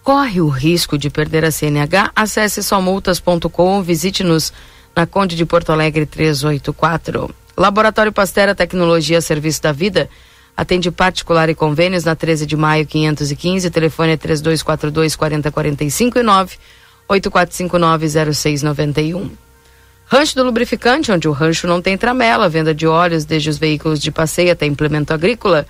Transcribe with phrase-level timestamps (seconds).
[0.04, 2.12] Corre o risco de perder a CNH?
[2.16, 4.54] Acesse somultas.com, visite-nos
[4.96, 7.34] na Conde de Porto Alegre 384.
[7.58, 10.08] Laboratório Pastera Tecnologia Serviço da Vida
[10.60, 16.58] Atende particular e convênios na 13 de maio 515, telefone é 3242 4045 e 9
[17.08, 19.32] 84590691.
[20.06, 24.02] Rancho do Lubrificante, onde o rancho não tem tramela, venda de óleos desde os veículos
[24.02, 25.66] de passeio até implemento agrícola.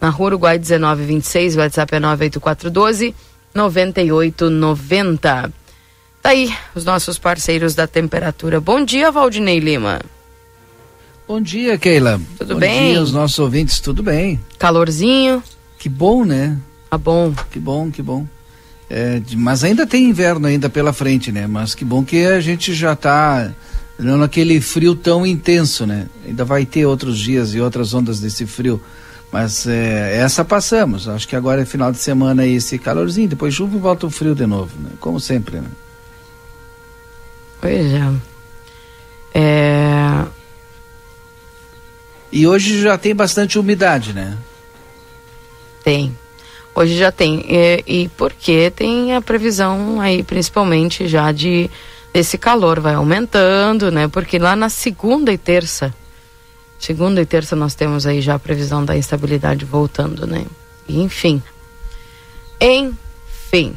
[0.00, 3.16] Na Rua Uruguai 1926, o WhatsApp é 98412
[3.52, 5.52] 9890.
[6.22, 8.60] Tá aí, os nossos parceiros da temperatura.
[8.60, 10.00] Bom dia, Valdinei Lima.
[11.30, 12.20] Bom dia, Keila.
[12.36, 12.86] Tudo bom bem?
[12.86, 14.40] Bom dia, os nossos ouvintes, tudo bem?
[14.58, 15.40] Calorzinho.
[15.78, 16.58] Que bom, né?
[16.90, 17.32] Tá bom.
[17.52, 18.26] Que bom, que bom.
[18.90, 21.46] É, mas ainda tem inverno ainda pela frente, né?
[21.46, 23.54] Mas que bom que a gente já está
[23.96, 26.08] não aquele frio tão intenso, né?
[26.26, 28.82] Ainda vai ter outros dias e outras ondas desse frio.
[29.30, 31.06] Mas é, essa passamos.
[31.06, 34.34] Acho que agora é final de semana esse calorzinho, depois chuva e volta o frio
[34.34, 34.90] de novo, né?
[34.98, 35.68] Como sempre, né?
[37.60, 38.12] Pois é.
[39.32, 40.24] É,
[42.32, 44.36] e hoje já tem bastante umidade, né?
[45.82, 46.16] Tem.
[46.74, 47.44] Hoje já tem.
[47.48, 51.70] E, e porque tem a previsão aí, principalmente já de
[52.12, 54.08] esse calor vai aumentando, né?
[54.08, 55.94] Porque lá na segunda e terça,
[56.78, 60.46] segunda e terça nós temos aí já a previsão da instabilidade voltando, né?
[60.88, 61.42] Enfim.
[62.60, 63.74] Enfim.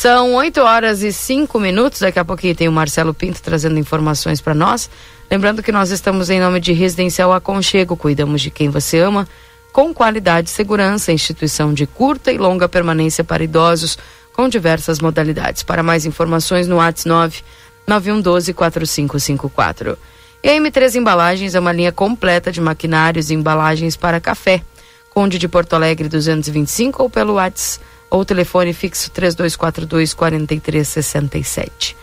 [0.00, 2.00] São 8 horas e 5 minutos.
[2.00, 4.88] Daqui a pouquinho tem o Marcelo Pinto trazendo informações para nós.
[5.30, 9.28] Lembrando que nós estamos em nome de Residencial Aconchego, cuidamos de quem você ama,
[9.74, 13.98] com qualidade e segurança, instituição de curta e longa permanência para idosos,
[14.32, 15.62] com diversas modalidades.
[15.62, 17.44] Para mais informações no WhatsApp
[17.86, 19.98] 99112 4554.
[20.42, 24.62] E a M3 Embalagens é uma linha completa de maquinários e embalagens para café.
[25.10, 31.96] Conde de Porto Alegre 225 ou pelo WhatsApp ou telefone fixo 3242 4367.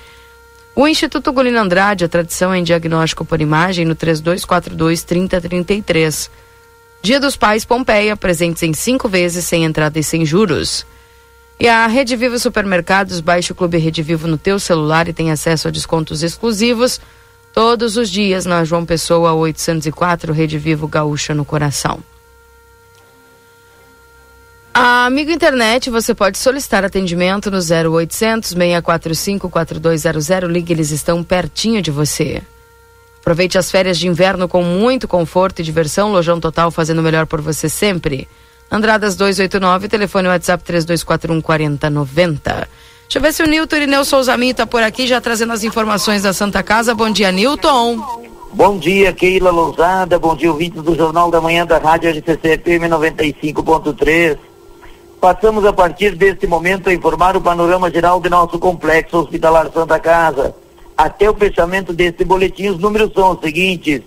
[0.76, 6.30] O Instituto Golino Andrade, a tradição em diagnóstico por imagem no 3242 3033.
[7.02, 10.86] Dia dos Pais Pompeia, presentes em cinco vezes sem entrada e sem juros.
[11.60, 15.32] E a Rede Vivo Supermercados, baixe o Clube Rede Vivo no teu celular e tem
[15.32, 17.02] acesso a descontos exclusivos
[17.52, 22.00] todos os dias na João Pessoa 804, Rede Vivo Gaúcha no coração.
[24.80, 30.48] Amigo Internet, você pode solicitar atendimento no 0800 645 4200.
[30.48, 32.44] Ligue, eles estão pertinho de você.
[33.20, 36.12] Aproveite as férias de inverno com muito conforto e diversão.
[36.12, 38.28] Lojão Total fazendo melhor por você sempre.
[38.72, 42.52] Andradas 289, telefone WhatsApp 3241 4090.
[42.52, 45.64] Deixa eu ver se o Nilton Irineu Souza Minho tá por aqui, já trazendo as
[45.64, 46.94] informações da Santa Casa.
[46.94, 47.98] Bom dia, Nilton.
[48.54, 50.20] Bom dia, Keila Lousada.
[50.20, 54.47] Bom dia, ouvintes do Jornal da Manhã da Rádio RCC FM 95.3.
[55.20, 60.00] Passamos a partir deste momento a informar o panorama geral de nosso complexo hospitalar Santa
[60.00, 60.54] Casa.
[60.96, 64.04] Até o fechamento desse boletim, os números são os seguintes.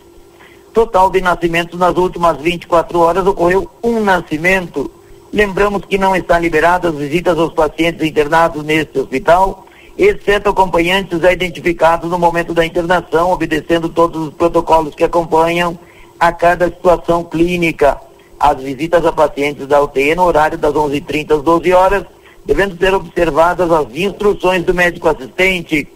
[0.72, 4.88] Total de nascimentos nas últimas 24 horas ocorreu um nascimento.
[5.32, 9.66] Lembramos que não estão liberadas visitas aos pacientes internados neste hospital,
[9.98, 15.76] exceto acompanhantes identificados no momento da internação, obedecendo todos os protocolos que acompanham
[16.20, 18.00] a cada situação clínica.
[18.40, 22.04] As visitas a pacientes da UTI no horário das 11h30 às 12 horas,
[22.46, 25.86] devendo ser observadas as instruções do médico assistente.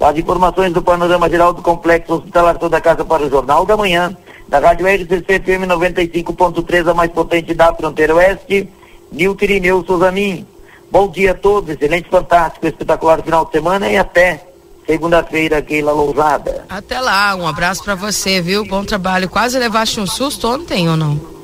[0.00, 4.16] As informações do panorama geral do complexo hospitalar toda casa para o Jornal da Manhã,
[4.48, 8.68] da Rádio RCC FM 95.3, a mais potente da fronteira oeste,
[9.12, 10.44] Nilton Irineu Souzamin.
[10.90, 14.44] Bom dia a todos, excelente, fantástico, espetacular final de semana e até
[14.84, 16.64] segunda-feira, Keila Lousada.
[16.68, 18.64] Até lá, um abraço para você, viu?
[18.66, 19.28] Bom trabalho.
[19.28, 21.41] Quase levaste um susto ontem ou não?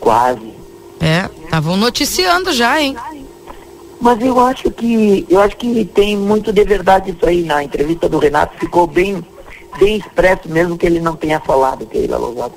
[0.00, 0.52] Quase.
[1.00, 2.96] É, estavam noticiando já, hein?
[4.00, 8.08] Mas eu acho que eu acho que tem muito de verdade isso aí na entrevista
[8.08, 9.24] do Renato ficou bem
[9.78, 12.54] bem expresso mesmo que ele não tenha falado Keila Lousada.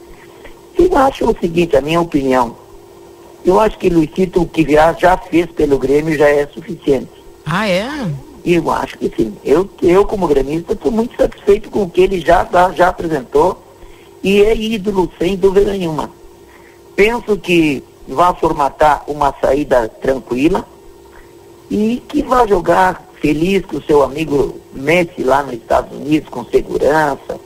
[0.78, 2.56] Eu acho o seguinte, a minha opinião,
[3.46, 7.10] eu acho que Luizito o que já, já fez pelo Grêmio já é suficiente.
[7.46, 7.90] Ah, é?
[8.46, 9.36] Eu acho que sim.
[9.44, 13.62] Eu, eu como gremista, estou muito satisfeito com o que ele já, já apresentou
[14.24, 16.10] e é ídolo, sem dúvida nenhuma.
[16.96, 20.66] Penso que vai formatar uma saída tranquila
[21.70, 26.44] e que vai jogar feliz com o seu amigo Messi lá nos Estados Unidos, com
[26.46, 27.40] segurança,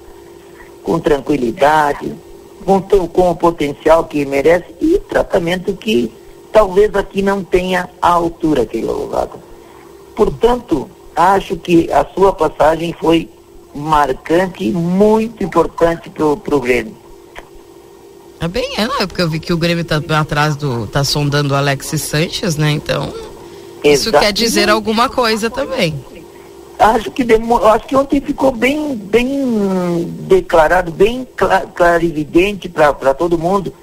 [0.83, 2.13] com tranquilidade,
[2.65, 6.11] com, com o potencial que merece e tratamento que
[6.51, 9.39] talvez aqui não tenha a altura que ele louvado.
[10.15, 13.29] Portanto, acho que a sua passagem foi
[13.73, 17.04] marcante e muito importante para o Grêmio.
[18.45, 20.85] É bem, é, não, é porque eu vi que o Grêmio está atrás do.
[20.85, 22.69] tá sondando o Alexis Sanches, né?
[22.69, 23.11] Então.
[23.83, 25.95] Isso quer dizer alguma coisa também.
[26.77, 27.25] Acho que
[27.73, 31.27] acho que ontem ficou bem, bem declarado, bem
[31.73, 33.73] clarividente para todo mundo.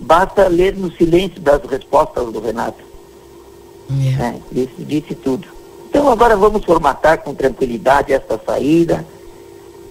[0.00, 2.82] Basta ler no silêncio das respostas do Renato.
[3.88, 4.26] Yeah.
[4.26, 5.46] É, disse, disse tudo.
[5.88, 9.06] Então agora vamos formatar com tranquilidade essa saída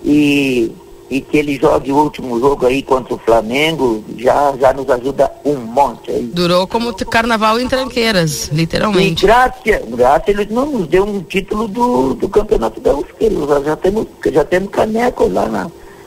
[0.03, 0.71] e,
[1.11, 5.29] e que ele jogue o último jogo aí contra o Flamengo já, já nos ajuda
[5.43, 6.23] um monte aí.
[6.23, 9.25] Durou como carnaval em tranqueiras, literalmente.
[9.25, 13.61] E graças, graças ele não nos deu um título do, do Campeonato da UFSC, já,
[13.61, 15.65] já temos, já temos caneco lá na,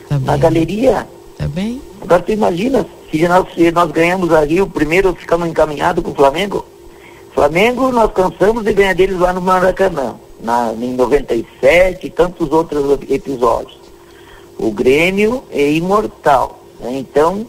[0.09, 1.07] tá na galeria.
[1.37, 1.79] Tá bem.
[2.01, 6.15] Agora tu imagina, se nós, se nós ganhamos ali o primeiro, ficamos encaminhados com o
[6.15, 6.65] Flamengo,
[7.31, 12.97] Flamengo, nós cansamos de ganhar deles lá no Maracanã, na, em 97 e tantos outros
[13.07, 13.84] episódios.
[14.57, 16.59] O Grêmio é imortal.
[16.79, 16.97] Né?
[16.97, 17.45] Então,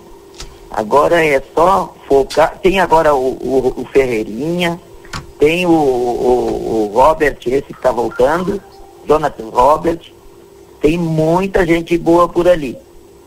[0.71, 2.59] agora é só focar.
[2.59, 4.81] Tem agora o, o, o Ferreirinha,
[5.39, 8.61] tem o, o, Robert, esse que está voltando,
[9.07, 10.01] Jonathan Robert,
[10.81, 12.77] tem muita gente boa por ali.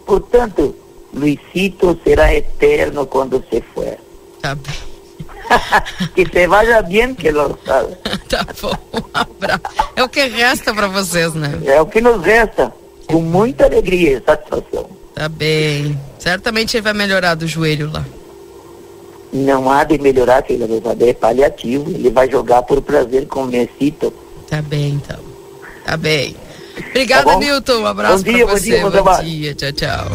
[0.06, 0.76] Portanto,
[1.14, 3.98] Luisito será eterno quando você for.
[4.42, 4.90] Tá bem.
[6.16, 7.96] que te vaya bien, que lo sabe.
[8.30, 9.62] tá bom, um abraço.
[9.96, 11.60] É o que resta para vocês, né?
[11.66, 12.74] É o que nos resta.
[13.10, 14.88] Com muita alegria e satisfação.
[15.16, 16.00] Tá bem.
[16.20, 18.06] Certamente ele vai melhorar do joelho lá.
[19.34, 20.68] Não há de melhorar, filha
[21.00, 21.90] é paliativo.
[21.90, 24.14] Ele vai jogar por prazer com o Messito.
[24.48, 25.20] Tá bem, então.
[25.84, 26.36] Tá bem.
[26.90, 27.80] Obrigada, tá Nilton.
[27.80, 28.80] Um abraço bom dia, pra você.
[28.80, 29.56] Bom dia, bom, bom dia.
[29.56, 30.08] Tchau, tchau.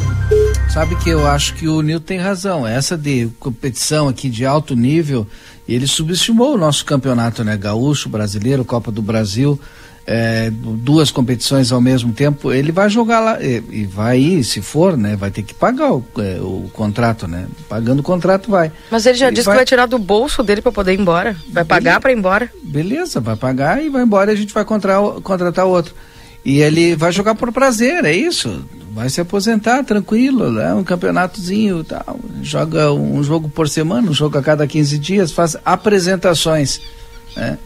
[0.72, 2.64] Sabe que eu acho que o Nilton tem razão.
[2.64, 5.26] Essa de competição aqui de alto nível,
[5.68, 7.56] ele subestimou o nosso campeonato, né?
[7.56, 9.58] Gaúcho, brasileiro, Copa do Brasil.
[10.06, 14.60] É, duas competições ao mesmo tempo, ele vai jogar lá e, e vai ir, se
[14.60, 15.16] for, né?
[15.16, 17.46] Vai ter que pagar o, é, o contrato, né?
[17.70, 18.70] Pagando o contrato vai.
[18.90, 19.54] Mas ele já ele disse vai...
[19.54, 21.34] que vai tirar do bolso dele para poder ir embora.
[21.48, 22.50] Vai pagar para ir embora.
[22.62, 25.94] Beleza, vai pagar e vai embora e a gente vai contratar, contratar outro.
[26.44, 28.62] E ele vai jogar por prazer, é isso.
[28.92, 30.74] Vai se aposentar tranquilo, né?
[30.74, 32.20] um campeonatozinho tal.
[32.42, 36.82] Joga um jogo por semana, um jogo a cada 15 dias, faz apresentações.
[37.34, 37.58] Né?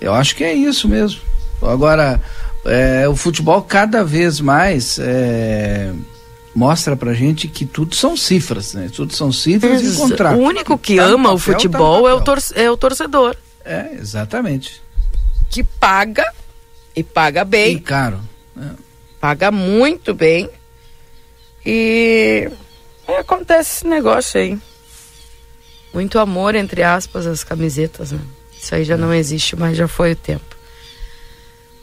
[0.00, 1.20] Eu acho que é isso mesmo.
[1.66, 2.20] Agora,
[2.64, 5.92] é, o futebol cada vez mais é,
[6.54, 8.90] mostra pra gente que tudo são cifras, né?
[8.94, 10.40] Tudo são cifras e contratos.
[10.40, 12.76] O único que tá ama papel, o tá futebol tá é, o tor é o
[12.76, 13.36] torcedor.
[13.64, 14.82] É, exatamente.
[15.50, 16.24] Que paga
[16.94, 17.76] e paga bem.
[17.76, 18.20] E caro.
[18.60, 18.70] É.
[19.20, 20.48] Paga muito bem.
[21.64, 22.50] E
[23.18, 24.58] acontece esse negócio aí.
[25.94, 28.20] Muito amor, entre aspas, as camisetas, né?
[28.58, 30.56] Isso aí já não existe, mas já foi o tempo.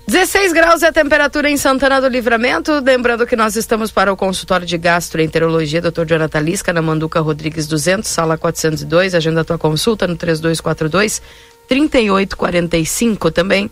[0.10, 2.82] 16 graus é a temperatura em Santana do Livramento.
[2.84, 6.04] Lembrando que nós estamos para o consultório de gastroenterologia, Dr.
[6.04, 9.14] Jonathan Lisca, na Manduca Rodrigues 200, sala 402.
[9.14, 11.22] Agenda a tua consulta no 3242
[11.68, 13.70] 3845 também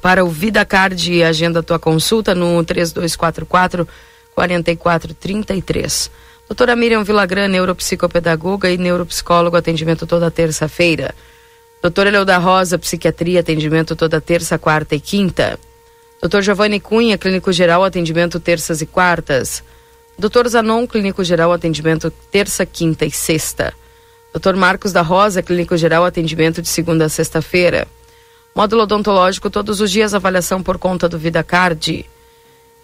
[0.00, 3.88] para o VidaCard agenda tua consulta no 3244
[4.36, 6.08] 4433.
[6.48, 11.12] Doutora Miriam Vilagran, neuropsicopedagoga e neuropsicólogo, atendimento toda terça-feira.
[11.82, 15.58] Doutora Leuda Rosa, psiquiatria, atendimento toda terça, quarta e quinta.
[16.20, 19.64] Doutor Giovanni Cunha, clínico geral, atendimento terças e quartas.
[20.16, 23.74] Doutor Zanon, clínico geral, atendimento terça, quinta e sexta.
[24.32, 27.88] Doutor Marcos da Rosa, clínico geral, atendimento de segunda a sexta-feira.
[28.54, 32.06] Módulo odontológico todos os dias, avaliação por conta do VidaCard.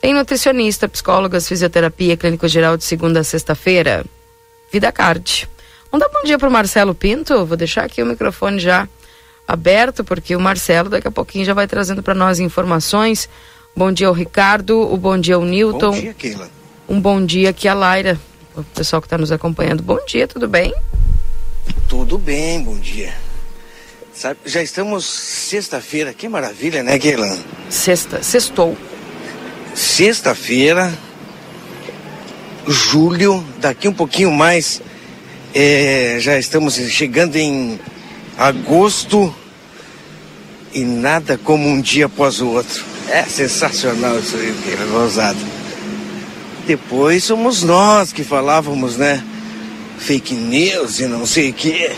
[0.01, 4.05] Tem nutricionista, psicólogas, fisioterapia, clínico geral de segunda a sexta-feira.
[4.73, 5.49] VidaCard.
[5.91, 7.47] Vamos dar bom dia para o Marcelo Pinto?
[7.47, 8.87] Vou deixar aqui o microfone já
[9.47, 13.29] aberto, porque o Marcelo daqui a pouquinho já vai trazendo para nós informações.
[13.75, 15.93] Bom dia ao Ricardo, o bom dia ao Newton.
[15.93, 16.51] Bom dia, Keila.
[16.87, 18.21] Um bom dia aqui a Laira,
[18.55, 19.83] o pessoal que está nos acompanhando.
[19.83, 20.75] Bom dia, tudo bem?
[21.89, 23.15] Tudo bem, bom dia.
[24.13, 27.39] Sabe, já estamos sexta-feira, que maravilha, né, Guelan?
[27.71, 28.77] Sexta, sextou.
[29.75, 30.93] Sexta-feira,
[32.67, 34.83] julho, daqui um pouquinho mais,
[35.55, 37.79] é, já estamos chegando em
[38.37, 39.35] agosto
[40.73, 42.85] e nada como um dia após o outro.
[43.09, 45.39] É sensacional isso aí, Guelan, gozado.
[46.67, 49.25] Depois somos nós que falávamos, né?
[49.99, 51.91] Fake news e não sei o que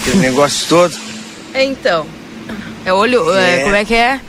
[0.00, 0.94] aquele negócio todo.
[1.54, 2.06] Então,
[2.84, 3.60] é olho, é.
[3.60, 4.20] É, como é que é?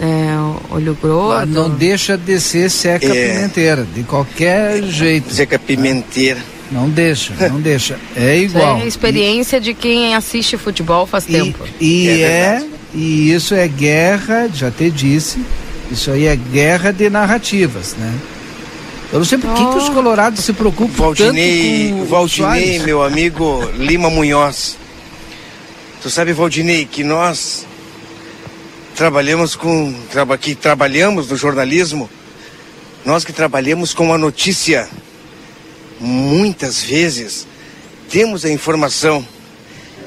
[0.00, 0.26] É,
[0.70, 1.46] olho grosso.
[1.46, 3.34] Não deixa de ser seca é.
[3.34, 5.32] pimenteira, de qualquer jeito.
[5.32, 6.40] Seca pimenteira.
[6.70, 7.98] Não deixa, não deixa.
[8.16, 8.74] É igual.
[8.76, 11.64] Isso é a experiência e, de quem assiste futebol faz e, tempo.
[11.80, 15.38] E é, é e isso é guerra, já te disse,
[15.90, 18.14] isso aí é guerra de narrativas, né?
[19.12, 19.70] Eu não sei por que, oh.
[19.70, 24.76] que os colorados se preocupam Valdinei, tanto com Valdinei, meu amigo Lima Munhoz.
[26.02, 27.66] Tu sabe, Valdinei, que nós
[28.96, 29.94] trabalhamos com.
[30.40, 32.10] Que trabalhamos no jornalismo,
[33.04, 34.88] nós que trabalhamos com a notícia,
[36.00, 37.46] muitas vezes
[38.10, 39.26] temos a informação.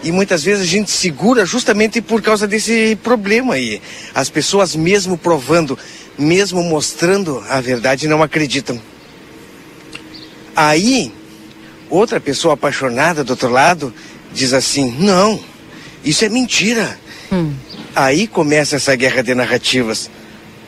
[0.02, 3.82] E muitas vezes a gente segura justamente por causa desse problema aí.
[4.16, 5.78] As pessoas, mesmo provando,
[6.18, 8.82] mesmo mostrando a verdade, não acreditam.
[10.56, 11.12] Aí,
[11.90, 13.94] outra pessoa apaixonada do outro lado
[14.34, 15.40] diz assim: não,
[16.04, 16.98] isso é mentira.
[17.32, 17.54] Hum.
[17.94, 20.10] Aí começa essa guerra de narrativas.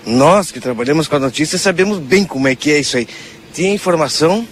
[0.05, 3.07] Nós que trabalhamos com a notícia sabemos bem como é que é isso aí.
[3.53, 4.45] Tem informação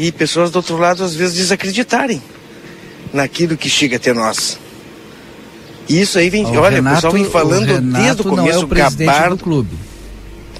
[0.00, 2.22] e pessoas do outro lado às vezes desacreditarem
[3.12, 4.58] naquilo que chega até nós.
[5.86, 8.62] Isso aí vem, o olha, Renato, o pessoal vem falando o desde o começo, não
[8.62, 9.36] é o presidente Gabardo.
[9.36, 9.76] do clube.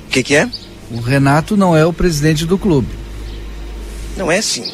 [0.06, 0.46] O que, que é?
[0.90, 2.88] O Renato não é o presidente do clube.
[4.14, 4.70] Não é assim.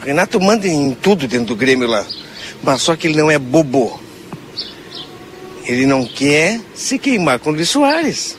[0.00, 2.06] O Renato manda em tudo dentro do Grêmio lá.
[2.62, 4.00] Mas só que ele não é bobo.
[5.66, 8.38] Ele não quer se queimar com o Luiz Soares.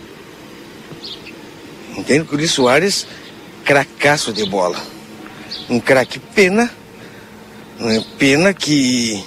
[1.95, 2.25] Entende?
[2.31, 3.05] O Luiz Soares,
[3.63, 4.94] cracaço de bola.
[5.69, 6.69] Um craque pena.
[7.79, 9.23] Não é pena que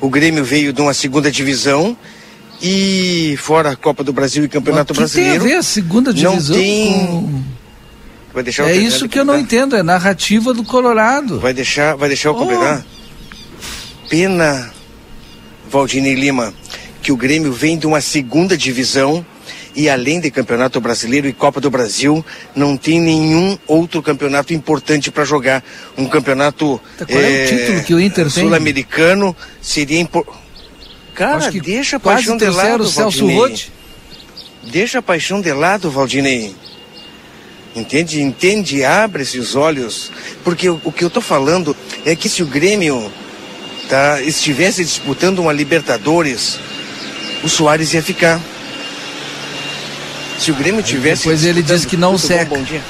[0.00, 1.96] o Grêmio veio de uma segunda divisão
[2.62, 5.40] e fora a Copa do Brasil e Campeonato Brasileiro.
[5.40, 6.92] Tem a ver a segunda divisão não tem...
[6.92, 7.42] com...
[8.32, 11.40] Vai deixar é isso que eu não entendo, é narrativa do Colorado.
[11.40, 12.38] Vai deixar, vai deixar eu oh.
[12.38, 12.84] completar?
[14.10, 14.72] pena,
[15.70, 16.52] Valdinei Lima,
[17.00, 19.24] que o Grêmio vem de uma segunda divisão
[19.74, 22.24] e além de Campeonato Brasileiro e Copa do Brasil,
[22.54, 25.62] não tem nenhum outro campeonato importante para jogar.
[25.96, 28.44] Um campeonato tá, é, é, o título que o Inter tem?
[28.44, 30.38] Sul-americano seria importante.
[31.14, 33.66] Cara, deixa a paixão de lado, Valdinei.
[34.64, 36.54] Deixa a paixão de lado, Valdinei.
[37.74, 38.20] Entende?
[38.20, 38.84] Entende?
[38.84, 40.10] Abre esses olhos.
[40.42, 43.10] Porque o, o que eu estou falando é que se o Grêmio
[43.88, 46.58] tá, estivesse disputando uma Libertadores,
[47.42, 48.40] o Soares ia ficar.
[50.40, 51.24] Se o Grêmio tivesse.
[51.24, 52.46] Depois ele disse que não seca.
[52.46, 52.80] Bom, bom dia.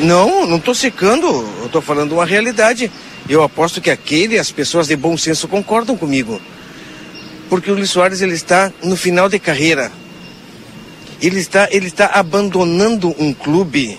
[0.00, 1.26] Não, não estou secando.
[1.26, 2.88] Eu estou falando uma realidade.
[3.28, 6.40] Eu aposto que aquele, as pessoas de bom senso concordam comigo.
[7.50, 9.90] Porque o Luiz Soares ele está no final de carreira.
[11.20, 13.98] Ele está, ele está abandonando um clube,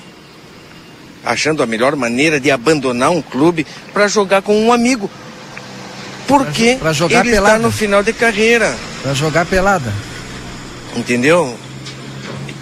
[1.25, 5.11] achando a melhor maneira de abandonar um clube para jogar com um amigo.
[6.25, 7.55] Porque pra, pra jogar ele pelada.
[7.55, 8.73] está no final de carreira.
[9.03, 9.91] Para jogar pelada.
[10.95, 11.57] Entendeu?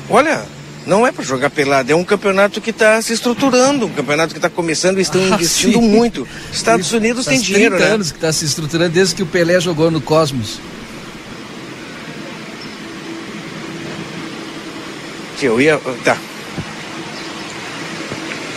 [0.10, 0.46] Olha,
[0.86, 4.38] não é para jogar pelada, é um campeonato que está se estruturando, um campeonato que
[4.38, 5.90] está começando e estão ah, investindo sim.
[5.90, 6.28] muito.
[6.52, 7.96] Estados Unidos tem dinheiro, 30 né?
[7.96, 10.60] anos que está se estruturando desde que o Pelé jogou no Cosmos.
[15.40, 16.18] Que eu ia, tá.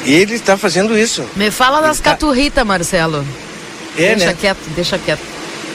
[0.04, 1.24] Ele está fazendo isso.
[1.34, 2.10] Me fala das tá...
[2.10, 3.26] caturritas, Marcelo.
[3.96, 4.36] É, deixa né?
[4.38, 5.22] quieto, deixa quieto.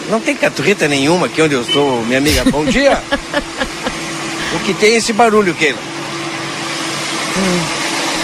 [0.10, 2.44] Não tem caturrita nenhuma aqui onde eu estou, minha amiga.
[2.46, 3.02] Bom dia.
[4.56, 5.80] o que tem é esse barulho, Keila?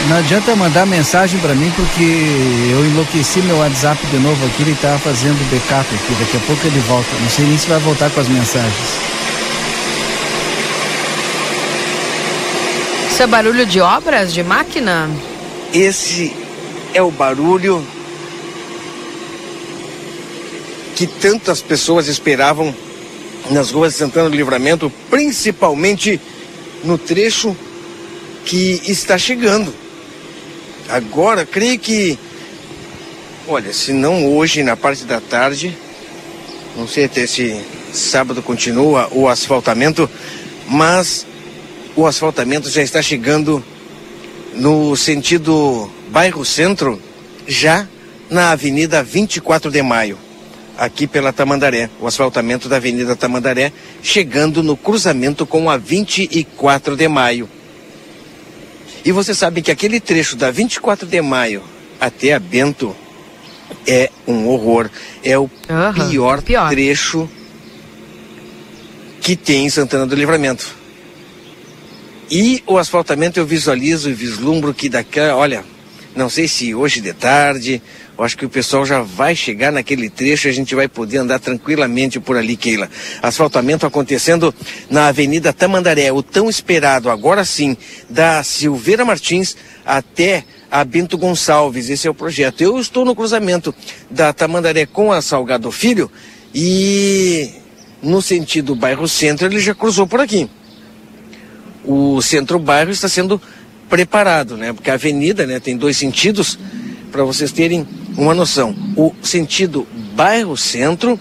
[0.08, 2.04] Não adianta mandar mensagem para mim porque
[2.72, 6.66] eu enlouqueci meu WhatsApp de novo aqui, ele tá fazendo backup aqui, daqui a pouco
[6.66, 7.10] ele volta.
[7.22, 9.10] Não sei nem se vai voltar com as mensagens.
[13.12, 15.10] Isso é barulho de obras, de máquina?
[15.74, 16.34] Esse
[16.94, 17.86] é o barulho
[20.96, 22.74] que tantas pessoas esperavam
[23.50, 26.20] nas ruas Santana do Livramento, principalmente
[26.84, 27.56] no trecho
[28.46, 29.74] que está chegando.
[30.88, 32.18] Agora, creio que,
[33.48, 35.76] olha, se não hoje, na parte da tarde,
[36.76, 37.60] não sei até se
[37.94, 40.10] sábado continua o asfaltamento,
[40.68, 41.26] mas
[41.96, 43.64] o asfaltamento já está chegando
[44.54, 47.02] no sentido bairro centro,
[47.48, 47.88] já
[48.30, 50.18] na Avenida 24 de Maio,
[50.80, 57.08] aqui pela Tamandaré, o asfaltamento da Avenida Tamandaré, chegando no cruzamento com a 24 de
[57.08, 57.50] Maio.
[59.04, 61.64] E você sabe que aquele trecho da 24 de maio
[62.00, 62.96] até a Bento
[63.88, 64.90] é um horror.
[65.24, 67.30] É o uhum, pior, pior trecho
[69.22, 70.76] que tem em Santana do Livramento.
[72.30, 75.64] E o asfaltamento eu visualizo e vislumbro que daqui, olha,
[76.16, 77.82] não sei se hoje de tarde
[78.20, 81.20] eu acho que o pessoal já vai chegar naquele trecho e a gente vai poder
[81.20, 82.90] andar tranquilamente por ali, Keila.
[83.22, 84.54] Asfaltamento acontecendo
[84.90, 87.78] na Avenida Tamandaré, o tão esperado, agora sim,
[88.10, 91.90] da Silveira Martins até a Bento Gonçalves.
[91.90, 92.60] Esse é o projeto.
[92.60, 93.74] Eu estou no cruzamento
[94.12, 96.12] da Tamandaré com a Salgado Filho
[96.54, 97.50] e
[98.04, 100.50] no sentido bairro centro ele já cruzou por aqui.
[101.86, 103.42] O centro-bairro está sendo
[103.90, 104.74] preparado, né?
[104.74, 106.60] Porque a avenida, né, tem dois sentidos
[107.12, 107.88] para vocês terem
[108.18, 108.76] uma noção.
[108.96, 111.20] O sentido bairro-centro,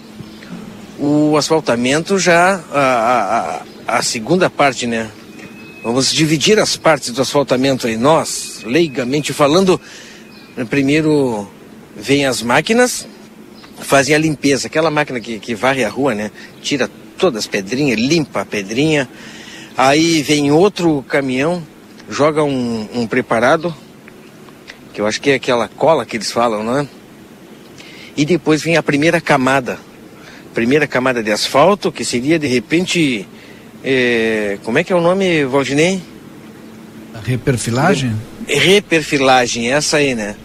[0.99, 5.09] o asfaltamento já, a, a, a, segunda parte, né?
[5.83, 7.95] Vamos dividir as partes do asfaltamento aí.
[7.95, 9.79] Nós, leigamente falando,
[10.69, 11.49] primeiro
[11.95, 13.07] vem as máquinas,
[13.79, 16.31] fazem a limpeza, aquela máquina que, que varre a rua, né?
[16.61, 19.07] Tira todas as pedrinhas, limpa a pedrinha.
[19.77, 21.63] Aí vem outro caminhão,
[22.09, 23.73] joga um, um preparado,
[24.93, 26.87] que eu acho que é aquela cola que eles falam, não é?
[28.17, 29.79] E depois vem a primeira camada,
[30.53, 33.27] primeira camada de asfalto, que seria de repente,
[33.83, 36.01] é, como é que é o nome, Valdinei?
[37.13, 38.15] A reperfilagem?
[38.47, 40.35] Reperfilagem, essa aí, né?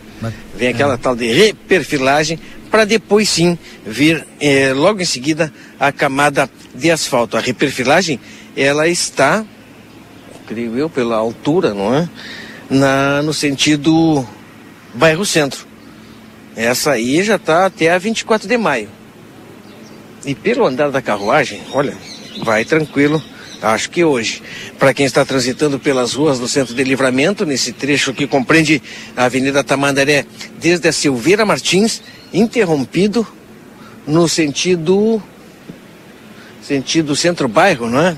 [0.57, 0.97] Vem aquela é.
[0.97, 2.39] tal de reperfilagem
[2.71, 7.37] para depois sim vir é, logo em seguida a camada de asfalto.
[7.37, 8.19] A reperfilagem
[8.57, 9.45] ela está,
[10.47, 12.09] creio eu, pela altura, não é?
[12.71, 14.27] Na, no sentido
[14.95, 15.67] bairro centro.
[16.57, 18.89] Essa aí já está até a 24 de maio.
[20.25, 21.95] E pelo andar da carruagem, olha,
[22.43, 23.23] vai tranquilo.
[23.61, 24.43] Acho que hoje,
[24.79, 28.83] para quem está transitando pelas ruas do centro de livramento, nesse trecho que compreende
[29.17, 30.27] a Avenida Tamandaré,
[30.59, 33.27] desde a Silveira Martins, interrompido
[34.07, 35.23] no sentido
[36.63, 38.17] sentido centro-bairro, não é?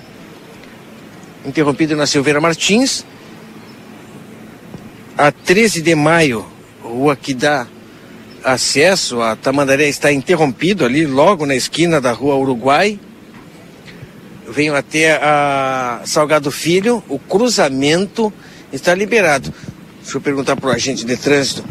[1.45, 3.05] Interrompido na Silveira Martins,
[5.17, 6.47] a 13 de maio,
[6.83, 7.67] rua que dá
[8.45, 13.01] acesso a Tamandaré está interrompido ali, logo na esquina da rua Uruguai.
[14.49, 18.33] Venho até a Salgado Filho, o cruzamento
[18.73, 19.53] está liberado.
[20.03, 21.65] Deixa eu perguntar para o agente de trânsito.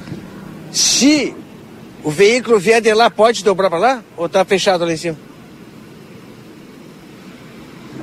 [0.71, 1.33] Se
[2.03, 4.03] o veículo vier de lá, pode dobrar para lá?
[4.17, 5.17] Ou está fechado lá em cima?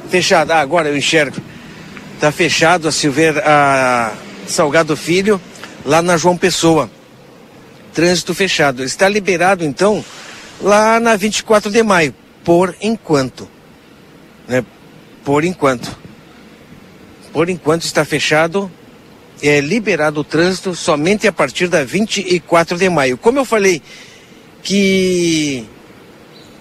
[0.08, 1.36] Fechado, ah, agora eu enxergo.
[2.14, 4.12] Está fechado a Silveira, a
[4.52, 5.40] Salgado Filho,
[5.84, 6.88] lá na João Pessoa
[7.92, 8.82] trânsito fechado.
[8.82, 10.04] Está liberado, então,
[10.60, 13.48] lá na 24 de maio, por enquanto.
[14.48, 14.64] Né?
[15.24, 15.96] Por enquanto.
[17.32, 18.70] Por enquanto está fechado,
[19.42, 23.16] é liberado o trânsito somente a partir da 24 de maio.
[23.16, 23.80] Como eu falei
[24.62, 25.66] que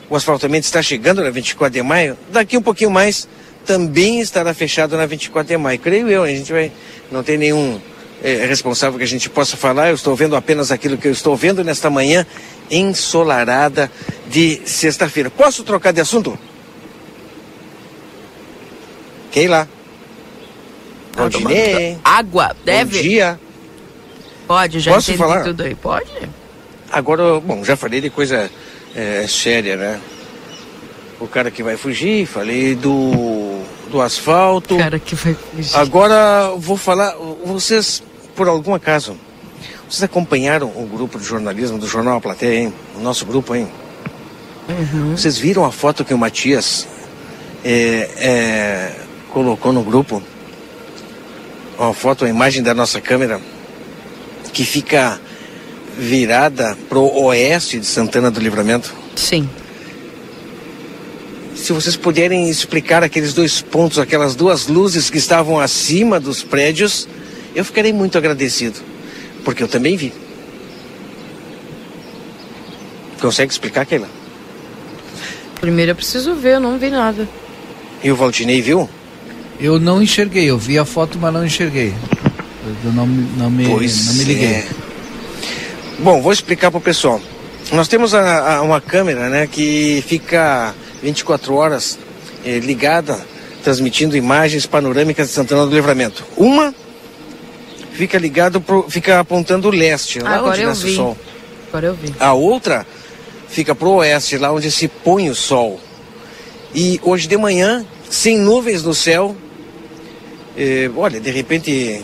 [0.09, 3.27] o asfaltamento está chegando na 24 de maio, daqui um pouquinho mais
[3.65, 5.79] também estará fechado na 24 de maio.
[5.79, 6.71] Creio eu, a gente vai
[7.11, 7.79] não tem nenhum
[8.23, 9.89] é, responsável que a gente possa falar.
[9.89, 12.25] Eu estou vendo apenas aquilo que eu estou vendo nesta manhã
[12.69, 13.91] ensolarada
[14.29, 15.29] de sexta-feira.
[15.29, 16.37] Posso trocar de assunto?
[19.31, 19.67] Keila.
[21.13, 21.97] Valdinei.
[22.03, 22.97] Água, deve.
[22.97, 23.39] Bom dia.
[24.47, 25.43] Pode, já Posso falar?
[25.43, 25.75] tudo aí.
[25.75, 26.11] Pode.
[26.91, 28.49] Agora, bom, já falei de coisa
[28.95, 30.01] é, séria, né?
[31.19, 33.11] O cara que vai fugir, falei do,
[33.91, 34.77] do asfalto.
[34.77, 35.35] Cara que vai.
[35.75, 38.01] Agora vou falar, vocês
[38.35, 39.15] por algum acaso,
[39.89, 42.73] vocês acompanharam o grupo de jornalismo do Jornal A Plateia, hein?
[42.97, 43.67] O nosso grupo, hein?
[44.69, 45.15] Uhum.
[45.15, 46.87] Vocês viram a foto que o Matias
[47.63, 48.95] é, é,
[49.31, 50.23] colocou no grupo?
[51.77, 53.41] Uma foto, uma imagem da nossa câmera
[54.53, 55.19] que fica
[55.97, 58.93] virada pro oeste de Santana do Livramento?
[59.15, 59.49] Sim.
[61.61, 67.07] Se vocês puderem explicar aqueles dois pontos, aquelas duas luzes que estavam acima dos prédios,
[67.53, 68.79] eu ficarei muito agradecido,
[69.45, 70.11] porque eu também vi.
[73.21, 74.07] Consegue explicar, Keila?
[75.59, 77.29] Primeiro eu preciso ver, eu não vi nada.
[78.03, 78.89] E o Valdinei viu?
[79.59, 81.93] Eu não enxerguei, eu vi a foto, mas não enxerguei.
[82.83, 84.47] Eu não, não, me, pois não me liguei.
[84.47, 84.67] É.
[85.99, 87.21] Bom, vou explicar para o pessoal.
[87.71, 91.97] Nós temos a, a, uma câmera né, que fica 24 horas
[92.45, 93.19] eh, ligada,
[93.63, 96.23] transmitindo imagens panorâmicas de Santana do Livramento.
[96.37, 96.73] Uma
[97.93, 100.91] fica ligado, pro, fica apontando o leste, lá Agora onde nasce vi.
[100.91, 101.17] o sol.
[101.69, 102.13] Agora eu vi.
[102.19, 102.85] A outra
[103.47, 105.79] fica para o oeste, lá onde se põe o sol.
[106.73, 109.35] E hoje de manhã, sem nuvens no céu,
[110.57, 112.03] eh, olha, de repente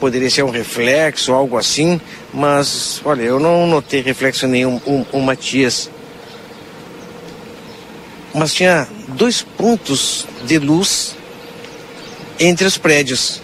[0.00, 2.00] poderia ser um reflexo, algo assim,
[2.32, 5.90] mas olha, eu não notei reflexo nenhum, o, o Matias.
[8.38, 11.16] Mas tinha dois pontos de luz
[12.38, 13.42] entre os prédios.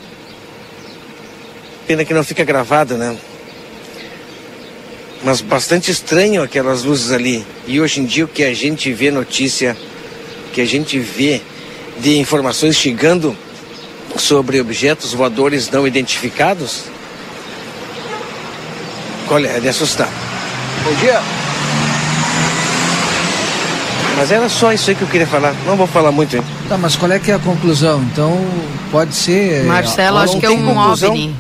[1.85, 3.17] Pena que não fica gravado, né?
[5.25, 7.45] Mas bastante estranho aquelas luzes ali.
[7.67, 9.77] E hoje em dia o que a gente vê notícia,
[10.53, 11.43] que a gente vê
[11.99, 13.37] de informações chegando
[14.17, 16.85] sobre objetos voadores não identificados?
[19.29, 20.09] Olha, é de assustar.
[20.85, 21.21] Bom dia.
[24.17, 25.55] Mas era só isso aí que eu queria falar.
[25.67, 26.37] Não vou falar muito.
[26.37, 26.45] Hein?
[26.69, 28.03] Tá, mas qual é que é a conclusão?
[28.13, 28.39] Então,
[28.91, 29.61] pode ser...
[29.61, 31.11] É, Marcelo, acho que é um conclusão.
[31.11, 31.37] OVNI.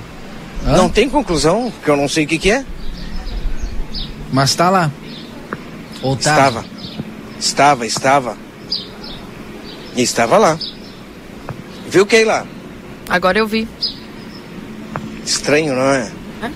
[0.66, 0.76] Hã?
[0.76, 2.64] Não tem conclusão, que eu não sei o que, que é.
[4.32, 4.90] Mas está lá.
[6.02, 6.30] Ou tá?
[6.30, 6.64] Estava.
[7.38, 8.36] Estava, estava.
[9.96, 10.58] E estava lá.
[11.88, 12.44] Viu quem lá?
[13.08, 13.68] Agora eu vi.
[15.24, 16.10] Estranho, não é?
[16.42, 16.50] é?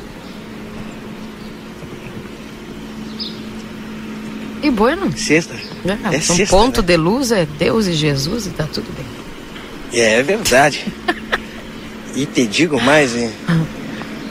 [4.62, 5.16] E bueno.
[5.16, 5.54] Sexta.
[5.84, 6.86] É, é um sexta, ponto né?
[6.86, 9.06] de luz é Deus e Jesus e tá tudo bem.
[9.92, 10.86] É verdade.
[12.14, 13.30] e te digo mais, hein?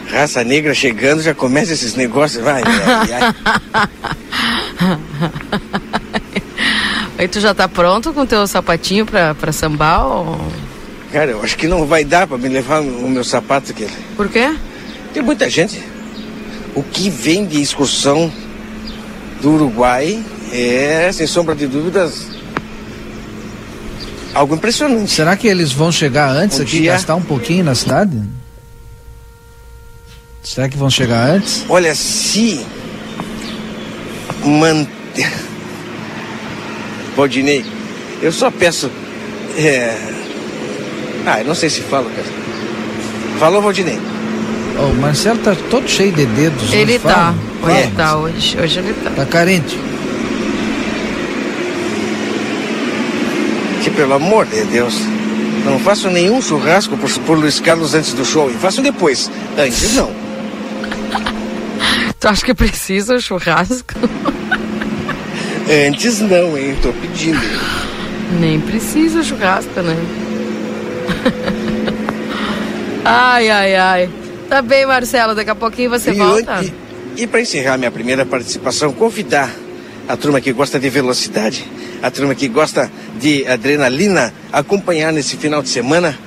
[0.10, 2.64] Raça negra chegando, já começa esses negócios, vai.
[2.64, 3.36] Ai, ai.
[7.18, 10.40] Aí tu já tá pronto com teu sapatinho pra, pra sambar ou...
[11.12, 13.88] Cara, eu acho que não vai dar para me levar o meu sapato aqui.
[14.16, 14.56] Por quê?
[15.14, 15.82] Tem muita gente.
[16.76, 18.32] O que vem de excursão
[19.42, 22.28] do Uruguai é, sem sombra de dúvidas,
[24.34, 25.12] algo impressionante.
[25.12, 26.94] Será que eles vão chegar antes um aqui dia...
[26.94, 28.22] gastar um pouquinho na cidade?
[30.44, 31.66] Será que vão chegar antes?
[31.68, 32.66] Olha, se
[34.46, 35.32] manter.
[37.16, 37.66] Valdinei,
[38.22, 38.90] eu só peço.
[39.58, 40.18] É
[41.28, 42.28] ah, eu não sei se fala, cara.
[43.38, 44.00] Falou, Valdinei.
[44.80, 46.72] Oh, o Marcelo tá todo cheio de dedos.
[46.72, 47.36] Ele tá.
[47.60, 47.80] Fala.
[47.80, 48.58] Ele tá hoje.
[48.58, 49.10] Hoje ele tá.
[49.10, 49.78] Tá carente.
[53.98, 54.94] Pelo amor de Deus.
[55.66, 58.50] Não faço nenhum churrasco por, por Luiz Carlos antes do show.
[58.50, 59.30] E faço depois.
[59.58, 60.12] Antes não.
[62.20, 63.96] tu acha que precisa churrasco?
[65.88, 66.78] Antes não, hein?
[66.82, 67.42] Tô pedindo.
[68.40, 69.98] Nem precisa churrasco, né?
[73.04, 74.10] ai, ai, ai.
[74.48, 76.64] Tá bem, Marcelo, daqui a pouquinho você e volta.
[76.64, 79.52] e, e para encerrar minha primeira participação, convidar
[80.08, 81.66] a turma que gosta de velocidade,
[82.02, 86.18] a turma que gosta de adrenalina, acompanhar nesse final de semana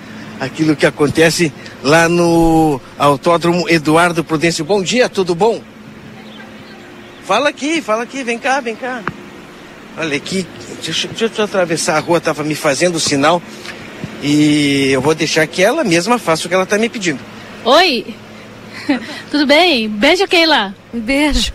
[0.41, 1.53] aquilo que acontece
[1.83, 4.65] lá no Autódromo Eduardo Prudêncio.
[4.65, 5.61] Bom dia, tudo bom?
[7.25, 9.03] Fala aqui, fala aqui, vem cá, vem cá.
[9.97, 10.47] Olha aqui,
[10.83, 13.43] deixa, deixa eu atravessar a rua, tava me fazendo sinal.
[14.23, 17.21] E eu vou deixar que ela mesma faça o que ela está me pedindo.
[17.65, 18.15] Oi!
[19.31, 19.89] Tudo bem?
[19.89, 20.75] Beijo, Keila.
[20.93, 21.53] Um beijo.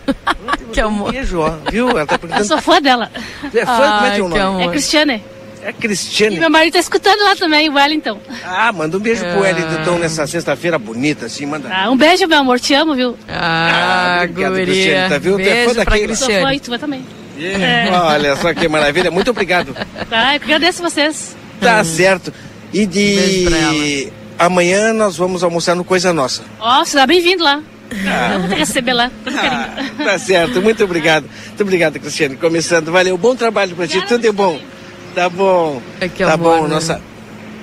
[0.72, 1.08] que amor.
[1.08, 1.50] Um beijo, ó.
[1.70, 1.90] Viu?
[1.90, 2.42] Ela tá perguntando.
[2.42, 3.10] Eu sou fã dela.
[3.54, 3.72] É fã?
[3.72, 4.40] Ai, como é teu nome?
[4.40, 4.62] Amor.
[4.62, 5.22] É Cristiane.
[5.62, 6.36] É Cristiane.
[6.36, 8.20] E meu marido tá escutando lá também, o Wellington.
[8.44, 9.32] Ah, manda um beijo ah.
[9.32, 11.68] pro Wellington nessa sexta-feira bonita, assim, manda.
[11.72, 13.16] Ah, um beijo, meu amor, te amo, viu?
[13.28, 14.66] Ah, ah obrigado, guria.
[14.66, 15.36] Cristiane, tá, viu?
[15.36, 16.16] Beijo tu é fã da Cristiane.
[16.16, 17.04] Sou fã e tu também.
[17.36, 17.64] Yeah.
[17.64, 17.90] É.
[17.90, 19.74] Olha só que maravilha, muito obrigado.
[20.08, 21.36] Tá, eu agradeço vocês.
[21.60, 21.84] Tá hum.
[21.84, 22.32] certo.
[22.72, 26.42] E de amanhã nós vamos almoçar no Coisa Nossa.
[26.60, 27.62] Ó, oh, você tá bem-vindo lá.
[28.06, 28.38] Ah.
[28.38, 31.26] Vou te receber lá, ah, Tá certo, muito obrigado.
[31.46, 32.36] Muito obrigado, Cristiane.
[32.36, 34.60] Começando, valeu, bom trabalho pra ti, tudo de bom.
[35.14, 35.80] Tá bom.
[36.00, 36.74] É tá amor, bom, né?
[36.74, 37.00] nossa,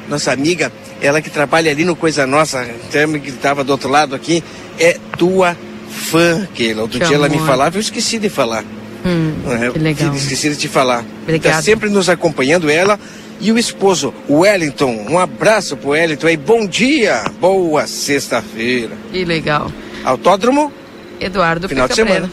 [0.08, 4.44] nossa amiga, ela que trabalha ali no Coisa Nossa, que estava do outro lado aqui,
[4.80, 5.58] é tua
[5.90, 6.84] fã, Keila.
[6.84, 7.30] Outro que dia amor.
[7.30, 8.64] ela me falava, eu esqueci de falar.
[9.06, 9.70] Hum, é?
[9.72, 10.16] que legal.
[10.16, 11.04] Esqueci de te falar.
[11.24, 11.60] Obrigada.
[11.60, 12.98] Está sempre nos acompanhando ela
[13.44, 15.06] e o esposo, o Wellington.
[15.10, 16.38] Um abraço pro Wellington aí.
[16.38, 18.96] Bom dia, boa sexta-feira.
[19.12, 19.70] Que legal.
[20.06, 20.72] Autódromo,
[21.20, 22.32] Eduardo final de semana.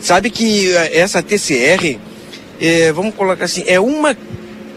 [0.00, 1.98] Sabe que eh, essa TCR,
[2.60, 4.14] eh, vamos colocar assim, é uma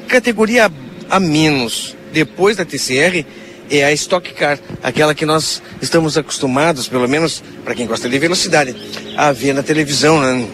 [0.08, 0.72] categoria
[1.10, 1.94] a menos.
[2.14, 3.26] Depois da TCR
[3.70, 8.18] é a Stock Car, aquela que nós estamos acostumados, pelo menos para quem gosta de
[8.18, 8.74] velocidade,
[9.18, 10.48] a ver na televisão, né?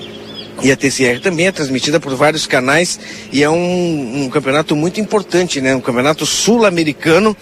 [0.64, 2.98] E a TCR também é transmitida por vários canais
[3.34, 5.76] e é um, um campeonato muito importante, né?
[5.76, 7.36] Um campeonato sul-americano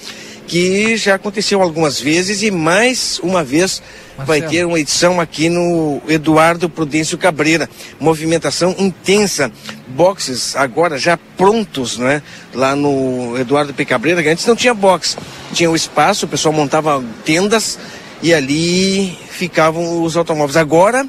[0.48, 3.80] que já aconteceu algumas vezes e mais uma vez
[4.18, 4.52] vai Marcelo.
[4.52, 7.70] ter uma edição aqui no Eduardo Prudêncio Cabreira.
[8.00, 9.52] Movimentação intensa.
[9.90, 12.24] Boxes agora já prontos, né?
[12.56, 13.86] Lá no Eduardo P.
[13.86, 15.16] Cabreira, que antes não tinha box.
[15.54, 17.78] Tinha o espaço, o pessoal montava tendas
[18.24, 20.58] e ali ficavam os automóveis.
[20.58, 21.08] Agora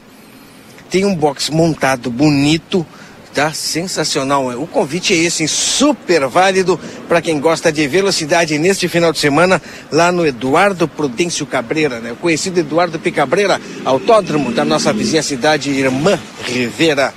[0.93, 2.87] tem um box montado bonito,
[3.33, 3.51] tá?
[3.55, 4.49] Sensacional.
[4.63, 6.79] O convite é esse, super válido
[7.09, 12.13] para quem gosta de velocidade neste final de semana lá no Eduardo Prudêncio Cabreira, né?
[12.13, 13.11] O conhecido Eduardo P.
[13.11, 17.15] Cabreira, autódromo da nossa vizinha cidade Irmã Rivera.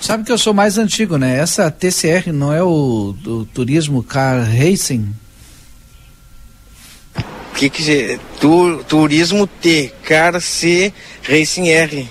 [0.00, 1.38] Sabe que eu sou mais antigo, né?
[1.38, 5.08] Essa TCR não é o, o Turismo Car Racing?
[7.52, 8.18] O que que é?
[8.40, 12.08] Tu, turismo T, Car C, Racing R.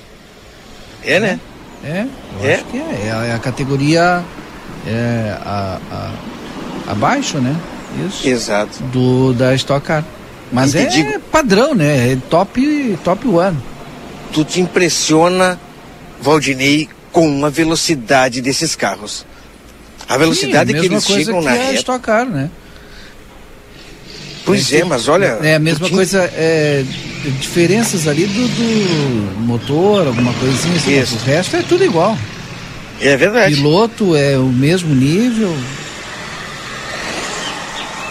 [1.05, 1.39] É, né?
[1.83, 2.05] É,
[2.41, 2.55] eu É?
[2.55, 3.07] acho que é.
[3.07, 4.23] É a, é a categoria
[4.87, 7.55] é, a, a- abaixo, né?
[8.07, 8.27] Isso.
[8.27, 8.81] Exato.
[8.85, 10.03] Do, da Stock Car.
[10.51, 12.13] Mas E é digo- padrão, né?
[12.13, 13.57] É top, top one.
[14.31, 15.59] Tu te impressiona,
[16.21, 19.25] Valdinei, com a velocidade desses carros.
[20.09, 21.73] A velocidade Sim, a que eles chegam que na a reta.
[21.75, 22.49] Stock Car, né?
[24.45, 25.37] Pois é, mas olha.
[25.41, 26.83] É a mesma te- coisa, é,
[27.39, 31.13] diferenças ali do, do motor, alguma coisinha assim, Isso.
[31.15, 32.17] mas o resto é tudo igual.
[32.99, 33.55] É verdade.
[33.55, 35.53] Piloto é o mesmo nível.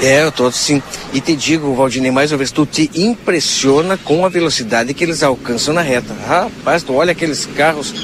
[0.01, 0.83] É, eu tô sim.
[1.13, 5.23] E te digo, Valdinei, mais uma vez, tu te impressiona com a velocidade que eles
[5.23, 6.13] alcançam na reta.
[6.27, 7.95] Rapaz, tu olha aqueles carros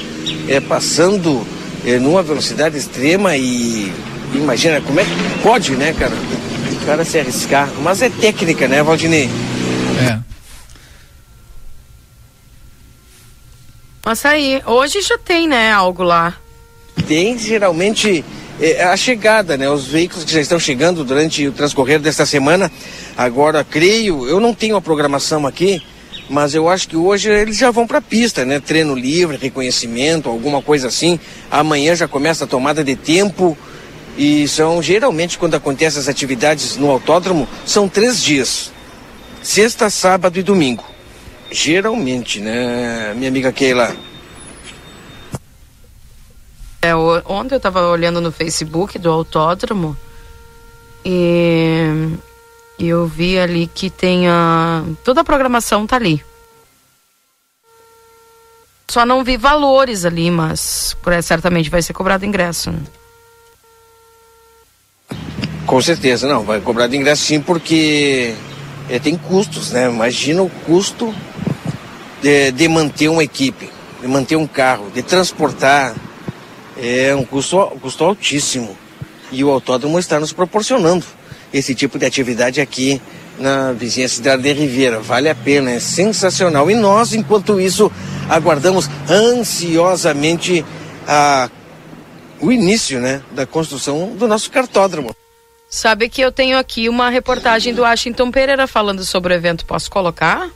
[0.47, 1.45] é, passando
[1.85, 3.91] é, numa velocidade extrema e
[4.33, 5.09] imagina como é que
[5.43, 6.13] pode, né, cara?
[6.81, 7.69] O cara se arriscar.
[7.81, 9.29] Mas é técnica, né, Valdinei?
[10.01, 10.19] É.
[14.05, 16.35] Mas aí, hoje já tem, né, algo lá.
[17.07, 18.23] tem geralmente
[18.59, 19.69] é, a chegada, né?
[19.69, 22.71] Os veículos que já estão chegando durante o transcorrer desta semana.
[23.15, 25.81] Agora, creio, eu não tenho a programação aqui,
[26.29, 28.59] mas eu acho que hoje eles já vão para a pista, né?
[28.59, 31.19] Treino livre, reconhecimento, alguma coisa assim.
[31.49, 33.57] Amanhã já começa a tomada de tempo.
[34.19, 38.69] E são geralmente quando acontecem as atividades no autódromo, são três dias:
[39.41, 40.83] sexta, sábado e domingo.
[41.49, 43.95] Geralmente, né, minha amiga Keila?
[46.81, 46.93] É,
[47.25, 49.95] ontem eu tava olhando no Facebook do autódromo
[51.05, 52.17] e,
[52.77, 54.83] eu vi ali que tem a.
[55.01, 56.21] Toda a programação tá ali.
[58.91, 62.69] Só não vi valores ali, mas certamente vai ser cobrado ingresso.
[62.69, 62.79] né?
[65.69, 68.33] Com certeza, não, vai cobrar de ingresso sim, porque
[68.89, 69.87] é, tem custos, né?
[69.87, 71.13] Imagina o custo
[72.23, 73.69] de, de manter uma equipe,
[74.01, 75.93] de manter um carro, de transportar.
[76.75, 78.75] É um custo, custo altíssimo.
[79.31, 81.05] E o autódromo está nos proporcionando
[81.53, 82.99] esse tipo de atividade aqui
[83.37, 84.99] na vizinha cidade de Ribeira.
[84.99, 86.71] Vale a pena, é sensacional.
[86.71, 87.91] E nós, enquanto isso,
[88.27, 90.65] aguardamos ansiosamente
[91.07, 91.47] a,
[92.41, 95.18] o início né, da construção do nosso cartódromo.
[95.69, 99.65] Sabe que eu tenho aqui uma reportagem do Washington Pereira falando sobre o evento.
[99.65, 100.49] Posso colocar?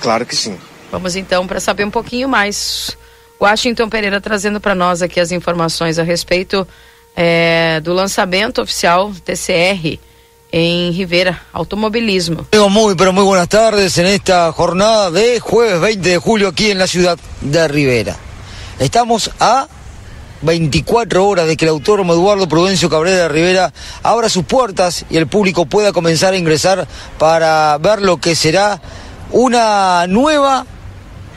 [0.00, 0.58] Claro que sim.
[0.90, 2.96] Vamos então para saber um pouquinho mais.
[3.38, 6.66] Washington Pereira trazendo para nós aqui as informações a respeito
[7.14, 9.98] eh, do lançamento oficial TCR
[10.50, 12.46] em Rivera, automobilismo.
[12.52, 16.70] Amigos, Muy, pero muy buenas tardes en esta jornada de jueves 20 de julio aquí
[16.70, 18.16] en la ciudad de Rivera.
[18.78, 19.66] Estamos a
[20.44, 25.26] 24 horas de que el autódromo Eduardo Prudencio Cabrera Rivera abra sus puertas y el
[25.26, 26.86] público pueda comenzar a ingresar
[27.18, 28.80] para ver lo que será
[29.30, 30.66] una nueva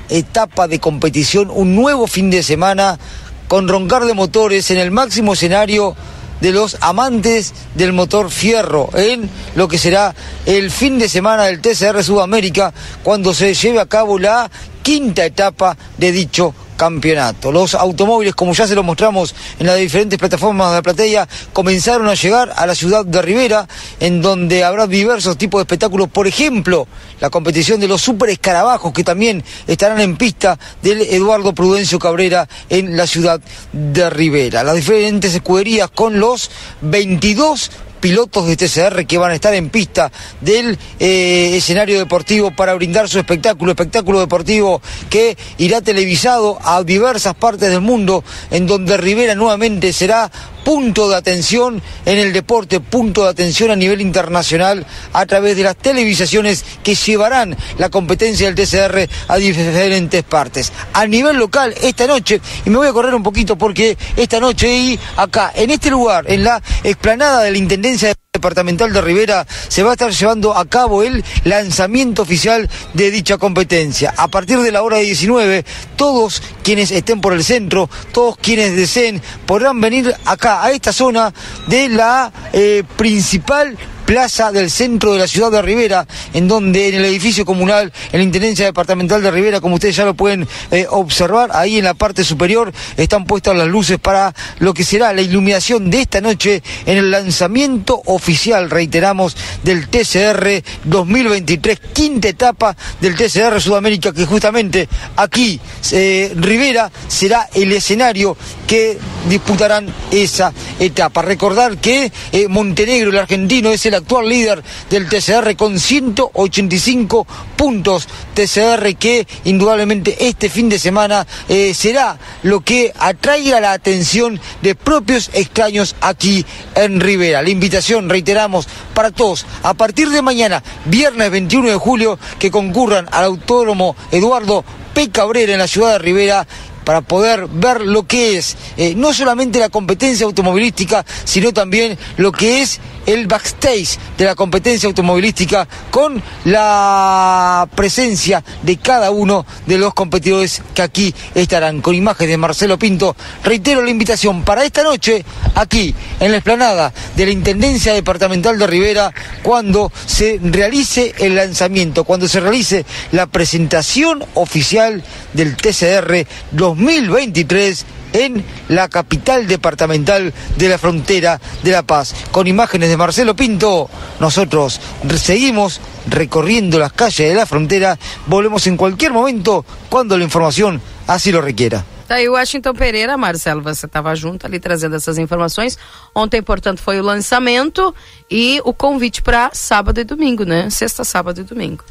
[0.10, 3.00] etapa de competición, un nuevo fin de semana
[3.48, 5.96] con roncar de motores en el máximo escenario
[6.41, 10.13] de los amantes del motor fierro en lo que será
[10.46, 14.52] el fin de semana del TCR Sudamérica cuando se lleve a cabo la
[14.84, 17.52] quinta etapa de dicho campeonato.
[17.52, 22.08] Los automóviles, como ya se lo mostramos en las diferentes plataformas de la platea, comenzaron
[22.08, 23.68] a llegar a la ciudad de Rivera,
[24.00, 26.88] en donde habrá diversos tipos de espectáculos, por ejemplo,
[27.20, 32.48] la competición de los super escarabajos que también estarán en pista del Eduardo Prudencio Cabrera
[32.70, 33.42] en la ciudad
[33.74, 34.63] de Rivera.
[34.63, 40.12] Las diferentes escuderías con los 22 pilotos de TCR que van a estar en pista
[40.42, 47.36] del eh, escenario deportivo para brindar su espectáculo, espectáculo deportivo que irá televisado a diversas
[47.36, 50.32] partes del mundo, en donde Rivera nuevamente será
[50.68, 55.64] punto de atención en el deporte, punto de atención a nivel internacional a través de
[55.64, 60.74] las televisaciones que llevarán la competencia del TCR a diferentes partes.
[60.92, 64.68] A nivel local, esta noche, y me voy a correr un poquito porque esta noche
[64.68, 69.82] y acá, en este lugar, en la explanada de la Intendencia Departamental de Rivera se
[69.82, 74.13] va a estar llevando a cabo el lanzamiento oficial de dicha competencia.
[74.15, 79.21] A partir de la hora 19, todos quienes estén por el centro, todos quienes deseen,
[79.47, 81.34] podrán venir acá, a esta zona
[81.67, 83.76] de la eh, principal
[84.08, 88.20] plaza del centro de la ciudad de Rivera, en donde en el edificio comunal, en
[88.20, 91.93] la Intendencia Departamental de Rivera, como ustedes ya lo pueden eh, observar, ahí en la
[91.93, 96.63] parte superior están puestas las luces para lo que será la iluminación de esta noche
[96.86, 104.88] en el lanzamiento oficial, reiteramos, del TCR 2023, quinta etapa del TCR Sudamérica, que justamente
[105.17, 105.60] aquí
[105.91, 111.24] eh, Rivera será el escenario que disputarán esa etapa.
[111.24, 118.08] Recordar que eh, Montenegro, el argentino, es el actual líder del TCR con 185 puntos.
[118.34, 124.76] TCR que indudablemente este fin de semana eh, será lo que atraiga la atención de
[124.76, 127.42] propios extraños aquí en Rivera.
[127.42, 133.08] La invitación, reiteramos, para todos, a partir de mañana, viernes 21 de julio, que concurran
[133.12, 135.10] al Autódromo Eduardo P.
[135.10, 136.48] Cabrera en la ciudad de Rivera
[136.88, 142.32] para poder ver lo que es eh, no solamente la competencia automovilística, sino también lo
[142.32, 149.78] que es el backstage de la competencia automovilística con la presencia de cada uno de
[149.78, 151.82] los competidores que aquí estarán.
[151.82, 156.93] Con imágenes de Marcelo Pinto, reitero la invitación para esta noche aquí en la explanada
[157.15, 163.28] de la Intendencia Departamental de Rivera cuando se realice el lanzamiento, cuando se realice la
[163.28, 165.02] presentación oficial
[165.34, 172.13] del TCR 2023 en la capital departamental de la frontera de La Paz.
[172.32, 173.89] Con imágenes de Marcelo Pinto,
[174.20, 174.80] nosotros
[175.17, 177.98] seguimos recorriendo las calles de la frontera.
[178.28, 181.84] Volvemos en cualquier momento cuando la información así lo requiera.
[182.08, 185.78] Tá aí Washington Pereira, Marcelo, você estava junto ali trazendo essas informações.
[186.15, 187.93] Ontem, portanto, foi o lançamento
[188.32, 190.70] e o convite para sábado e domingo, né?
[190.70, 191.84] Sexta, sábado e domingo.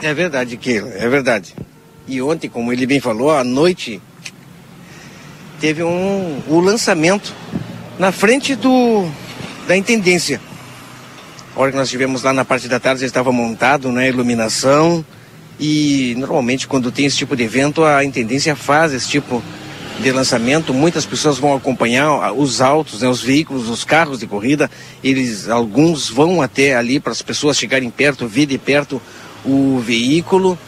[0.00, 1.54] É verdade, Keila, é verdade.
[2.06, 4.00] E ontem, como ele bem falou, à noite
[5.60, 7.34] teve um, o lançamento
[7.98, 9.06] na frente do,
[9.68, 10.40] da intendência.
[11.54, 15.04] A hora que nós estivemos lá na parte da tarde já estava montado, né, iluminação.
[15.58, 19.42] E normalmente quando tem esse tipo de evento, a intendência faz esse tipo
[20.00, 20.72] de lançamento.
[20.72, 24.70] Muitas pessoas vão acompanhar os autos, né, os veículos, os carros de corrida.
[25.04, 29.02] Eles, alguns vão até ali para as pessoas chegarem perto, ver de perto
[29.44, 30.58] o veículo.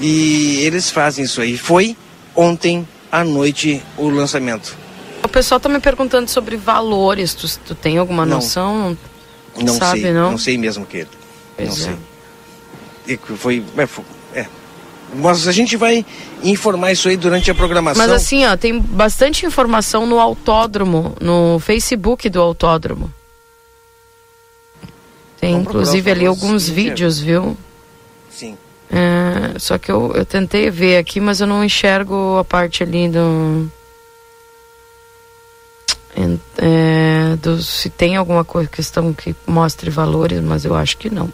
[0.00, 1.56] E eles fazem isso aí.
[1.56, 1.96] Foi
[2.34, 4.76] ontem à noite o lançamento.
[5.22, 7.34] O pessoal tá me perguntando sobre valores.
[7.34, 8.36] Tu, tu tem alguma Não.
[8.36, 8.96] noção?
[9.56, 10.38] Não Sabe, sei, não?
[10.38, 11.06] sei mesmo que
[11.56, 11.96] Pois não é.
[13.06, 13.14] sei.
[13.14, 14.46] E Foi, é, foi- é.
[15.14, 16.06] Mas a gente vai
[16.42, 18.02] informar isso aí durante a programação.
[18.02, 23.12] Mas assim, ó, tem bastante informação no autódromo, no Facebook do autódromo.
[25.38, 27.56] Tem Vamos inclusive ali alguns vídeos, viu?
[28.30, 28.56] Sim.
[28.94, 33.08] É, só que eu, eu tentei ver aqui, mas eu não enxergo a parte ali
[33.08, 33.70] do.
[36.58, 41.32] é, do se tem alguma coisa, questão que mostre valores, mas eu acho que não.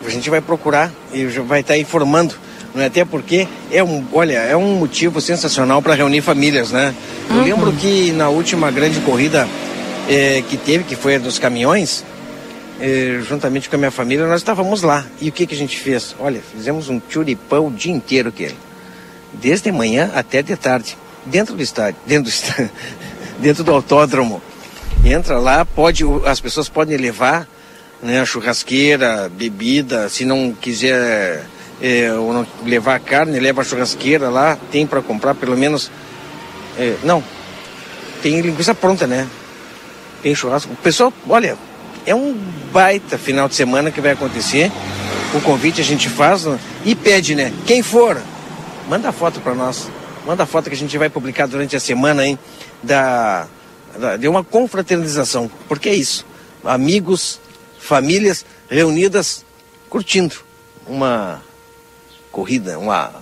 [0.00, 2.36] A gente vai procurar e vai estar informando,
[2.72, 2.86] não é?
[2.86, 6.94] Até porque é um, olha, é um motivo sensacional para reunir famílias, né?
[7.28, 9.48] Eu lembro que na última grande corrida
[10.08, 12.04] eh, que teve, que foi a dos caminhões,
[12.80, 15.04] eh, juntamente com a minha família, nós estávamos lá.
[15.20, 16.14] E o que que a gente fez?
[16.18, 18.56] Olha, fizemos um churipão o dia inteiro aquele.
[19.32, 22.70] Desde manhã até de tarde, dentro do estádio, dentro do estádio,
[23.40, 24.42] dentro do autódromo.
[25.04, 27.48] Entra lá, pode, as pessoas podem levar
[28.02, 31.46] né, churrasqueira, bebida, se não quiser
[31.80, 35.90] é, ou não levar carne, leva a churrasqueira lá, tem para comprar pelo menos.
[36.78, 37.22] é, não,
[38.22, 39.26] tem linguiça pronta, né?
[40.22, 40.72] Tem churrasco.
[40.72, 41.56] O pessoal, olha,
[42.06, 42.34] é um
[42.72, 44.70] baita final de semana que vai acontecer.
[45.34, 46.58] o convite a gente faz né?
[46.84, 47.52] e pede, né?
[47.66, 48.22] Quem for,
[48.88, 49.90] manda foto para nós.
[50.24, 52.38] Manda foto que a gente vai publicar durante a semana, hein?
[52.82, 53.46] Da,
[53.98, 55.50] da, de uma confraternização.
[55.68, 56.24] Porque é isso.
[56.64, 57.40] Amigos,
[57.78, 59.44] famílias reunidas
[59.88, 60.36] curtindo
[60.86, 61.42] uma
[62.30, 63.12] corrida, uma,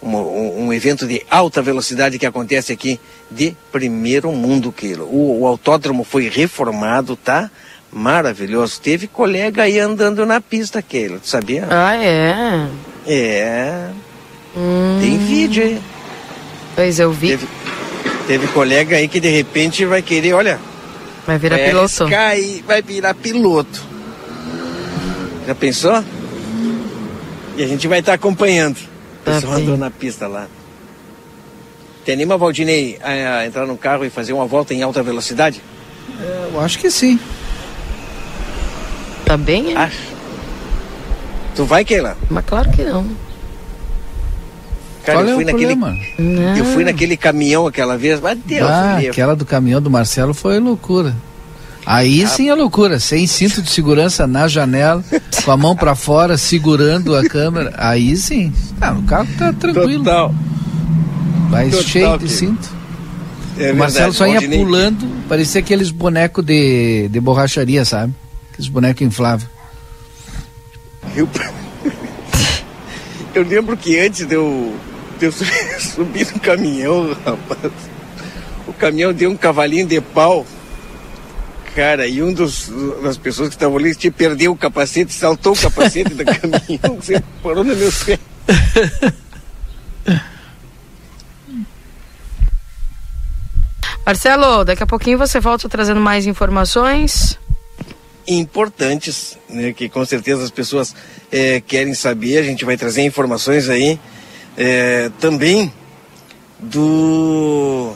[0.00, 4.74] uma, um, evento de alta velocidade que acontece aqui de primeiro mundo.
[5.10, 7.50] O, o autódromo foi reformado, tá?
[7.94, 8.80] Maravilhoso.
[8.80, 11.66] Teve colega aí andando na pista, Keilo, sabia?
[11.70, 12.68] Ah, é?
[13.06, 13.88] É.
[14.56, 14.98] Hum.
[15.00, 15.80] Tem vídeo aí.
[16.74, 17.28] Pois eu vi.
[17.28, 17.48] Teve,
[18.26, 20.58] teve colega aí que de repente vai querer, olha.
[21.24, 22.04] Vai virar vai piloto.
[22.06, 23.80] aí, vai virar piloto.
[25.46, 26.04] Já pensou?
[27.56, 28.76] E a gente vai estar acompanhando.
[28.76, 29.62] O Tá pessoal bem.
[29.62, 30.48] andou na pista lá.
[32.04, 35.62] Te anima, Valdinei, a, a entrar no carro e fazer uma volta em alta velocidade?
[36.52, 37.18] Eu acho que sim.
[39.34, 39.76] Tá bem, é?
[39.76, 39.98] Acho.
[41.56, 42.16] Tu vai, Keila?
[42.30, 43.04] Mas claro que não.
[45.04, 45.74] Cara, Qual eu é fui o naquele.
[45.74, 46.56] Não.
[46.56, 50.60] Eu fui naquele caminhão aquela vez, mas Deus Ah, aquela do caminhão do Marcelo foi
[50.60, 51.16] loucura.
[51.84, 55.04] Aí sim é loucura, sem cinto de segurança na janela,
[55.44, 57.74] com a mão pra fora, segurando a câmera.
[57.76, 58.52] Aí sim.
[58.80, 60.04] Ah, o carro tá tranquilo.
[60.04, 60.32] Total.
[61.50, 62.68] Vai total, cheio de cinto.
[63.58, 68.14] É o Marcelo verdade, só ia pulando, parecia aqueles bonecos de, de borracharia, sabe?
[68.54, 69.50] Aqueles bonecos infláveis.
[71.16, 71.28] Eu,
[73.34, 74.78] eu lembro que antes de eu,
[75.18, 75.44] de eu su-
[75.94, 77.72] subir no caminhão, rapaz,
[78.68, 80.46] o caminhão deu um cavalinho de pau.
[81.74, 82.70] Cara, e um dos,
[83.02, 87.20] das pessoas que estavam ali tinha perdeu o capacete, saltou o capacete do caminhão, você
[87.42, 88.18] parou no meu pé.
[94.06, 97.36] Marcelo, daqui a pouquinho você volta trazendo mais informações.
[98.26, 100.94] Importantes, né, que com certeza as pessoas
[101.30, 102.38] eh, querem saber.
[102.38, 103.98] A gente vai trazer informações aí
[104.56, 105.72] eh, também
[106.58, 107.92] do,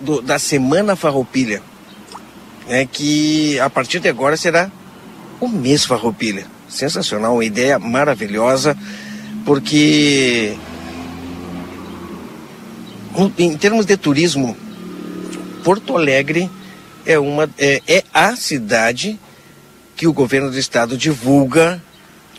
[0.00, 1.62] do- da Semana Farroupilha,
[2.68, 4.70] né, que a partir de agora será
[5.40, 6.46] o mês Farroupilha.
[6.68, 8.76] Sensacional, uma ideia maravilhosa,
[9.44, 10.54] porque
[13.38, 14.56] em termos de turismo,
[15.62, 16.50] Porto Alegre
[17.06, 19.20] é uma é, é a cidade
[19.96, 21.82] que o governo do estado divulga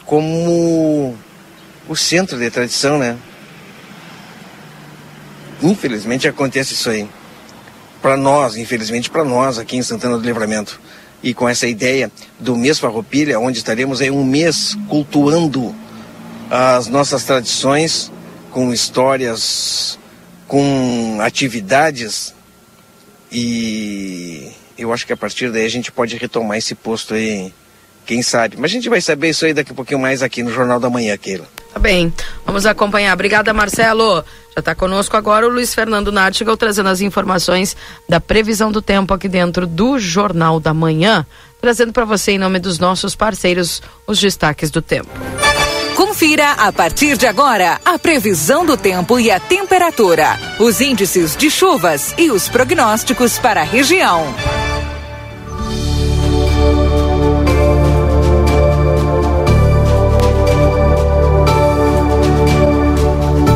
[0.06, 1.16] como
[1.88, 3.18] o centro de tradição, né?
[5.62, 7.08] Infelizmente acontece isso aí.
[8.02, 10.80] Para nós, infelizmente para nós aqui em Santana do Livramento.
[11.24, 15.74] E com essa ideia do mês Farroupilha, onde estaremos aí um mês cultuando
[16.50, 18.12] as nossas tradições
[18.52, 19.98] com histórias,
[20.48, 22.34] com atividades
[23.32, 27.54] e eu acho que a partir daí a gente pode retomar esse posto aí,
[28.06, 28.58] quem sabe.
[28.58, 30.90] Mas a gente vai saber isso aí daqui a pouquinho mais aqui no Jornal da
[30.90, 31.48] Manhã, Keila.
[31.74, 32.14] Tá bem,
[32.46, 33.14] vamos acompanhar.
[33.14, 34.24] Obrigada, Marcelo.
[34.56, 37.76] Já está conosco agora o Luiz Fernando Nartigal trazendo as informações
[38.08, 41.26] da previsão do tempo aqui dentro do Jornal da Manhã,
[41.60, 45.10] trazendo para você em nome dos nossos parceiros os destaques do tempo.
[45.96, 51.50] Confira a partir de agora a previsão do tempo e a temperatura, os índices de
[51.50, 54.26] chuvas e os prognósticos para a região.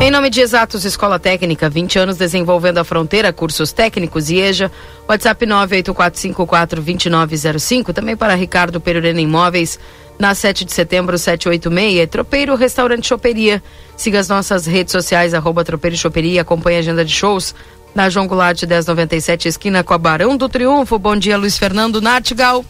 [0.02, 4.72] Em nome de Exatos Escola Técnica, 20 anos desenvolvendo a fronteira, cursos técnicos e EJA,
[5.08, 9.78] WhatsApp 984542905, também para Ricardo Perurena Imóveis,
[10.20, 13.64] na 7 de setembro, 786, Tropeiro Restaurante Choperia.
[13.96, 17.56] Siga as nossas redes sociais, arroba Tropeiro Choperia, acompanhe a agenda de shows
[17.96, 21.00] na João Goulart 1097, esquina com a Barão do Triunfo.
[21.00, 22.64] Bom dia, Luiz Fernando Nartigal.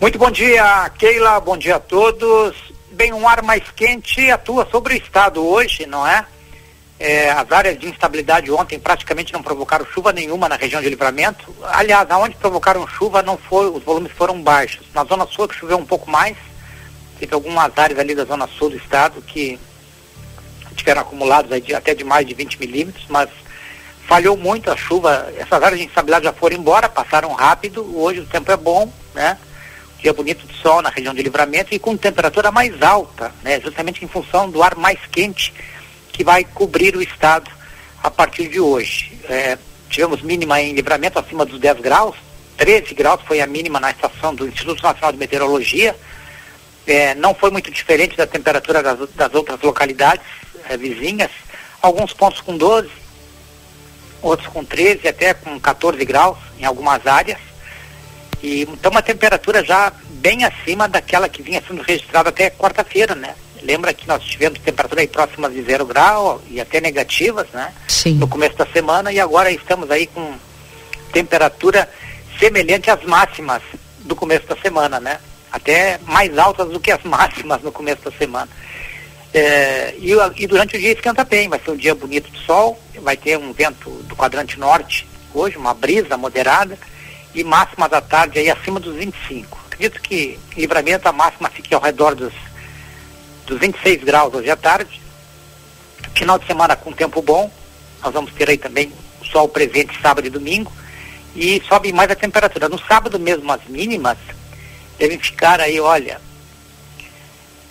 [0.00, 1.38] Muito bom dia, Keila.
[1.40, 2.56] Bom dia a todos.
[2.92, 6.24] Bem, um ar mais quente atua sobre o estado hoje, não é?
[7.00, 11.54] É, as áreas de instabilidade ontem praticamente não provocaram chuva nenhuma na região de livramento.
[11.62, 14.86] Aliás, aonde provocaram chuva não foi, os volumes foram baixos.
[14.92, 16.36] Na zona sul é que choveu um pouco mais.
[17.20, 19.58] Teve algumas áreas ali da zona sul do estado que
[20.74, 23.28] tiveram acumulados aí de, até de mais de 20 milímetros, mas
[24.08, 25.32] falhou muito a chuva.
[25.36, 27.96] Essas áreas de instabilidade já foram embora, passaram rápido.
[27.96, 29.38] Hoje o tempo é bom, né?
[30.00, 33.60] Dia bonito de sol na região de livramento e com temperatura mais alta, né?
[33.60, 35.52] Justamente em função do ar mais quente
[36.18, 37.48] que vai cobrir o estado
[38.02, 39.16] a partir de hoje.
[39.28, 39.56] É,
[39.88, 42.16] tivemos mínima em livramento acima dos 10 graus,
[42.56, 45.94] 13 graus foi a mínima na estação do Instituto Nacional de Meteorologia.
[46.84, 50.26] É, não foi muito diferente da temperatura das, das outras localidades
[50.68, 51.30] é, vizinhas.
[51.80, 52.90] Alguns pontos com 12,
[54.20, 57.38] outros com 13, até com 14 graus em algumas áreas.
[58.42, 63.36] E então uma temperatura já bem acima daquela que vinha sendo registrada até quarta-feira, né?
[63.62, 67.72] Lembra que nós tivemos temperatura aí próximas de zero grau e até negativas, né?
[67.88, 68.14] Sim.
[68.14, 70.34] No começo da semana e agora estamos aí com
[71.12, 71.88] temperatura
[72.38, 73.62] semelhante às máximas
[74.00, 75.18] do começo da semana, né?
[75.50, 78.48] Até mais altas do que as máximas no começo da semana.
[79.32, 82.80] É, e, e, durante o dia esquenta bem, vai ser um dia bonito de sol,
[83.02, 86.78] vai ter um vento do quadrante norte hoje, uma brisa moderada
[87.34, 89.58] e máxima da tarde aí acima dos 25.
[89.66, 92.32] Acredito que livramento a máxima fique ao redor dos,
[93.48, 95.00] dos 26 graus hoje à tarde.
[96.14, 97.50] Final de semana com tempo bom,
[98.02, 100.70] nós vamos ter aí também o sol presente sábado e domingo
[101.34, 102.68] e sobe mais a temperatura.
[102.68, 104.18] No sábado mesmo as mínimas
[104.98, 106.20] devem ficar aí, olha,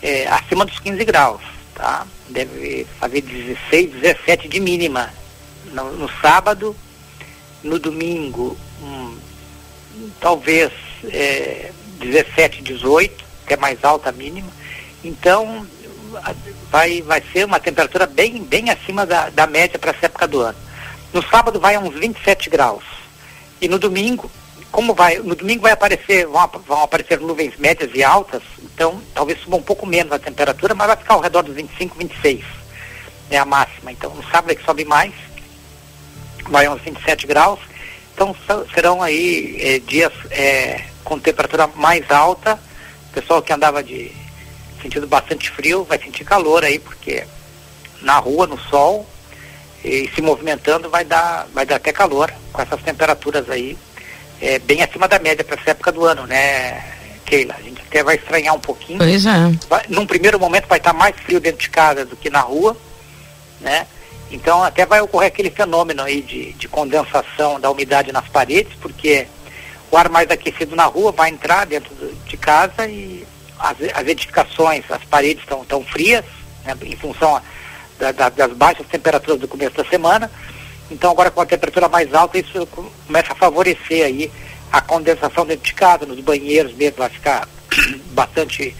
[0.01, 1.41] é, acima dos 15 graus,
[1.75, 2.05] tá?
[2.29, 5.13] Deve fazer 16, 17 de mínima
[5.65, 6.75] no, no sábado,
[7.63, 9.17] no domingo, hum,
[10.19, 10.71] talvez
[11.05, 14.56] é, 17, 18, que é mais alta a mínima.
[15.07, 15.65] Então,
[16.69, 20.41] vai, vai ser uma temperatura bem, bem acima da, da média para essa época do
[20.41, 20.57] ano.
[21.13, 22.83] No sábado vai a uns 27 graus.
[23.61, 24.29] E no domingo,
[24.69, 29.39] como vai, no domingo vai aparecer, vão, vão aparecer nuvens médias e altas, então talvez
[29.39, 32.43] suba um pouco menos a temperatura, mas vai ficar ao redor dos 25, 26,
[33.29, 33.91] é a máxima.
[33.91, 35.13] Então no sábado é que sobe mais,
[36.49, 37.59] vai a uns 27 graus,
[38.13, 38.35] então
[38.73, 42.59] serão aí é, dias é, com temperatura mais alta,
[43.09, 44.11] o pessoal que andava de
[44.81, 47.25] sentindo bastante frio vai sentir calor aí, porque
[48.01, 49.07] na rua, no sol,
[49.83, 53.77] e se movimentando vai dar, vai dar até calor com essas temperaturas aí
[54.41, 56.83] é, bem acima da média para essa época do ano, né,
[57.25, 57.55] Keila?
[57.57, 58.99] A gente até vai estranhar um pouquinho.
[58.99, 59.51] Pois é.
[59.69, 62.77] Vai, num primeiro momento vai estar mais frio dentro de casa do que na rua,
[63.59, 63.87] né?
[64.29, 69.27] Então até vai ocorrer aquele fenômeno aí de, de condensação da umidade nas paredes, porque
[69.89, 73.25] o ar mais aquecido na rua vai entrar dentro de casa e
[73.59, 76.25] as, as edificações, as paredes estão tão frias,
[76.65, 77.41] né, em função
[77.99, 80.31] da, da, das baixas temperaturas do começo da semana.
[80.89, 82.65] Então agora com a temperatura mais alta, isso
[83.05, 84.31] começa a favorecer aí
[84.71, 87.47] a condensação dentro de casa, nos banheiros mesmo, vai ficar
[88.11, 88.75] bastante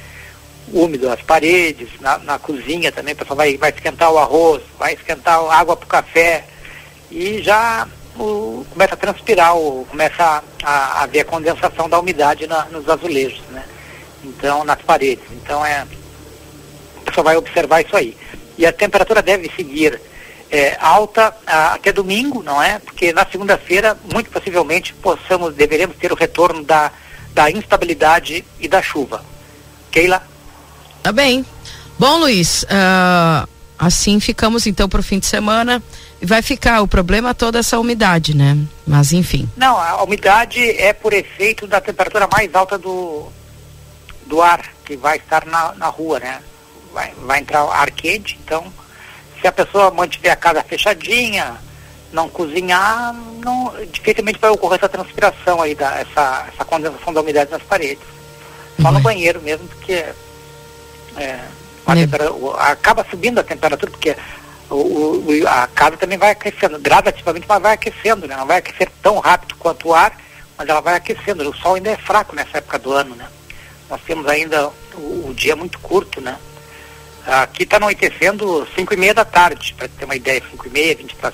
[0.73, 4.93] úmido as paredes, na, na cozinha também, o pessoal vai, vai esquentar o arroz, vai
[4.93, 6.43] esquentar a água para o café
[7.09, 7.88] e já
[8.19, 12.88] o, começa a transpirar, o, começa a, a, haver a condensação da umidade na, nos
[12.89, 13.63] azulejos, né?
[14.28, 15.25] Então, nas paredes.
[15.32, 15.86] Então é.
[16.97, 18.15] O pessoal vai observar isso aí.
[18.57, 19.99] E a temperatura deve seguir
[20.51, 22.80] é, alta a, até domingo, não é?
[22.80, 26.91] Porque na segunda-feira, muito possivelmente, possamos, deveremos ter o retorno da,
[27.34, 29.23] da instabilidade e da chuva.
[29.91, 30.21] Keila?
[31.03, 31.45] Tá bem.
[31.99, 33.47] Bom, Luiz, uh,
[33.78, 35.82] assim ficamos então para o fim de semana.
[36.19, 38.57] E vai ficar o problema toda essa umidade, né?
[38.88, 39.47] Mas enfim.
[39.55, 43.32] Não, a umidade é por efeito da temperatura mais alta do,
[44.28, 46.41] do ar que vai estar na, na rua, né?
[46.93, 48.71] Vai, vai entrar ar quente, então
[49.39, 51.57] se a pessoa mantiver a casa fechadinha,
[52.11, 53.13] não cozinhar,
[53.43, 58.03] não, dificilmente vai ocorrer essa transpiração aí, da, essa, essa condensação da umidade nas paredes.
[58.82, 60.05] Só no banheiro mesmo, porque
[61.17, 61.39] é,
[62.59, 64.15] acaba subindo a temperatura, porque
[64.69, 68.36] o, o, a casa também vai aquecendo, gradativamente, mas vai aquecendo, né?
[68.36, 70.15] Não vai aquecer tão rápido quanto o ar,
[70.57, 71.49] mas ela vai aquecendo.
[71.49, 73.28] O sol ainda é fraco nessa época do ano, né?
[73.89, 76.38] Nós temos ainda o, o dia muito curto, né?
[77.25, 80.95] Aqui está anoitecendo 5 e meia da tarde, para ter uma ideia, 5 e meia,
[80.95, 81.33] 20 para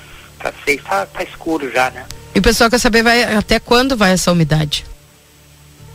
[0.64, 2.04] 6, está tá escuro já, né?
[2.34, 4.84] E o pessoal quer saber vai, até quando vai essa umidade?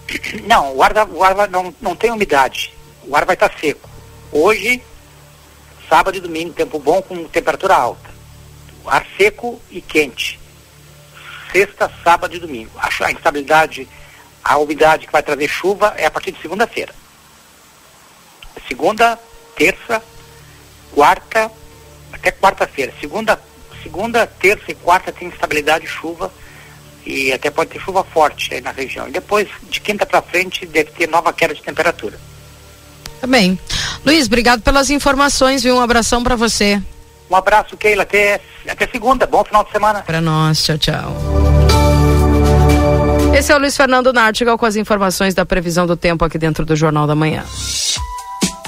[0.48, 2.74] Não, o ar, o ar não, não tem umidade.
[3.04, 3.90] O ar vai estar tá seco.
[4.32, 4.82] Hoje,
[5.90, 8.10] sábado e domingo, tempo bom com temperatura alta.
[8.86, 10.40] Ar seco e quente.
[11.52, 12.72] Sexta, sábado e domingo.
[12.78, 13.88] A, a instabilidade,
[14.44, 16.94] a umidade que vai trazer chuva é a partir de segunda-feira.
[18.68, 19.20] Segunda,
[19.56, 20.02] terça,
[20.94, 21.52] quarta,
[22.12, 22.94] até quarta-feira.
[23.00, 23.40] Segunda,
[23.84, 26.32] segunda, terça e quarta tem instabilidade de chuva
[27.06, 29.08] e até pode ter chuva forte aí na região.
[29.08, 32.20] E depois, de quinta para frente, deve ter nova queda de temperatura.
[33.20, 33.60] Tá bem.
[34.06, 35.76] Luiz, obrigado pelas informações, viu?
[35.76, 36.82] Um abração para você.
[37.30, 38.04] Um abraço, Keila.
[38.04, 39.26] Até, até segunda.
[39.28, 40.02] Bom final de semana.
[40.02, 40.64] Para nós.
[40.64, 41.89] Tchau, tchau.
[43.34, 46.66] Esse é o Luiz Fernando Nartigal com as informações da previsão do tempo aqui dentro
[46.66, 47.44] do Jornal da Manhã.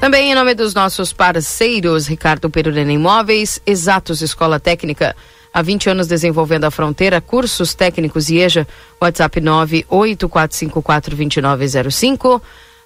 [0.00, 5.14] Também em nome dos nossos parceiros, Ricardo Perurena Imóveis, Exatos Escola Técnica,
[5.52, 8.66] há 20 anos desenvolvendo a fronteira, cursos técnicos IEJA,
[8.98, 12.40] WhatsApp 984542905.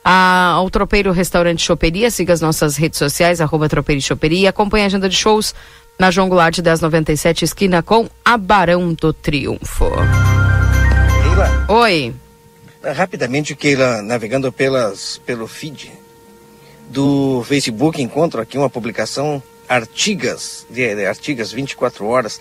[0.04, 4.86] A, ao Tropeiro Restaurante Choperia, siga as nossas redes sociais, arroba Tropeiro Choperia, acompanhe a
[4.86, 5.54] agenda de shows
[5.96, 9.88] na João Goulart 1097, esquina com a Barão do Triunfo.
[11.22, 12.12] Keila, Oi.
[12.82, 16.02] rapidamente, Keila, navegando pelas, pelo feed
[16.88, 22.40] do Facebook, encontro aqui uma publicação Artigas, de, de Artigas 24 horas,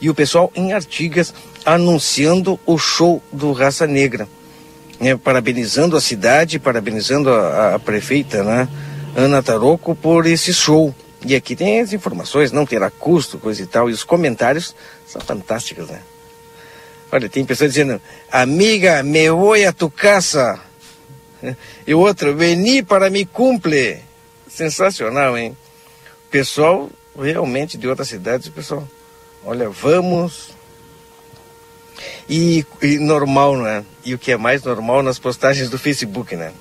[0.00, 1.34] e o pessoal em Artigas
[1.64, 4.26] anunciando o show do Raça Negra,
[4.98, 8.68] né, parabenizando a cidade, parabenizando a, a prefeita, né,
[9.14, 10.94] Ana Taroco, por esse show.
[11.24, 14.74] E aqui tem as informações, não terá custo, coisa e tal, e os comentários
[15.06, 16.00] são fantásticos, né?
[17.12, 20.58] Olha, tem pessoas dizendo, amiga, me voy a tu casa.
[21.86, 24.00] E outro, veni para me cumple.
[24.48, 25.56] Sensacional, hein?
[26.30, 28.86] Pessoal, realmente de outras cidades, pessoal,
[29.44, 30.50] olha, vamos.
[32.28, 33.84] E, e normal, né?
[34.04, 36.52] E o que é mais normal nas postagens do Facebook, né?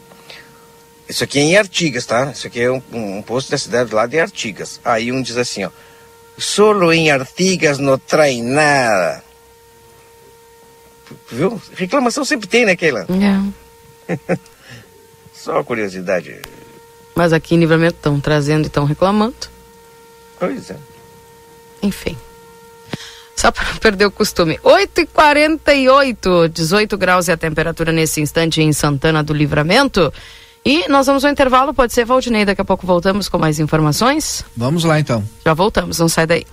[1.07, 2.31] Isso aqui é em Artigas, tá?
[2.31, 4.79] Isso aqui é um, um posto da cidade lá de Artigas.
[4.83, 5.69] Aí um diz assim, ó.
[6.37, 9.23] Solo em Artigas não trai nada.
[11.29, 11.61] Viu?
[11.75, 13.05] Reclamação sempre tem, né, Keila?
[14.07, 14.37] É.
[15.43, 16.39] Só curiosidade.
[17.15, 19.35] Mas aqui em Livramento estão trazendo e estão reclamando.
[20.39, 20.77] Pois é.
[21.81, 22.15] Enfim.
[23.35, 24.59] Só para perder o costume.
[24.63, 30.13] 8h48, 18 graus é a temperatura nesse instante em Santana do Livramento.
[30.63, 32.45] E nós vamos ao intervalo, pode ser, Valdinei.
[32.45, 34.45] Daqui a pouco voltamos com mais informações.
[34.55, 35.23] Vamos lá então.
[35.43, 36.45] Já voltamos, não sai daí.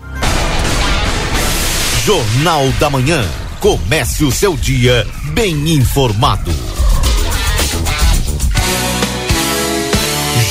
[2.06, 3.22] Jornal da Manhã.
[3.60, 6.77] Comece o seu dia bem informado.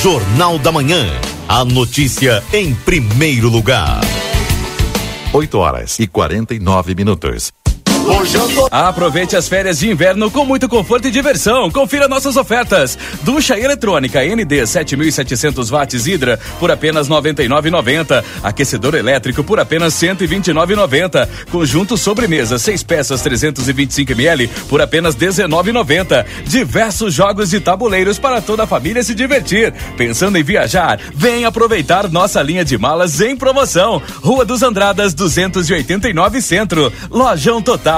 [0.02, 1.04] Jornal da Manhã.
[1.48, 4.00] A notícia em primeiro lugar.
[5.32, 7.52] 8 horas e 49 minutos.
[8.70, 11.70] Aproveite as férias de inverno com muito conforto e diversão.
[11.70, 12.98] Confira nossas ofertas.
[13.22, 18.24] Ducha eletrônica ND 7700 watts Hidra por apenas 99,90.
[18.42, 21.28] Aquecedor elétrico por apenas 129,90.
[21.50, 26.24] Conjunto sobremesa 6 peças 325 ml por apenas 19,90.
[26.46, 29.72] Diversos jogos e tabuleiros para toda a família se divertir.
[29.96, 30.98] Pensando em viajar?
[31.14, 34.00] Vem aproveitar nossa linha de malas em promoção.
[34.22, 36.92] Rua dos Andradas 289 Centro.
[37.10, 37.97] Lojão Total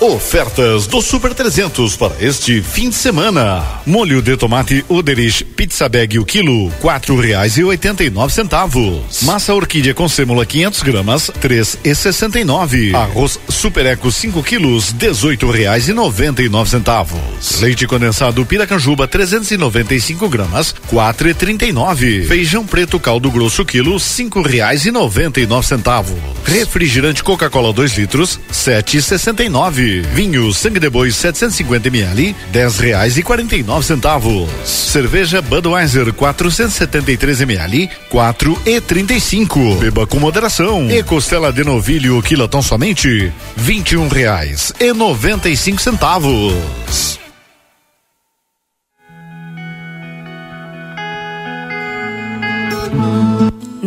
[0.00, 3.64] Ofertas do Super 300 para este fim de semana.
[3.84, 9.22] Molho de tomate Oderich Pizza Bag o quilo, quatro reais e oitenta e nove centavos.
[9.22, 12.94] Massa orquídea com sêmula 500 gramas, três e sessenta e nove.
[12.94, 17.60] Arroz Super Eco 5 quilos, dezoito reais e noventa e nove centavos.
[17.60, 22.22] Leite condensado Piracanjuba 395 gramas, quatro e trinta e nove.
[22.22, 26.16] Feijão preto caldo grosso quilo, cinco reais e noventa e nove centavos.
[26.44, 29.87] Refrigerante Coca-Cola 2 litros, sete e sessenta e nove.
[30.14, 34.48] Vinho Sangue de Boi 750 ml, dez reais e quarenta e nove centavos.
[34.64, 39.76] Cerveja Budweiser 473 ml, quatro e trinta e cinco.
[39.76, 40.90] Beba com moderação.
[40.90, 47.18] E costela de novilho quilotão somente vinte e um reais e noventa e cinco centavos.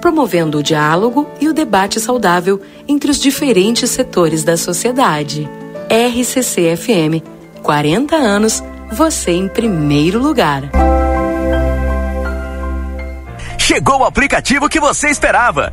[0.00, 5.48] promovendo o diálogo e o debate saudável entre os diferentes setores da sociedade.
[5.88, 7.22] RCC FM,
[7.62, 10.62] 40 anos, você em primeiro lugar.
[13.58, 15.72] Chegou o aplicativo que você esperava.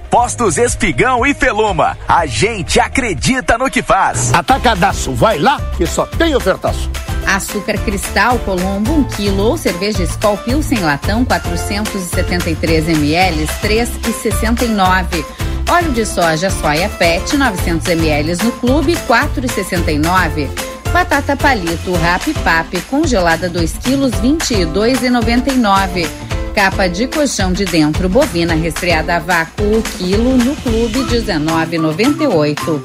[0.11, 1.97] Postos Espigão e Feluma.
[2.05, 4.33] A gente acredita no que faz.
[4.33, 6.91] Atacadaço, vai lá que só tem ofertaço.
[7.25, 15.25] Açúcar cristal Colombo 1 um quilo ou cerveja Skol Pilsen latão 473 ml 3,69.
[15.69, 20.49] Óleo de soja soia pet 900 ml no clube 4,69.
[20.91, 26.09] Batata palito Rap Pap congelada 2 quilos 22,99.
[26.53, 32.81] Capa de colchão de dentro bovina resfriada a vácuo quilo no clube 19,98.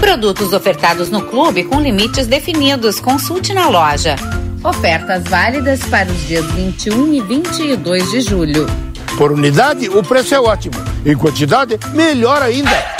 [0.00, 2.98] Produtos ofertados no clube com limites definidos.
[2.98, 4.16] Consulte na loja.
[4.64, 8.66] Ofertas válidas para os dias 21 e 22 de julho.
[9.18, 10.74] Por unidade, o preço é ótimo.
[11.04, 12.99] Em quantidade, melhor ainda.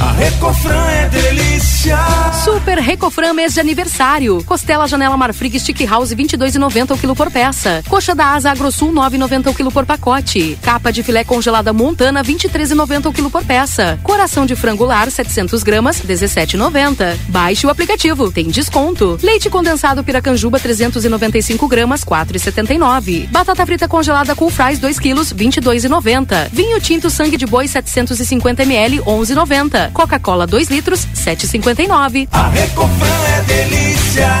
[0.00, 1.98] A Recofran é delícia.
[2.42, 4.42] Super Recofran mês de aniversário.
[4.46, 7.82] Costela Janela Marfrig Stick House 22,90 o quilo por peça.
[7.86, 10.58] Coxa da Asa AgroSul 9,90 o quilo por pacote.
[10.62, 14.00] Capa de filé congelada Montana 23,90 o quilo por peça.
[14.02, 17.18] Coração de frango lar 700 gramas 17,90.
[17.28, 19.18] Baixe o aplicativo, tem desconto.
[19.22, 23.28] Leite condensado Piracanjuba 395 gramas 4,79.
[23.28, 26.48] Batata frita congelada Cool Fries 2 quilos 22,90.
[26.50, 29.89] Vinho tinto sangue de boi 750 ml 11,90.
[29.90, 32.28] Coca-Cola 2 litros, 7,59.
[32.32, 34.40] A Recofran é delícia.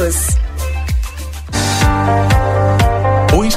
[0.01, 0.09] O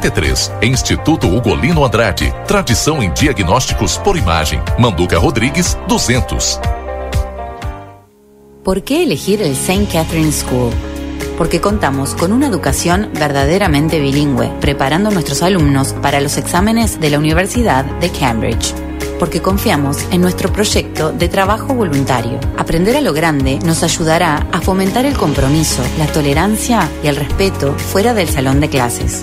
[0.00, 0.52] 3033.
[0.62, 2.32] Instituto Ugolino Andrade.
[2.46, 4.60] Tradição em diagnósticos por imagem.
[4.78, 6.60] Manduca Rodrigues 200.
[8.62, 9.86] ¿Por qué elegir el St.
[9.86, 10.72] Catherine School?
[11.36, 17.10] Porque contamos con una educación verdaderamente bilingüe, preparando a nuestros alumnos para los exámenes de
[17.10, 18.74] la Universidad de Cambridge.
[19.18, 22.38] Porque confiamos en nuestro proyecto de trabajo voluntario.
[22.56, 27.72] Aprender a lo grande nos ayudará a fomentar el compromiso, la tolerancia y el respeto
[27.74, 29.22] fuera del salón de clases.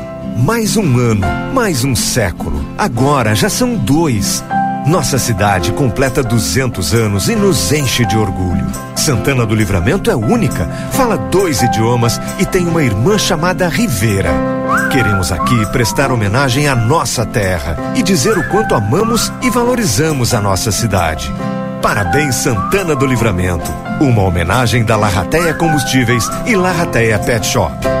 [0.37, 2.65] Mais um ano, mais um século.
[2.77, 4.43] Agora já são dois.
[4.87, 8.65] Nossa cidade completa 200 anos e nos enche de orgulho.
[8.95, 14.31] Santana do Livramento é única, fala dois idiomas e tem uma irmã chamada Rivera.
[14.91, 20.41] Queremos aqui prestar homenagem à nossa terra e dizer o quanto amamos e valorizamos a
[20.41, 21.31] nossa cidade.
[21.81, 23.71] Parabéns Santana do Livramento.
[23.99, 28.00] Uma homenagem da Larrateia Combustíveis e Larrateia Pet Shop.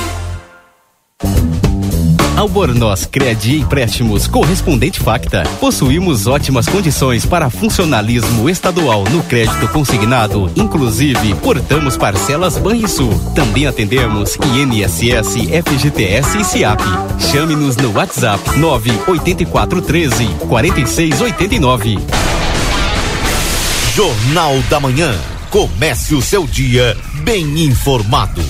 [2.41, 5.43] Albornoz Crédito e Empréstimos Correspondente Facta.
[5.59, 10.51] Possuímos ótimas condições para funcionalismo estadual no crédito consignado.
[10.55, 13.13] Inclusive, portamos parcelas Banrisul.
[13.35, 16.81] Também atendemos INSS, FGTS e SIAP.
[17.31, 21.99] Chame-nos no WhatsApp 98413 4689.
[23.93, 25.13] Jornal da Manhã.
[25.51, 28.41] Comece o seu dia bem informado.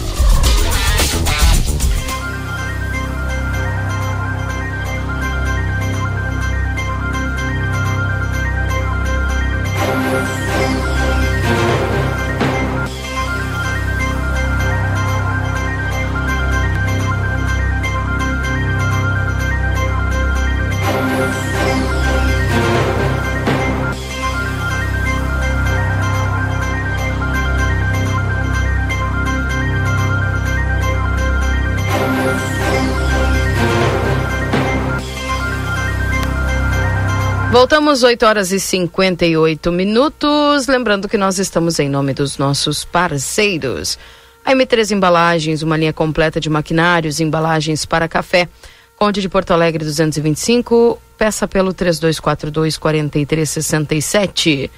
[37.71, 40.67] Voltamos 8 horas e 58 minutos.
[40.67, 43.97] Lembrando que nós estamos em nome dos nossos parceiros.
[44.43, 48.49] A M3 Embalagens, uma linha completa de maquinários e embalagens para café.
[48.97, 54.69] Conde de Porto Alegre 225, peça pelo 3242 4367.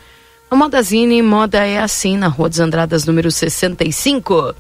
[0.52, 4.54] A Modazine, moda é assim, na Rua dos Andradas, número 65.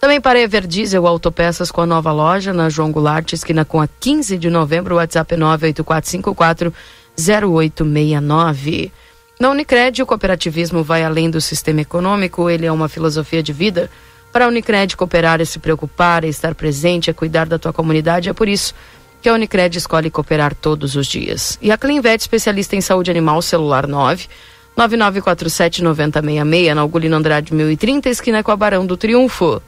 [0.00, 4.38] Também para Everdiesel Autopeças com a nova loja, na João Goulart, esquina com a 15
[4.38, 6.72] de novembro, WhatsApp 98454
[7.18, 8.92] 0869.
[9.38, 13.90] Na Unicred, o cooperativismo vai além do sistema econômico, ele é uma filosofia de vida.
[14.32, 18.28] Para a Unicred, cooperar é se preocupar, é estar presente, é cuidar da tua comunidade.
[18.28, 18.74] É por isso
[19.20, 21.58] que a Unicred escolhe cooperar todos os dias.
[21.60, 24.28] E a Clinvet, especialista em saúde animal, celular 9
[24.76, 29.60] 9947 9066, na Algolino Andrade 1030, esquina com a Barão do Triunfo.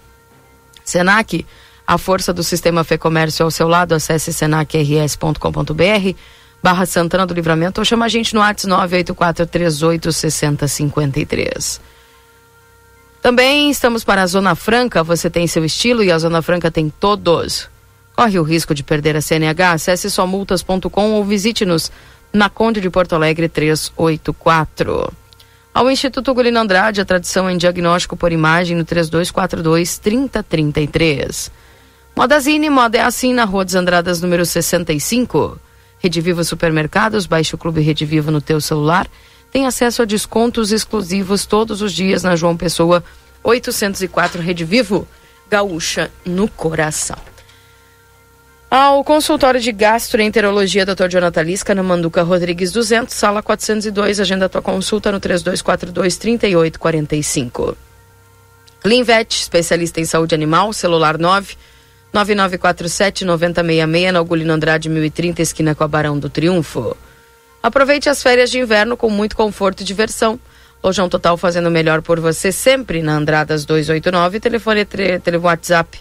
[0.83, 1.45] Senac,
[1.87, 6.17] a força do sistema Fê Comércio ao seu lado, acesse senacrs.com.br
[6.65, 11.79] barra Santana do Livramento ou chama a gente no WhatsApp 98438 6053.
[13.21, 16.89] Também estamos para a Zona Franca, você tem seu estilo e a Zona Franca tem
[16.89, 17.69] todos.
[18.17, 19.73] Corre o risco de perder a CNH?
[19.73, 21.93] Acesse somultas.com ou visite-nos
[22.33, 25.13] na Conde de Porto Alegre 384.
[25.75, 31.51] Ao Instituto Gulino Andrade, a tradição em diagnóstico por imagem no 3242 3033.
[32.17, 35.61] Modazine, moda é assim na Rua dos Andradas, número 65.
[36.05, 39.09] Rede Vivo Supermercados, baixe o Clube Rede Vivo no teu celular.
[39.51, 43.03] Tem acesso a descontos exclusivos todos os dias na João Pessoa
[43.43, 45.09] 804 Rede Vivo,
[45.49, 47.17] gaúcha no coração.
[48.71, 51.09] Ao consultório de gastroenterologia Dr.
[51.09, 57.79] Jonathan Lisca, na Manduca Rodrigues 200, sala 402, agenda tua consulta no 3242 3845.
[58.83, 61.57] Clinvet, especialista em saúde animal, celular 9
[62.15, 66.97] 9947 9066 na Augulino Andrade 1030, esquina com a Barão do Triunfo.
[67.61, 70.39] Aproveite as férias de inverno com muito conforto e diversão.
[70.83, 75.99] Lojão Total fazendo o melhor por você sempre na Andradas 289, telefone, telefone WhatsApp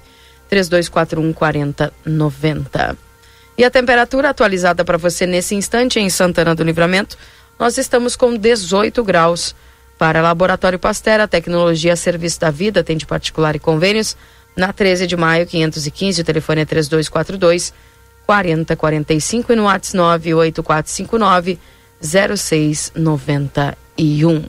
[0.50, 2.98] 3241 4090.
[3.58, 7.18] E a temperatura atualizada para você nesse instante em Santana do Livramento,
[7.58, 9.56] nós estamos com 18 graus.
[9.98, 14.16] Para Laboratório Pastera, tecnologia a serviço da vida, tem de particular e convênios,
[14.56, 17.74] na 13 de maio, 515, o telefone é 3242
[18.26, 21.60] 4045 e no WhatsApp 98459
[22.02, 24.44] 0691.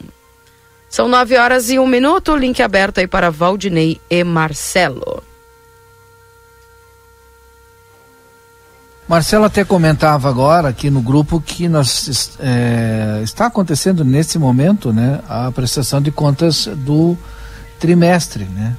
[0.88, 5.22] São 9 horas e um minuto, link aberto aí para Valdinei e Marcelo.
[9.06, 15.20] Marcelo até comentava agora aqui no grupo que nós é, está acontecendo nesse momento, né,
[15.28, 17.16] a prestação de contas do
[17.78, 18.74] trimestre, né?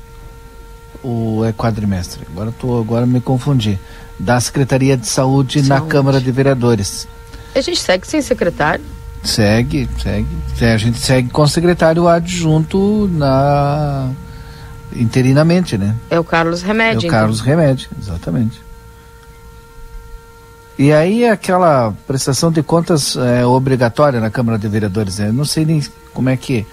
[1.07, 2.25] O é quadrimestre.
[2.31, 3.79] Agora tô agora me confundi.
[4.17, 5.91] Da Secretaria de Saúde, na Saúde.
[5.91, 7.07] Câmara de Vereadores.
[7.53, 8.83] A gente segue sem secretário.
[9.23, 10.27] Segue, segue.
[10.59, 14.09] É, A gente segue com o secretário adjunto na
[14.95, 15.95] interinamente, né?
[16.09, 17.05] É o Carlos Remédio.
[17.05, 18.59] É o Carlos Remédio, exatamente.
[20.77, 25.31] E aí aquela prestação de contas é, obrigatória na Câmara de Vereadores, né?
[25.31, 25.83] Não sei nem
[26.13, 26.65] como é que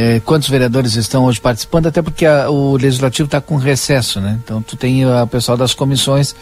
[0.00, 4.38] é, quantos vereadores estão hoje participando, até porque a- o legislativo está com recesso, né?
[4.44, 6.36] Então tu tem o pessoal das comissões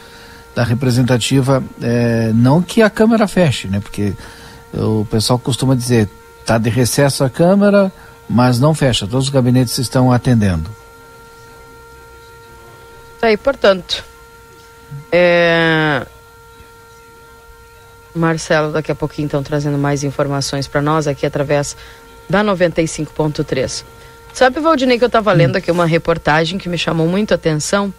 [0.54, 3.80] da representativa, é, não que a Câmara feche, né?
[3.80, 4.12] Porque
[4.74, 6.09] o pessoal costuma dizer
[6.40, 7.90] está de recesso a Câmara,
[8.28, 9.07] mas não fecha.
[9.07, 10.68] Todos os gabinetes estão atendendo.
[13.20, 14.04] Tá aí, portanto.
[15.11, 16.07] É...
[18.14, 21.76] Marcelo, daqui a pouquinho, então, trazendo mais informações para nós aqui através
[22.29, 23.85] da 95.3.
[24.33, 27.93] Sabe, Valdinei, que eu estava lendo aqui uma reportagem que me chamou muito a atenção?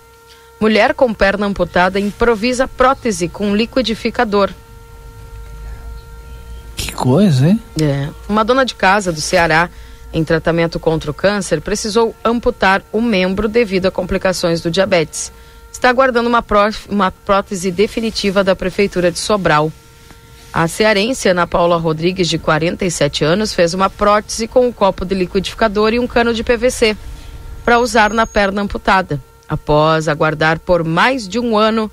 [0.60, 4.50] Mulher com perna amputada improvisa prótese com liquidificador.
[6.76, 7.62] Que coisa, hein?
[7.82, 8.10] É.
[8.30, 9.70] Uma dona de casa do Ceará,
[10.14, 15.32] em tratamento contra o câncer, precisou amputar o membro devido a complicações do diabetes.
[15.72, 19.72] Está aguardando uma, pró- uma prótese definitiva da Prefeitura de Sobral.
[20.58, 25.14] A cearense Ana Paula Rodrigues, de 47 anos, fez uma prótese com um copo de
[25.14, 26.98] liquidificador e um cano de PVC
[27.64, 31.92] para usar na perna amputada, após aguardar por mais de um ano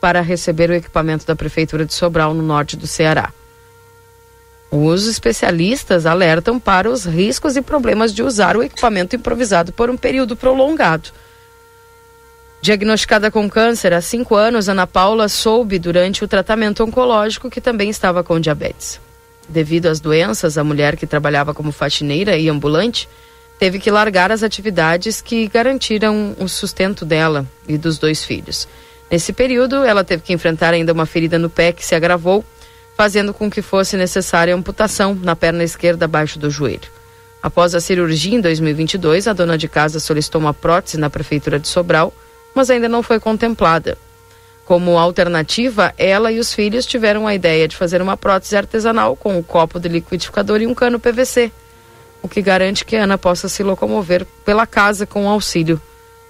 [0.00, 3.34] para receber o equipamento da Prefeitura de Sobral, no norte do Ceará.
[4.70, 9.96] Os especialistas alertam para os riscos e problemas de usar o equipamento improvisado por um
[9.98, 11.10] período prolongado.
[12.66, 17.88] Diagnosticada com câncer há cinco anos, Ana Paula soube durante o tratamento oncológico que também
[17.88, 19.00] estava com diabetes.
[19.48, 23.08] Devido às doenças, a mulher que trabalhava como faxineira e ambulante
[23.56, 28.66] teve que largar as atividades que garantiram o sustento dela e dos dois filhos.
[29.08, 32.44] Nesse período, ela teve que enfrentar ainda uma ferida no pé que se agravou,
[32.96, 36.90] fazendo com que fosse necessária amputação na perna esquerda abaixo do joelho.
[37.40, 41.68] Após a cirurgia em 2022, a dona de casa solicitou uma prótese na prefeitura de
[41.68, 42.12] Sobral,
[42.56, 43.98] mas ainda não foi contemplada.
[44.64, 49.38] Como alternativa, ela e os filhos tiveram a ideia de fazer uma prótese artesanal com
[49.38, 51.52] um copo de liquidificador e um cano PVC,
[52.22, 55.80] o que garante que Ana possa se locomover pela casa com o auxílio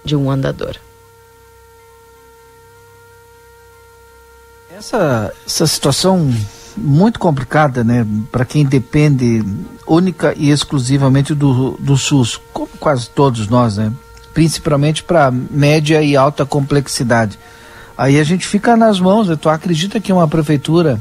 [0.05, 0.77] de um andador.
[4.77, 6.29] Essa, essa situação
[6.77, 9.45] muito complicada, né, para quem depende
[9.87, 13.93] única e exclusivamente do, do SUS, como quase todos nós, né,
[14.37, 17.39] principalmente para média e alta complexidade.
[17.97, 19.35] Aí a gente fica nas mãos.
[19.39, 21.01] Tu acredita que uma prefeitura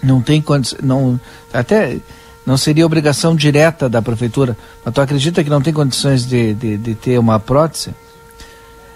[0.00, 1.18] não tem condições, não
[1.52, 1.98] até
[2.46, 6.76] não seria obrigação direta da prefeitura, mas tu acredita que não tem condições de, de,
[6.76, 7.92] de ter uma prótese?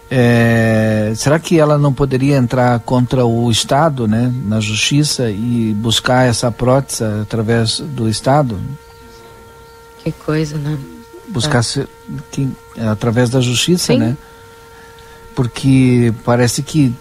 [0.08, 6.28] É, será que ela não poderia entrar contra o Estado, né, na justiça e buscar
[6.28, 8.60] essa prótese através do Estado?
[10.04, 10.78] Que coisa, né?
[11.28, 11.62] Buscar É.
[11.62, 11.88] se-
[12.30, 12.48] que-
[12.88, 13.98] através da justiça, Sim.
[13.98, 14.16] né?
[15.34, 16.94] Porque parece que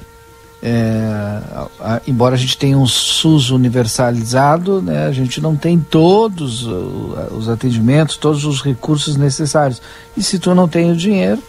[0.61, 5.79] é, a- a- embora a gente tenha um SUS universalizado, né, a gente não tem
[5.79, 9.79] todos os atendimentos, todos os recursos necessários.
[10.17, 11.41] E se tu não tem o dinheiro,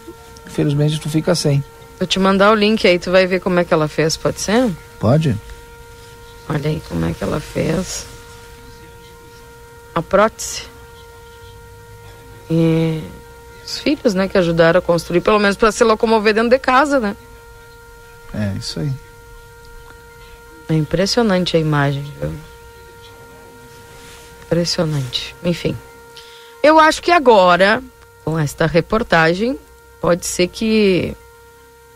[0.45, 1.63] infelizmente tu fica sem.
[1.99, 4.39] Vou te mandar o link aí, tu vai ver como é que ela fez, pode
[4.39, 4.69] ser?
[4.99, 5.35] Pode?
[6.47, 8.05] Olha aí como é que ela fez.
[9.95, 10.61] A prótese.
[12.49, 13.03] E
[13.65, 16.99] os filhos, né, que ajudaram a construir, pelo menos para se locomover dentro de casa,
[16.99, 17.15] né?
[18.33, 18.91] É, isso aí.
[20.69, 22.33] É impressionante a imagem, viu?
[24.45, 25.35] Impressionante.
[25.43, 25.77] Enfim.
[26.63, 27.81] Eu acho que agora,
[28.23, 29.57] com esta reportagem,
[30.01, 31.15] pode ser que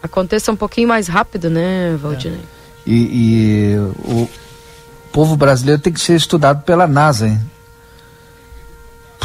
[0.02, 2.42] aconteça um pouquinho mais rápido, né, Valdinei?
[2.86, 4.30] E, e o
[5.12, 7.42] povo brasileiro tem que ser estudado pela NASA, hein?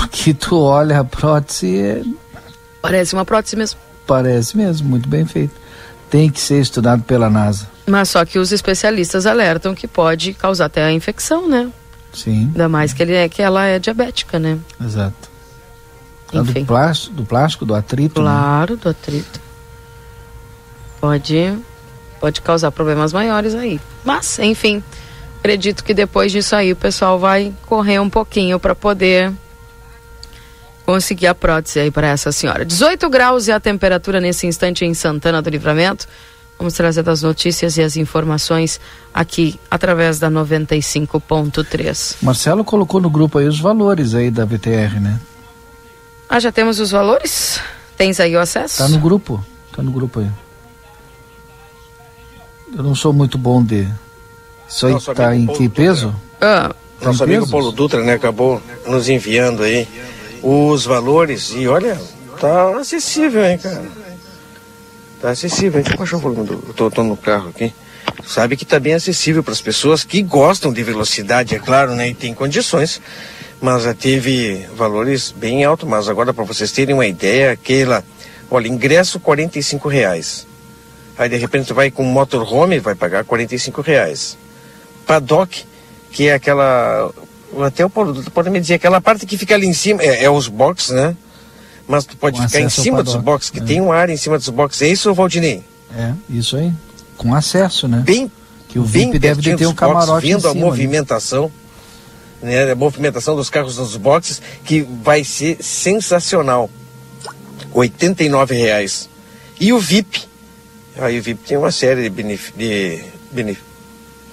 [0.09, 2.03] Porque tu olha a prótese, é-
[2.81, 3.79] Parece uma prótese mesmo.
[4.07, 5.55] parece mesmo, muito bem feito.
[6.09, 7.67] Tem que ser estudado pela NASA.
[7.87, 11.71] Mas só que os especialistas alertam que pode causar até a infecção, né?
[12.13, 14.59] Sim, Ainda mais que, ele é, que ela é diabética, né?
[14.83, 15.29] exato.
[16.33, 16.61] É Enfim.
[16.61, 18.21] do plástico, do plástico, do atrito.
[18.21, 18.27] né?
[18.27, 19.41] Claro, do atrito.
[21.01, 21.57] Pode,
[22.21, 23.81] pode causar problemas maiores aí.
[24.05, 24.83] Mas, enfim,
[25.39, 29.33] acredito que depois disso aí o pessoal vai correr um pouquinho para poder
[30.87, 32.65] conseguir a prótese aí para essa senhora.
[32.65, 36.07] 18 graus é a temperatura nesse instante em Santana do Livramento.
[36.57, 38.81] Vamos trazer das notícias e as informações
[39.13, 42.17] aqui através da 95.3.
[42.23, 45.21] Marcelo colocou no grupo aí os valores aí da VTR, né?
[46.29, 47.61] Ah, já temos os valores?
[47.97, 48.79] Tens aí o acesso?
[48.79, 49.45] Tá no grupo.
[49.75, 50.31] Tá no grupo aí.
[52.75, 53.87] Eu não sou muito bom de.
[54.69, 55.85] Isso aí Nosso tá em que Dutra.
[55.85, 56.15] peso?
[56.41, 57.49] Ah, Nosso amigo?
[57.49, 59.87] Paulo Dutra, né, acabou nos enviando aí
[60.43, 62.01] os valores e olha,
[62.41, 63.85] tá acessível, hein, cara.
[65.21, 65.81] Tá acessível?
[65.81, 66.65] Deixa eu baixar o volume do.
[66.69, 67.73] Eu tô, tô no carro aqui.
[68.27, 72.09] Sabe que tá bem acessível para as pessoas que gostam de velocidade, é claro, né?
[72.09, 73.01] E tem condições.
[73.61, 75.89] Mas já teve valores bem altos.
[75.89, 78.05] Mas agora, para vocês terem uma ideia, aquela.
[78.51, 80.47] Olha, ingresso 45 reais.
[81.19, 84.37] Aí de repente vai com motorhome, vai pagar 45 reais.
[85.07, 85.65] Paddock,
[86.13, 87.11] que é aquela.
[87.65, 90.25] Até o Paulo Dutra pode me dizer, aquela parte que fica ali em cima, é,
[90.25, 91.17] é os boxes, né?
[91.89, 93.63] Mas tu pode Com ficar em cima dos boxes, que é.
[93.63, 94.83] tem uma área em cima dos boxes.
[94.83, 95.63] É isso, Valdinei?
[95.97, 96.73] É, isso aí.
[97.17, 98.03] Com acesso, né?
[98.05, 98.31] Bem,
[98.69, 100.61] que o VIP deve de ter um boxes, camarote em Vendo a cima, né?
[100.67, 101.53] movimentação,
[102.43, 102.73] né?
[102.73, 106.69] A movimentação dos carros nos boxes, que vai ser sensacional.
[107.73, 109.09] 89 reais.
[109.61, 110.25] E o VIP,
[110.99, 113.63] aí o VIP tem uma série de, benef- de benef-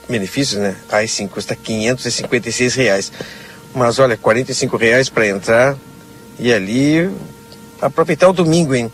[0.07, 0.75] benefícios, né?
[0.89, 3.11] Aí sim, custa 556 reais.
[3.73, 5.75] Mas olha, 45 reais para entrar
[6.39, 7.09] e ali
[7.81, 8.91] aproveitar o domingo, hein?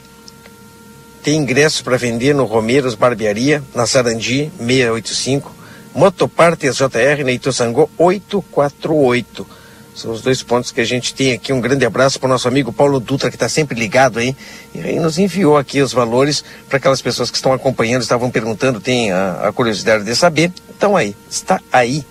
[1.22, 5.56] Tem ingressos para vender no Romeiros Barbearia, na Sarandi 685,
[5.94, 9.60] Motopartes JR na Ituçangô 848.
[9.94, 11.52] São os dois pontos que a gente tem aqui.
[11.52, 14.34] Um grande abraço para o nosso amigo Paulo Dutra, que está sempre ligado aí.
[14.74, 18.80] E aí nos enviou aqui os valores para aquelas pessoas que estão acompanhando, estavam perguntando,
[18.80, 20.54] tem a, a curiosidade de saber.
[20.80, 22.06] Então aí, está aí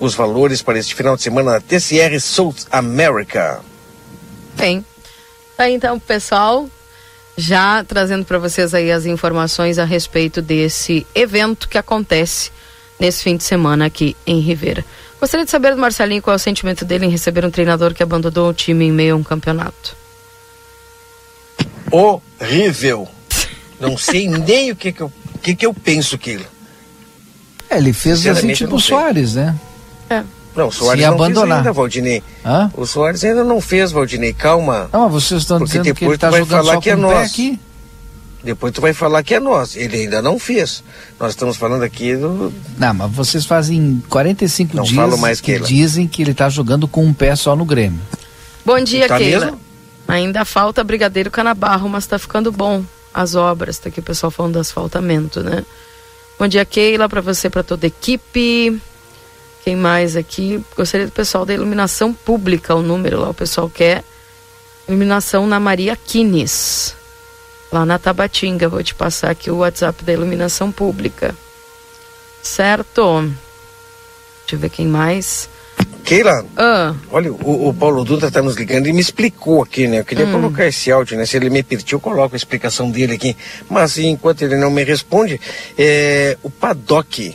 [0.00, 3.60] os valores para este final de semana na TCR South America.
[4.56, 4.84] Tem.
[5.56, 6.68] Tá aí, então, pessoal,
[7.36, 12.50] já trazendo para vocês aí as informações a respeito desse evento que acontece
[12.98, 14.84] nesse fim de semana aqui em Rivera.
[15.20, 18.02] Gostaria de saber do Marcelinho qual é o sentimento dele em receber um treinador que
[18.02, 19.96] abandonou o time em meio a um campeonato.
[21.92, 23.08] Horrível.
[23.78, 26.53] Não sei nem o que, que, eu, que, que eu penso aquilo.
[27.70, 28.88] É, ele fez assim tipo não o sei.
[28.96, 29.54] Soares, né?
[30.56, 31.46] Não, o Soares Se não abandonar.
[31.48, 32.22] fez ainda, Valdinei.
[32.44, 32.70] Hã?
[32.76, 34.32] O Soares ainda não fez, Valdinei.
[34.32, 34.88] Calma.
[34.92, 36.80] Não, mas vocês estão Porque dizendo que depois ele tá tu vai jogando falar só
[36.80, 37.30] que é com o pé nós.
[37.32, 37.60] aqui.
[38.44, 39.74] Depois tu vai falar que é nós.
[39.74, 40.84] Ele ainda não fez.
[41.18, 42.52] Nós estamos falando aqui do.
[42.78, 45.66] Não, mas vocês fazem 45 Não dias falo mais que Keila.
[45.66, 47.98] dizem que ele tá jogando com um pé só no Grêmio.
[48.64, 49.46] Bom dia, Tá Keila.
[49.46, 49.60] mesmo?
[50.06, 53.78] Ainda falta Brigadeiro Canabarro, mas tá ficando bom as obras.
[53.78, 55.64] Tá aqui o pessoal falando do asfaltamento, né?
[56.36, 58.80] Bom dia, Keila, para você, para toda a equipe.
[59.62, 60.62] Quem mais aqui?
[60.76, 64.04] Gostaria do pessoal da iluminação pública, o número lá, o pessoal quer
[64.88, 66.94] iluminação na Maria Quines,
[67.72, 68.68] lá na Tabatinga.
[68.68, 71.34] Vou te passar aqui o WhatsApp da iluminação pública.
[72.42, 73.20] Certo?
[74.40, 75.48] Deixa eu ver quem mais.
[76.04, 80.00] Keila, Ah, olha, o, o Paulo Dutra está nos ligando e me explicou aqui, né?
[80.00, 80.32] Eu queria Hum.
[80.32, 81.24] colocar esse áudio, né?
[81.24, 83.34] Se ele me permitir, eu coloco a explicação dele aqui.
[83.70, 85.40] Mas enquanto ele não me responde,
[85.78, 87.34] é, o paddock.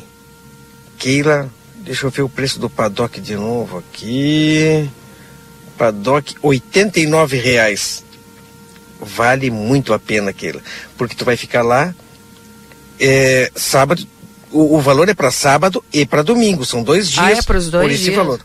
[0.99, 4.87] Keila, deixa eu ver o preço do paddock de novo aqui.
[5.77, 8.03] Paddock, 89 reais.
[9.01, 10.61] Vale muito a pena, Keila.
[10.97, 11.95] Porque tu vai ficar lá
[12.99, 14.05] é, sábado.
[14.51, 16.65] O, o valor é para sábado e para domingo.
[16.65, 18.15] São dois dias Ah, é pros dois por esse dias?
[18.15, 18.41] valor.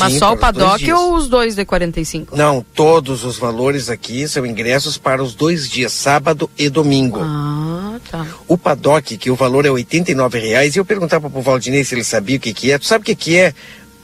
[0.00, 2.36] Mas Sim, só o para os dois paddock ou os dois de 45?
[2.36, 7.20] Não, todos os valores aqui são ingressos para os dois dias, sábado e domingo.
[7.22, 8.26] Ah, tá.
[8.48, 11.94] O paddock, que o valor é 89 reais, e eu perguntava para o Valdinei se
[11.94, 12.78] ele sabia o que, que é.
[12.78, 13.54] Tu sabe o que, que é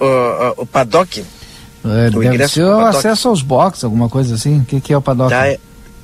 [0.01, 1.25] uh, uh, o paddock?
[1.85, 2.97] É, deve ingresso ser pro o paddock.
[2.99, 4.61] acesso aos boxes, alguma coisa assim.
[4.61, 5.31] O que, que é o paddock?
[5.31, 5.57] Dá,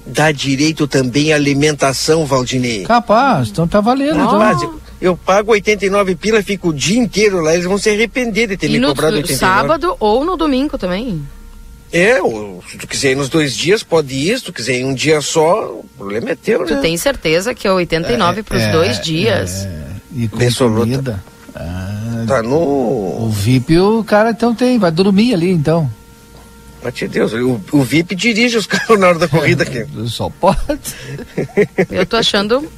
[0.05, 2.83] dá direito também à alimentação, Valdinei.
[2.83, 4.19] Capaz, então tá valendo.
[4.19, 4.88] Rapaz, então.
[5.01, 8.69] Eu, pago 89 pila, fico o dia inteiro lá, eles vão se arrepender de ter
[8.69, 9.39] E me no cobrado 89.
[9.39, 11.23] sábado ou no domingo também.
[11.93, 14.39] É, ou, se tu quiser ir nos dois dias, pode ir.
[14.39, 16.67] Se tu quiser ir um dia só, o problema é teu, né?
[16.67, 19.67] Tu tem certeza que é 89 para os é, dois dias?
[20.15, 20.39] E com
[20.75, 21.23] comida.
[21.55, 22.57] Ah, Tá no.
[22.59, 25.91] O VIP o cara então tem, vai dormir ali então.
[26.85, 29.85] Mate Deus, o, o VIP dirige os carros na hora da corrida aqui.
[30.07, 30.59] Só pode.
[31.91, 32.71] Eu tô achando,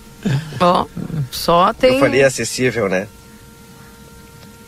[0.60, 0.86] ó,
[1.30, 1.94] só tem...
[1.94, 3.06] Eu falei acessível, né?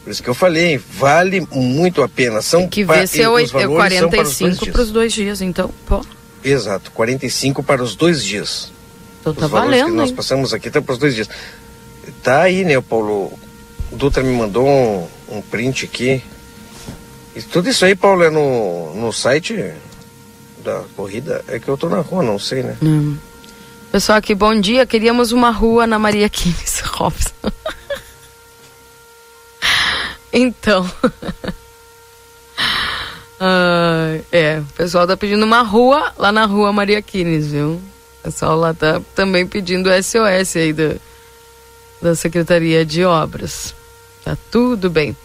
[0.04, 2.42] Por isso que eu falei, vale muito a pena.
[2.42, 4.64] São que pa- ver se é, os oit- é valores são para os dois 45
[4.64, 4.72] dias.
[4.74, 6.04] para os dois dias, então, pô,
[6.44, 8.72] Exato, 45 para os dois dias.
[9.20, 10.16] então tá os valores valendo, que nós hein?
[10.16, 11.28] passamos aqui estão para os dois dias.
[12.22, 13.32] Tá aí, né, o Paulo?
[13.92, 15.06] O Dutra me mandou um,
[15.36, 16.20] um print aqui.
[17.36, 19.72] E tudo isso aí, Paulo, é no, no site
[20.64, 21.44] da corrida.
[21.46, 22.76] É que eu tô na rua, não sei, né?
[22.82, 23.16] Hum.
[23.93, 24.86] Pessoal aqui, bom dia.
[24.86, 27.31] Queríamos uma rua na Maria Quines Robson.
[30.32, 30.90] então.
[33.44, 37.70] Ah, é, o pessoal tá pedindo uma rua lá na rua Maria Quines, viu?
[37.73, 40.94] O pessoal lá tá também pedindo SOS aí da,
[42.01, 43.74] da Secretaria de Obras.
[44.24, 45.16] Tá tudo bem.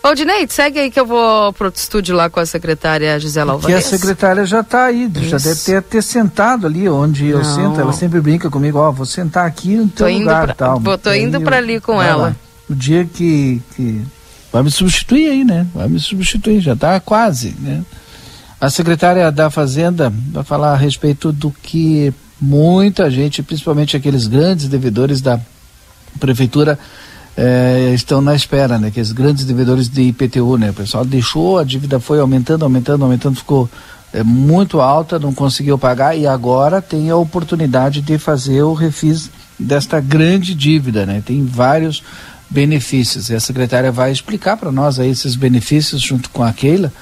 [0.00, 3.54] Valdinei, segue aí que eu vou pro estúdio lá com a secretária Gisela Que a
[3.54, 3.84] Alvarez.
[3.86, 5.48] secretária já está aí, já Isso.
[5.48, 7.44] deve ter, ter sentado ali onde eu Não.
[7.44, 7.80] sento.
[7.80, 10.78] Ela sempre brinca comigo, ó, vou sentar aqui no teu Tô lugar pra- tal.
[10.78, 12.28] vou- tô Aí indo eu- pra ali com ela.
[12.28, 12.36] lá.
[12.70, 14.02] O dia que, que
[14.52, 15.66] vai me substituir aí, né?
[15.74, 17.82] Vai me substituir, já está quase, né?
[18.60, 24.68] A secretária da Fazenda vai falar a respeito do que muita gente, principalmente aqueles grandes
[24.68, 25.40] devedores da
[26.20, 26.78] prefeitura,
[27.36, 28.88] eh, estão na espera, né?
[28.88, 30.70] Aqueles grandes devedores de IPTU, né?
[30.70, 33.68] O pessoal deixou, a dívida foi aumentando, aumentando, aumentando, ficou
[34.12, 39.30] eh, muito alta, não conseguiu pagar e agora tem a oportunidade de fazer o refis
[39.58, 41.22] desta grande dívida, né?
[41.24, 42.02] Tem vários
[42.48, 46.92] benefícios e a secretária vai explicar para nós aí esses benefícios junto com a Keila.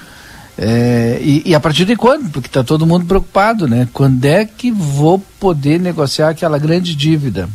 [0.57, 2.31] É, e, e a partir de quando?
[2.31, 3.89] Porque está todo mundo preocupado, né?
[3.93, 7.49] Quando é que vou poder negociar aquela grande dívida?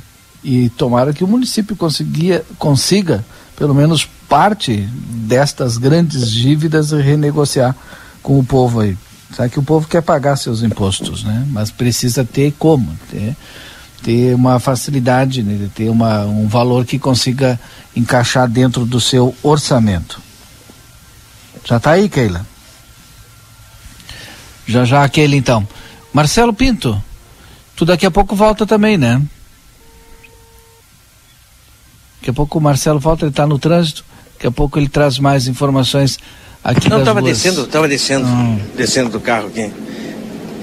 [0.44, 7.76] E tomara que o município conseguia, consiga, pelo menos parte destas grandes dívidas, renegociar
[8.22, 8.98] com o povo aí.
[9.36, 11.46] Sabe que o povo quer pagar seus impostos, né?
[11.52, 13.36] Mas precisa ter como, ter,
[14.02, 15.70] ter uma facilidade, né?
[15.76, 17.60] ter uma, um valor que consiga
[17.96, 20.22] encaixar dentro do seu orçamento.
[21.66, 22.46] Já está aí, Keila?
[24.66, 25.68] Já já aquele então.
[26.14, 27.02] Marcelo Pinto,
[27.76, 29.22] tu daqui a pouco volta também, né?
[32.20, 34.04] Daqui a pouco o Marcelo volta, ele está no trânsito.
[34.34, 36.18] Daqui a pouco ele traz mais informações
[36.64, 37.38] aqui Não, das tava ruas.
[37.38, 38.28] descendo, tava descendo,
[38.76, 39.72] descendo do carro aqui.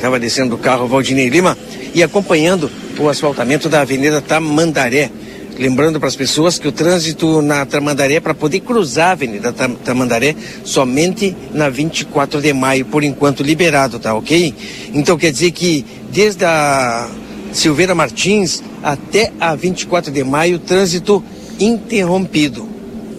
[0.01, 1.57] Tava descendo do carro Valdinei Lima
[1.95, 5.11] e acompanhando o asfaltamento da Avenida Tamandaré.
[5.57, 9.75] Lembrando para as pessoas que o trânsito na Tamandaré, para poder cruzar a Avenida Tam-
[9.77, 14.53] Tamandaré, somente na 24 de maio, por enquanto liberado, tá ok?
[14.93, 17.09] Então quer dizer que desde a
[17.53, 21.23] Silveira Martins até a 24 de maio, trânsito
[21.61, 22.75] interrompido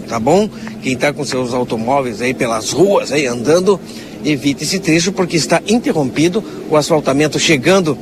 [0.06, 0.50] tá bom?
[0.82, 3.80] Quem está com seus automóveis aí pelas ruas aí andando,
[4.24, 7.98] evite esse trecho porque está interrompido o asfaltamento chegando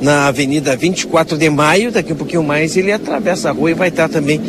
[0.00, 3.88] na Avenida 24 de Maio, daqui um pouquinho mais ele atravessa a rua e vai
[3.88, 4.40] estar também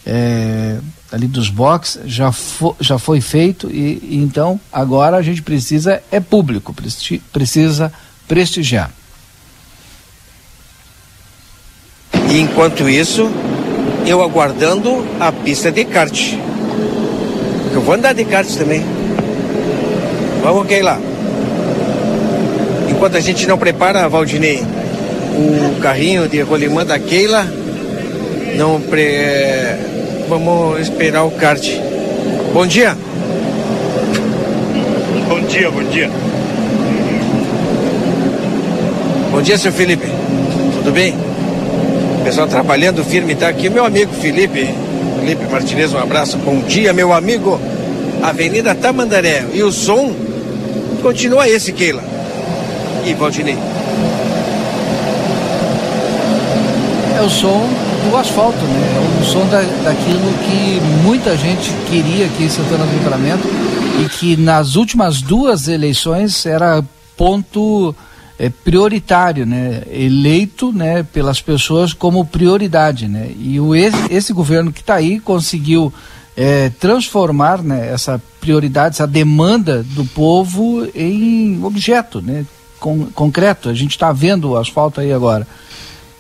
[0.06, 0.78] é,
[1.12, 6.00] ali dos box, já, fo, já foi feito e, e então agora a gente precisa
[6.12, 7.92] é público, presti, precisa
[8.28, 8.92] prestigiar.
[12.30, 13.28] E enquanto isso,
[14.06, 16.34] eu aguardando a pista de kart.
[17.74, 18.86] Eu vou andar de kart também.
[20.44, 21.00] Vamos, Keila.
[22.88, 24.64] Enquanto a gente não prepara, Valdinei,
[25.36, 27.46] o carrinho de rolimã da Keila,
[28.56, 29.76] não pre...
[30.28, 31.64] vamos esperar o kart.
[32.54, 32.98] Bom dia.
[35.28, 36.10] Bom dia, bom dia.
[39.32, 40.08] Bom dia, seu Felipe.
[40.76, 41.14] Tudo bem?
[42.20, 44.68] O pessoal trabalhando firme, tá aqui meu amigo Felipe.
[45.20, 46.38] Felipe Martinez, um abraço.
[46.38, 47.60] Bom dia, meu amigo.
[48.22, 49.46] Avenida Tamandaré.
[49.54, 50.14] E o som
[51.02, 52.04] continua esse, Keila.
[53.06, 53.58] E Valdinei.
[57.20, 57.68] É o som
[58.10, 58.96] do asfalto, né?
[58.96, 63.46] É o som da, daquilo que muita gente queria aqui em Santana do Livramento
[64.02, 66.82] e que nas últimas duas eleições era
[67.18, 67.94] ponto
[68.40, 69.84] é, prioritário, né?
[69.92, 73.32] Eleito, né, pelas pessoas como prioridade, né?
[73.38, 75.94] E o esse, esse governo que está aí conseguiu
[76.38, 82.46] é, transformar, né, essa prioridade, essa demanda do povo em objeto, né?
[82.80, 83.68] Con concreto.
[83.68, 85.46] A gente está vendo o asfalto aí agora.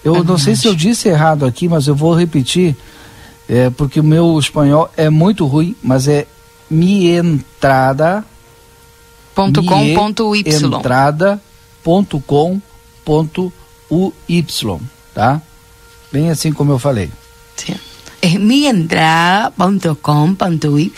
[0.03, 2.75] Eu não sei se eu disse errado aqui, mas eu vou repetir,
[3.47, 6.25] é, porque o meu espanhol é muito ruim, mas é
[6.69, 8.23] mi entrada
[9.35, 10.43] Ponto com ponto y.
[10.65, 11.41] entrada
[11.83, 12.61] ponto com
[13.05, 13.51] ponto
[13.89, 14.13] uy,
[15.13, 15.41] tá?
[16.11, 17.09] Bem assim como eu falei.
[18.21, 20.91] É mientrada.com.y.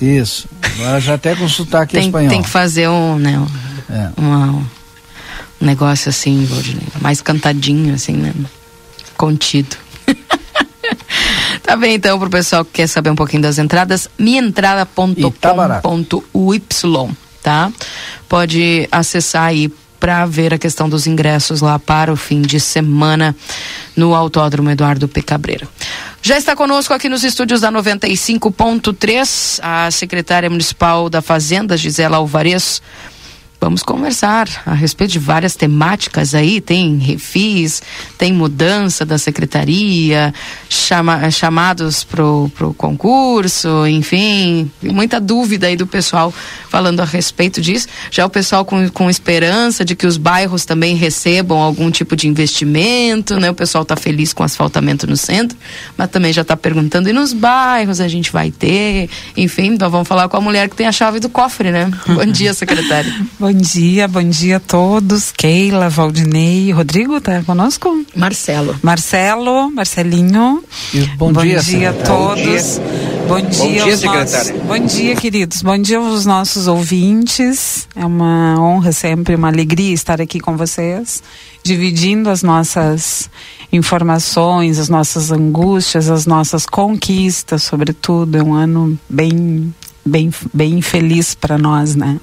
[0.00, 0.48] Isso.
[0.78, 2.28] Agora já até com sotaque Tem, espanhol.
[2.30, 3.46] tem que fazer um, né, um,
[3.94, 4.10] É.
[4.16, 4.62] uma-
[5.64, 8.32] negócio assim, Valdinei, mais cantadinho, assim, né?
[9.16, 9.76] Contido.
[11.62, 17.12] tá bem, então, pro pessoal que quer saber um pouquinho das entradas, mientrada.com.y,
[17.42, 17.72] tá?
[18.28, 19.70] Pode acessar aí
[20.04, 23.34] para ver a questão dos ingressos lá para o fim de semana
[23.96, 25.22] no Autódromo Eduardo P.
[25.22, 25.66] Cabreira.
[26.20, 32.82] Já está conosco aqui nos estúdios da 95.3 a secretária municipal da Fazenda, Gisela Alvarez.
[33.64, 36.60] Vamos conversar a respeito de várias temáticas aí.
[36.60, 37.80] Tem refis,
[38.18, 40.34] tem mudança da secretaria,
[40.68, 46.30] chama, chamados pro, pro concurso, enfim, muita dúvida aí do pessoal
[46.68, 47.88] falando a respeito disso.
[48.10, 52.28] Já o pessoal com, com esperança de que os bairros também recebam algum tipo de
[52.28, 53.50] investimento, né?
[53.50, 55.56] O pessoal está feliz com asfaltamento no centro,
[55.96, 59.08] mas também já está perguntando, e nos bairros a gente vai ter?
[59.34, 61.90] Enfim, nós vamos falar com a mulher que tem a chave do cofre, né?
[62.06, 63.10] Bom dia, secretária.
[63.40, 65.30] Bom dia, bom dia a todos.
[65.32, 68.04] Keila, Valdinei, Rodrigo tá conosco?
[68.14, 68.76] Marcelo.
[68.82, 70.62] Marcelo, Marcelinho.
[71.16, 72.04] bom dia, a secretária.
[72.04, 72.80] todos.
[73.26, 74.52] Bom dia, Bom dia, aos secretária.
[74.52, 75.62] nossos, bom dia, queridos.
[75.62, 77.88] Bom dia aos nossos ouvintes.
[77.96, 81.22] É uma honra sempre, uma alegria estar aqui com vocês,
[81.62, 83.30] dividindo as nossas
[83.72, 88.36] informações, as nossas angústias, as nossas conquistas, sobretudo.
[88.36, 89.72] É um ano bem
[90.04, 92.18] bem bem feliz para nós, né?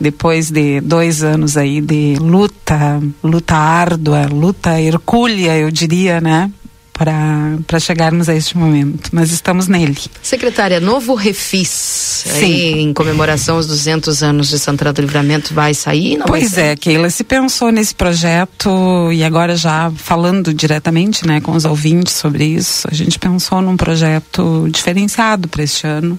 [0.00, 6.50] Depois de dois anos aí de luta, luta árdua, luta hercúlea, eu diria, né?
[6.92, 9.10] Para chegarmos a este momento.
[9.12, 9.98] Mas estamos nele.
[10.22, 12.24] Secretária, novo refis.
[12.36, 16.16] Aí, em comemoração aos 200 anos de Santana do Livramento, vai sair?
[16.16, 16.64] Não vai Pois sair?
[16.68, 22.14] é, Keila, se pensou nesse projeto e agora já falando diretamente, né, com os ouvintes
[22.14, 26.18] sobre isso, a gente pensou num projeto diferenciado para este ano,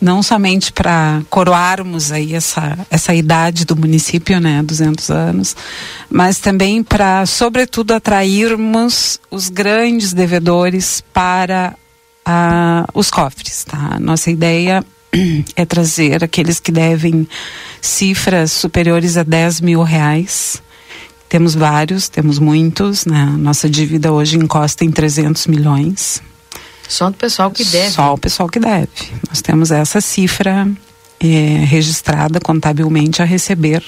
[0.00, 5.56] não somente para coroarmos aí essa essa idade do município, né, 200 anos,
[6.10, 11.74] mas também para, sobretudo, atrairmos os grandes devedores para
[12.24, 13.98] ah, os cofres, tá?
[13.98, 14.84] Nossa ideia
[15.56, 17.26] é trazer aqueles que devem
[17.80, 20.62] cifras superiores a 10 mil reais.
[21.28, 23.24] Temos vários, temos muitos, né?
[23.38, 26.22] Nossa dívida hoje encosta em 300 milhões.
[26.88, 27.90] Só do pessoal que deve.
[27.90, 28.88] Só o pessoal que deve.
[29.28, 30.66] Nós temos essa cifra
[31.20, 33.84] eh, registrada contabilmente a receber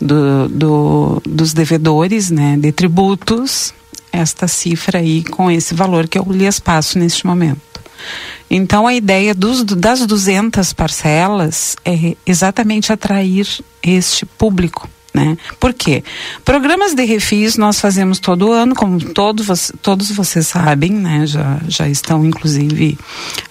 [0.00, 3.72] do, do- dos devedores, né, de tributos,
[4.12, 7.60] esta cifra aí com esse valor que eu lhes passo neste momento.
[8.50, 13.46] Então a ideia dos, das 200 parcelas é exatamente atrair
[13.82, 14.88] este público.
[15.14, 15.36] Né?
[15.60, 16.02] Por quê?
[16.42, 21.26] Programas de refis nós fazemos todo ano, como todo, vo- todos vocês sabem, né?
[21.26, 22.98] já, já estão inclusive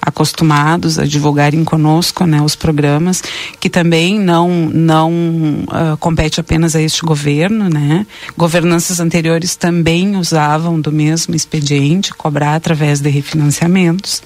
[0.02, 2.42] acostumados a divulgarem conosco né?
[2.42, 3.22] os programas,
[3.60, 7.70] que também não, não ah, compete apenas a este governo.
[7.70, 8.08] Né?
[8.36, 14.24] Governanças anteriores também usavam do mesmo expediente, cobrar através de refinanciamentos.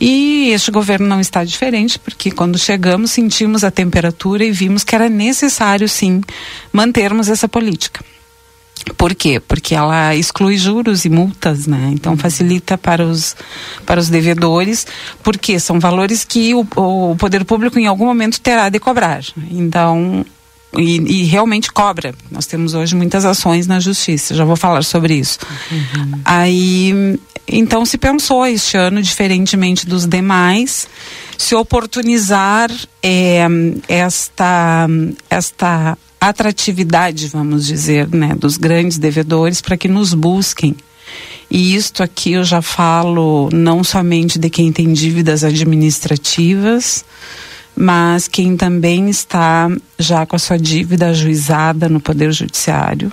[0.00, 4.94] E este governo não está diferente, porque quando chegamos sentimos a temperatura e vimos que
[4.94, 6.20] era necessário sim
[6.72, 8.04] mantermos essa política.
[8.96, 9.40] Por quê?
[9.40, 11.90] Porque ela exclui juros e multas, né?
[11.92, 13.34] Então facilita para os,
[13.84, 14.86] para os devedores,
[15.22, 19.22] porque são valores que o, o poder público em algum momento terá de cobrar.
[19.50, 20.24] Então,
[20.78, 22.14] e, e realmente cobra.
[22.30, 25.38] Nós temos hoje muitas ações na justiça, já vou falar sobre isso.
[26.24, 30.88] Aí, então se pensou este ano, diferentemente dos demais,
[31.38, 32.70] se oportunizar
[33.02, 33.46] eh,
[33.88, 34.88] esta,
[35.30, 40.74] esta atratividade, vamos dizer, né, dos grandes devedores para que nos busquem.
[41.50, 47.04] E isto aqui eu já falo não somente de quem tem dívidas administrativas,
[47.76, 53.12] mas quem também está já com a sua dívida ajuizada no Poder Judiciário.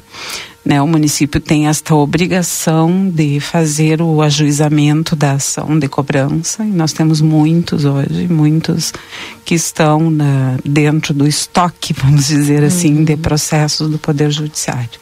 [0.65, 6.69] Né, o município tem esta obrigação de fazer o ajuizamento da ação de cobrança, e
[6.69, 8.94] nós temos muitos hoje, muitos
[9.44, 15.02] que estão na- dentro do estoque, vamos dizer assim, de processos do Poder Judiciário.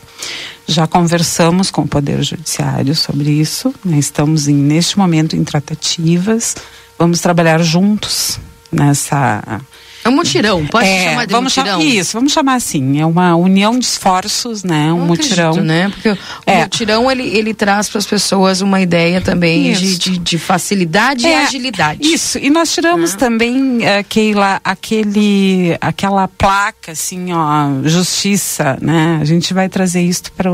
[0.66, 6.56] Já conversamos com o Poder Judiciário sobre isso, né, estamos em, neste momento em tratativas,
[6.98, 8.40] vamos trabalhar juntos
[8.72, 9.62] nessa
[10.04, 11.80] É um mutirão, pode é, chamar de vamos mutirão?
[11.80, 13.00] Chamar, isso, vamos chamar assim.
[13.00, 14.92] É uma união de esforços, né?
[14.92, 15.50] Um Não mutirão.
[15.52, 15.90] acredito, né?
[15.90, 16.18] Porque o
[16.48, 16.62] É.
[16.64, 21.30] mutirão ele, ele traz para as pessoas uma ideia também de, de, de facilidade e
[21.32, 22.00] É, agilidade.
[22.02, 29.20] Isso, e nós tiramos também, eh, Keila, aquele, aquela placa, assim, ó, justiça, né?
[29.22, 30.50] A gente vai trazer isso para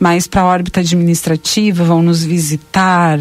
[0.00, 3.20] mais para a órbita administrativa, vão nos visitar.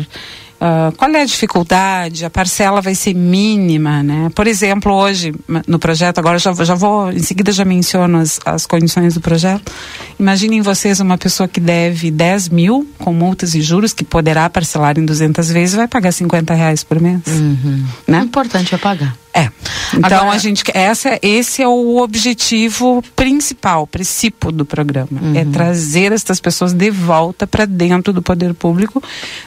[0.63, 2.23] Ah, qual é a dificuldade?
[2.23, 4.29] A parcela vai ser mínima, né?
[4.35, 5.33] Por exemplo, hoje
[5.67, 9.21] no projeto, agora já, vou- já vou, em seguida já menciono as, as condições do
[9.21, 9.71] projeto.
[10.19, 14.99] Imaginem vocês uma pessoa que deve 10 mil com multas e juros, que poderá parcelar
[14.99, 17.21] em 200 vezes, vai pagar 50 reais por mês.
[18.07, 18.21] Né?
[18.21, 19.17] O importante é pagar.
[19.33, 19.49] É.
[19.93, 26.11] Então Agora- a gente essa esse é o objetivo principal, princípio do programa, é trazer
[26.11, 29.01] estas pessoas de volta para dentro do poder público.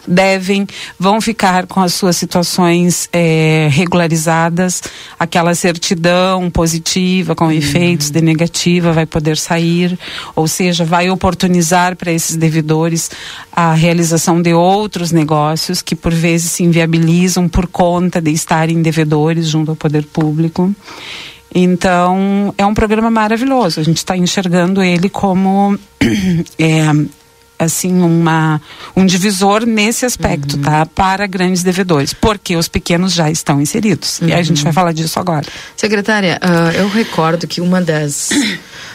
[0.09, 0.67] Devem
[0.99, 4.83] vão ficar com as suas situações eh, regularizadas,
[5.19, 9.99] aquela certidão positiva com efeitos de negativa vai poder sair,
[10.35, 13.11] ou seja, vai oportunizar para esses devedores
[13.53, 19.47] a realização de outros negócios que por vezes se inviabilizam por conta de estarem devedores
[19.47, 20.75] junto poder público.
[21.55, 23.79] Então, é um programa maravilhoso.
[23.79, 25.79] A gente está enxergando ele como
[26.59, 26.83] é,
[27.59, 28.61] assim uma
[28.97, 30.85] um divisor nesse aspecto, tá?
[30.85, 34.21] Para grandes devedores, porque os pequenos já estão inseridos.
[34.23, 35.47] E a gente vai falar disso agora.
[35.77, 38.31] Secretária, ah, eu recordo que uma das.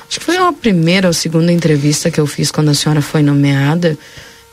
[0.10, 3.22] Acho que foi a primeira ou segunda entrevista que eu fiz quando a senhora foi
[3.22, 3.98] nomeada.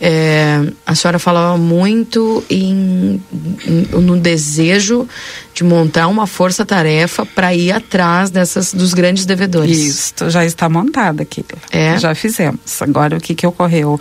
[0.00, 3.20] É, a senhora falava muito em,
[3.66, 5.08] em- no desejo
[5.54, 9.78] de montar uma força-tarefa para ir atrás dessas dos grandes devedores.
[9.78, 11.44] Isso, já está montada aqui.
[11.70, 11.98] É?
[11.98, 12.60] Já fizemos.
[12.82, 13.98] Agora, o que, que ocorreu?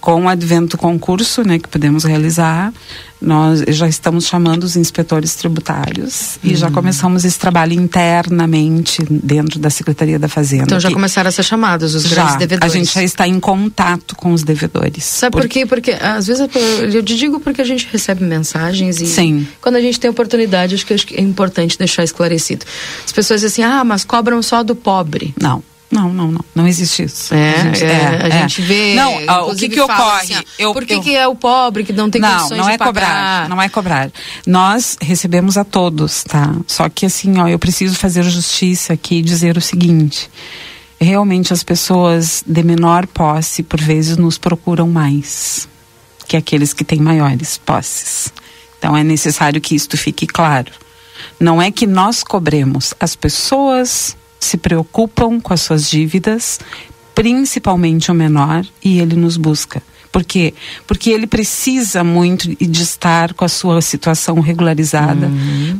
[0.00, 2.72] Com o advento do concurso, né, que podemos realizar,
[3.24, 6.72] nós já estamos chamando os inspetores tributários e já Uhum.
[6.72, 10.64] começamos esse trabalho internamente dentro da Secretaria da Fazenda.
[10.64, 12.74] Então já começaram a ser chamados os já, grandes devedores.
[12.74, 15.04] A gente já está em contato com os devedores.
[15.04, 15.66] Sabe por quê?
[15.66, 16.40] Porque às vezes
[16.94, 19.46] eu te digo porque a gente recebe mensagens e Sim.
[19.60, 22.64] quando a gente tem oportunidade, acho que é importante deixar esclarecido.
[23.04, 25.34] As pessoas dizem assim, ah, mas cobram só do pobre.
[25.40, 25.62] Não.
[25.94, 26.44] Não, não, não.
[26.52, 27.32] Não existe isso.
[27.32, 28.40] É, a gente, é, é, a é.
[28.42, 28.94] gente vê.
[28.96, 30.34] Não, o que que ocorre?
[30.34, 32.66] assim, Eu- por que, eu- que é o pobre que não tem não, condições não
[32.66, 32.88] de é pagar?
[32.92, 34.10] cobrar, não é cobrar.
[34.44, 36.52] Nós recebemos a todos, tá?
[36.66, 40.28] Só que assim, ó, eu preciso fazer justiça aqui e dizer o seguinte:
[41.00, 45.68] realmente as pessoas de menor posse por vezes nos procuram mais
[46.26, 48.32] que aqueles que têm maiores posses.
[48.80, 50.72] Então é necessário que isto fique claro.
[51.38, 56.60] Não é que nós cobremos, as pessoas se preocupam com as suas dívidas,
[57.14, 59.82] principalmente o menor, e ele nos busca.
[60.14, 60.54] Por quê?
[60.86, 65.28] Porque ele precisa muito de estar com a sua situação regularizada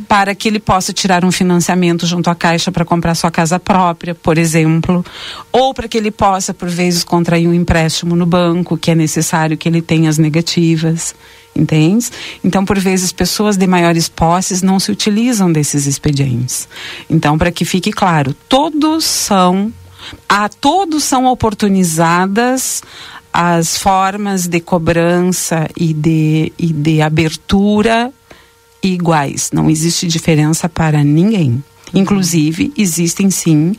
[0.09, 4.13] para que ele possa tirar um financiamento junto à Caixa para comprar sua casa própria,
[4.13, 5.05] por exemplo,
[5.53, 9.55] ou para que ele possa, por vezes, contrair um empréstimo no banco, que é necessário
[9.55, 11.15] que ele tenha as negativas.
[11.55, 12.09] Entende?
[12.43, 16.67] Então, por vezes, pessoas de maiores posses não se utilizam desses expedientes.
[17.09, 19.71] Então, para que fique claro, todos são
[20.29, 22.83] a todos são oportunizadas
[23.33, 28.11] as formas de cobrança e de, e de abertura
[28.81, 29.49] iguais.
[29.51, 31.63] Não existe diferença para ninguém.
[31.93, 33.75] Inclusive, existem sim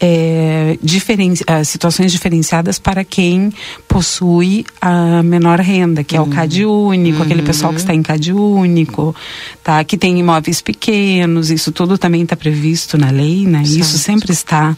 [0.00, 3.52] é, diferen ah, situações diferenciadas para quem
[3.88, 8.32] possui a menor renda, que é o CAD único, aquele pessoal que está em CAD
[8.32, 9.14] único,
[9.62, 9.82] tá?
[9.84, 13.62] que tem imóveis pequenos, isso tudo também está previsto na lei, né?
[13.62, 14.76] Isso sempre está.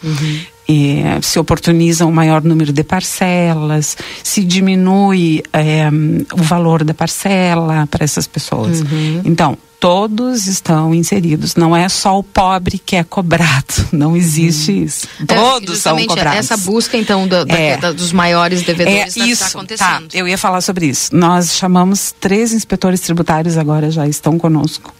[0.69, 5.89] É, se oportuniza um maior número de parcelas, se diminui é,
[6.33, 8.83] o valor da parcela para essas pessoas.
[9.25, 11.55] Então, todos estão inseridos.
[11.55, 13.75] Não é só o pobre que é cobrado.
[13.93, 15.07] Não existe isso.
[15.21, 16.39] É, Todos são justamente cobrados.
[16.39, 17.77] Essa busca, então, da- da- É.
[17.77, 20.09] da- dos maiores devedores É está isso, acontecendo.
[20.09, 20.17] tá.
[20.19, 21.15] Eu ia falar sobre isso.
[21.15, 24.93] Nós chamamos três inspetores tributários agora já estão conosco.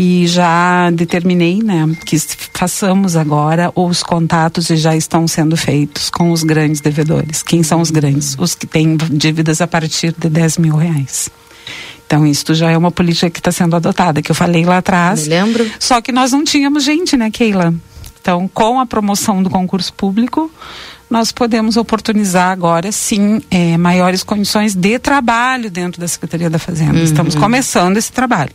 [0.00, 2.16] E já determinei, né, que
[2.54, 7.42] façamos agora os contatos e já estão sendo feitos com os grandes devedores.
[7.42, 8.36] Quem são os grandes?
[8.38, 11.28] Os que têm dívidas a partir de 10 mil reais.
[12.08, 15.24] Então, isso já é uma política que está sendo adotada, que eu falei lá atrás.
[15.24, 15.70] Me lembro.
[15.78, 17.74] Só que nós não tínhamos gente, né, Keila?
[18.18, 20.50] Então, com a promoção do concurso público,
[21.10, 26.94] nós podemos oportunizar agora, sim, eh, maiores condições de trabalho dentro da Secretaria da Fazenda.
[26.94, 27.04] Uhum.
[27.04, 28.52] Estamos começando esse trabalho.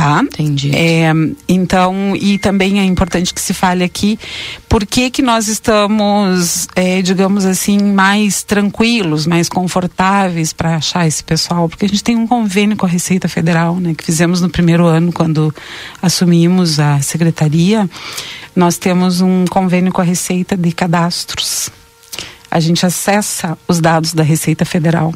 [0.00, 0.22] Tá?
[0.22, 0.74] Entendi.
[0.74, 1.12] É,
[1.46, 4.18] então, e também é importante que se fale aqui
[4.66, 11.22] por que que nós estamos, é, digamos assim, mais tranquilos, mais confortáveis para achar esse
[11.22, 14.48] pessoal, porque a gente tem um convênio com a Receita Federal, né, que fizemos no
[14.48, 15.54] primeiro ano quando
[16.00, 17.86] assumimos a secretaria.
[18.56, 21.68] Nós temos um convênio com a Receita de cadastros.
[22.50, 25.14] A gente acessa os dados da Receita Federal.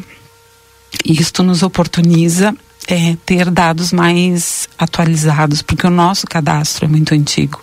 [1.03, 2.55] E isto nos oportuniza
[2.89, 7.63] é, ter dados mais atualizados, porque o nosso cadastro é muito antigo.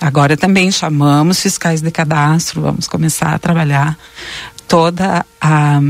[0.00, 3.96] Agora também chamamos fiscais de cadastro, vamos começar a trabalhar
[4.66, 5.80] toda a,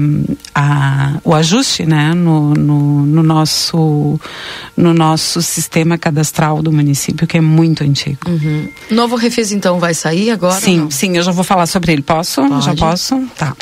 [0.55, 4.21] a, o ajuste né, no, no, no, nosso,
[4.77, 8.19] no nosso sistema cadastral do município, que é muito antigo.
[8.29, 8.69] Uhum.
[8.91, 10.61] Novo Refis, então, vai sair agora?
[10.61, 12.03] Sim, sim, eu já vou falar sobre ele.
[12.03, 12.43] Posso?
[12.47, 12.65] Pode.
[12.65, 13.27] Já posso?
[13.37, 13.57] Tá.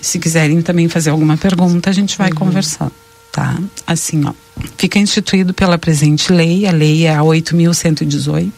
[0.00, 2.92] Se quiserem também fazer alguma pergunta, a gente vai conversando
[3.36, 3.54] tá?
[3.86, 4.32] Assim, ó,
[4.78, 8.50] fica instituído pela presente lei, a lei é a 8.118,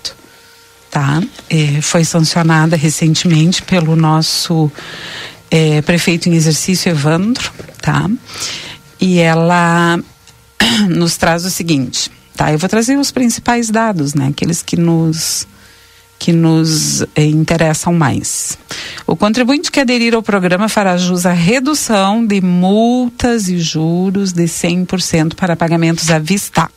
[0.89, 1.21] tá?
[1.51, 4.71] É, foi sancionada recentemente pelo nosso
[5.51, 7.51] é, prefeito em exercício, Evandro,
[7.83, 8.09] tá?
[9.01, 9.99] E ela
[10.89, 12.53] nos traz o seguinte, tá?
[12.53, 14.29] Eu vou trazer os principais dados, né?
[14.29, 15.45] Aqueles que nos
[16.19, 18.59] que nos eh, interessam mais.
[19.07, 24.45] O contribuinte que aderir ao programa fará jus à redução de multas e juros de
[24.45, 26.69] 100% para pagamentos à vista.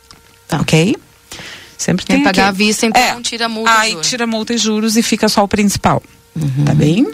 [0.59, 0.95] Ok?
[1.77, 3.21] Sempre Quem tem pagar à vista, então, É.
[3.21, 6.03] tira multa Aí tira multa e juros e fica só o principal.
[6.65, 7.07] Tá bem?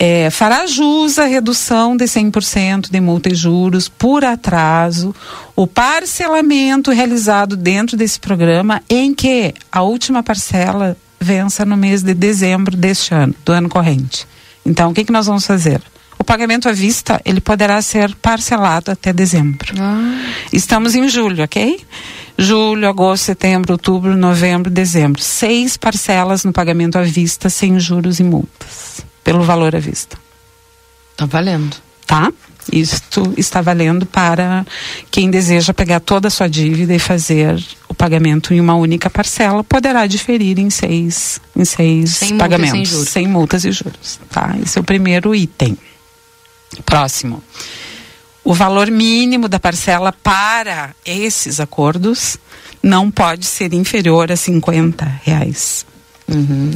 [0.00, 5.14] É, fará jus à redução de 100% de multa e juros por atraso,
[5.56, 12.14] o parcelamento realizado dentro desse programa, em que a última parcela vença no mês de
[12.14, 14.26] dezembro deste ano, do ano corrente.
[14.64, 15.80] Então, o que, que nós vamos fazer?
[16.18, 19.72] O pagamento à vista, ele poderá ser parcelado até dezembro.
[20.52, 21.80] Estamos em julho, ok?
[22.36, 25.22] Julho, agosto, setembro, outubro, novembro, dezembro.
[25.22, 30.18] Seis parcelas no pagamento à vista, sem juros e multas, pelo valor à vista.
[31.16, 31.76] Tá valendo.
[32.06, 32.32] Tá?
[32.72, 34.66] Isto está valendo para
[35.10, 39.64] quem deseja pegar toda a sua dívida e fazer o pagamento em uma única parcela,
[39.64, 43.08] poderá diferir em seis, em seis Sem pagamentos, sem juros.
[43.08, 44.20] sem multas e juros.
[44.30, 44.54] Tá?
[44.62, 45.76] Esse é o primeiro item.
[46.84, 47.42] Próximo.
[48.44, 52.38] O valor mínimo da parcela para esses acordos
[52.82, 55.84] não pode ser inferior a 50 reais.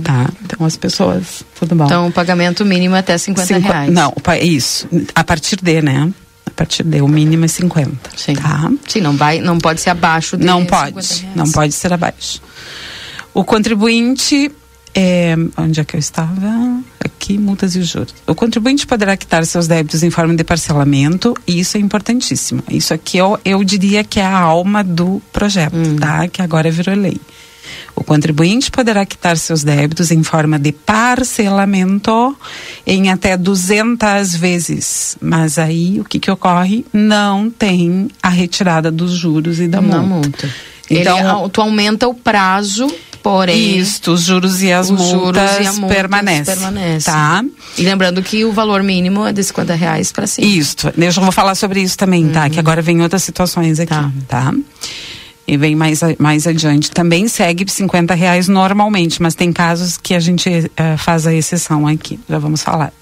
[0.03, 0.31] Tá?
[0.45, 1.45] Então as pessoas.
[1.59, 1.85] Tudo bom.
[1.85, 3.93] Então, o pagamento mínimo é até 50 Cinqu- reais.
[3.93, 4.89] Não, isso.
[5.15, 6.11] A partir de, né?
[6.47, 8.11] A partir de, o mínimo é 50.
[8.17, 8.35] Sim.
[8.35, 8.71] Tá?
[8.89, 11.07] Sim, não, vai, não pode ser abaixo de Não 50 pode.
[11.21, 11.27] reais.
[11.37, 12.41] Não pode ser abaixo.
[13.35, 14.51] O contribuinte.
[14.95, 16.81] é, onde é que eu estava?
[17.03, 18.15] Aqui, multas e juros.
[18.27, 22.63] O contribuinte poderá quitar seus débitos em forma de parcelamento, e isso é importantíssimo.
[22.69, 25.97] Isso aqui eu, eu diria que é a alma do projeto, Hum.
[25.97, 26.29] tá?
[26.29, 27.19] Que agora virou lei.
[27.95, 32.37] O contribuinte poderá quitar seus débitos em forma de parcelamento
[32.87, 35.17] em até 200 vezes.
[35.21, 36.85] Mas aí o que, que ocorre?
[36.93, 40.01] Não tem a retirada dos juros e da multa.
[40.01, 40.55] multa.
[40.91, 42.93] Então, Ele, tu aumenta o prazo,
[43.23, 43.79] porém.
[43.79, 46.45] Isto, os juros e as os multas e a multa permanecem.
[46.45, 47.13] permanecem.
[47.13, 47.45] Tá?
[47.79, 50.47] E lembrando que o valor mínimo é de 50 reais para cima.
[50.47, 50.93] Isto.
[50.97, 52.51] Eu já vou falar sobre isso também, tá?
[52.51, 53.95] Que agora vem outras situações aqui,
[54.29, 54.53] tá?
[55.47, 56.91] E vem mais, mais adiante.
[56.91, 61.87] Também segue 50 reais normalmente, mas tem casos que a gente eh, faz a exceção
[61.87, 62.19] aqui.
[62.29, 62.93] Já vamos falar.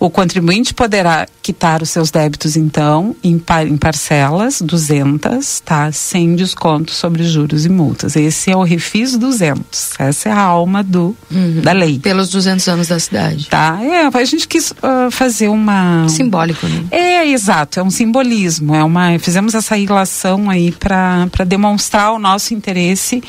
[0.00, 5.92] O contribuinte poderá quitar os seus débitos, então, em, par- em parcelas, 200, tá?
[5.92, 8.16] Sem desconto sobre juros e multas.
[8.16, 9.90] Esse é o Refis 200.
[9.98, 11.14] Essa é a alma do,
[11.62, 11.98] da lei.
[11.98, 13.48] Pelos 200 anos da cidade.
[13.48, 13.78] Tá?
[13.82, 16.08] É, a gente quis ah, fazer uma.
[16.08, 16.84] Simbólico, né?
[16.90, 18.74] É, exato, é um simbolismo.
[18.74, 23.22] É uma, fizemos essa ilação aí para demonstrar o nosso interesse,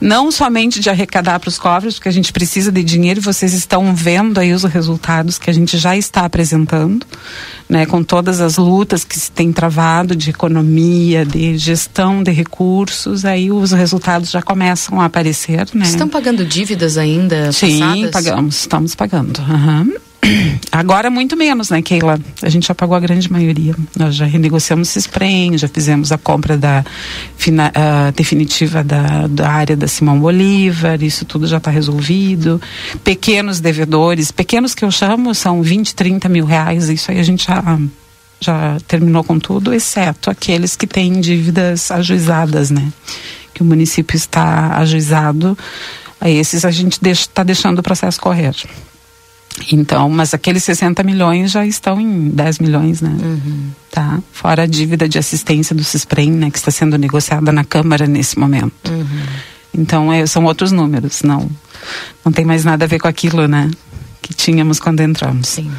[0.00, 3.52] não somente de arrecadar para os cofres, porque a gente precisa de dinheiro e vocês
[3.52, 7.04] estão vendo aí os resultados que a gente já está apresentando,
[7.68, 13.24] né, com todas as lutas que se tem travado de economia, de gestão de recursos,
[13.24, 15.84] aí os resultados já começam a aparecer, né?
[15.84, 18.10] Estão pagando dívidas ainda Sim, passadas?
[18.10, 19.40] pagamos, estamos pagando.
[19.40, 19.88] aham.
[20.72, 22.18] Agora muito menos, né, Keila?
[22.42, 23.74] A gente já pagou a grande maioria.
[23.98, 26.84] Nós já renegociamos CISPREM, já fizemos a compra da
[27.36, 32.60] fina- ah, definitiva da, da área da Simão Bolívar, isso tudo já está resolvido.
[33.04, 37.46] Pequenos devedores, pequenos que eu chamo, são 20, 30 mil reais, isso aí a gente
[37.46, 37.78] já,
[38.40, 42.92] já terminou com tudo, exceto aqueles que têm dívidas ajuizadas, né?
[43.54, 45.56] Que o município está ajuizado.
[46.20, 48.54] A esses a gente está deixando o processo correr.
[49.72, 53.10] Então, mas aqueles 60 milhões já estão em 10 milhões, né?
[53.90, 54.20] Tá?
[54.32, 56.50] Fora a dívida de assistência do CISPREM, né?
[56.50, 58.92] Que está sendo negociada na Câmara nesse momento.
[59.76, 61.50] Então, é, são outros números, não,
[62.24, 63.70] não tem mais nada a ver com aquilo, né?
[64.22, 65.48] Que tínhamos quando entramos.
[65.48, 65.70] Sim.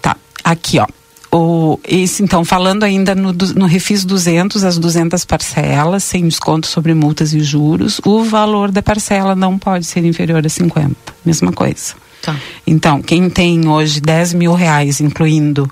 [0.00, 0.86] Tá, aqui, ó.
[1.32, 6.94] O, esse, então, falando ainda no, no Refis 200, as 200 parcelas, sem desconto sobre
[6.94, 10.96] multas e juros, o valor da parcela não pode ser inferior a 50.
[11.24, 11.94] Mesma coisa.
[12.26, 12.36] Tá.
[12.66, 15.70] Então, quem tem hoje 10 mil reais, incluindo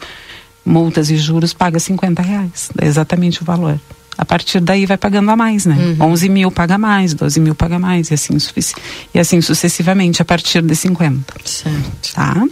[0.64, 2.70] multas e juros, paga 50 reais.
[2.80, 3.78] É exatamente o valor.
[4.16, 5.96] A partir daí vai pagando a mais, né?
[6.00, 8.36] 11 mil paga mais, 12 mil paga mais, e assim,
[9.12, 11.34] e assim sucessivamente, a partir de 50.
[11.44, 12.14] Certo.
[12.14, 12.46] Tá?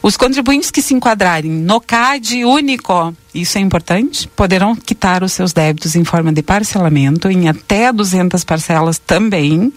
[0.00, 5.52] Os contribuintes que se enquadrarem no CAD único, isso é importante, poderão quitar os seus
[5.52, 9.72] débitos em forma de parcelamento em até 200 parcelas também,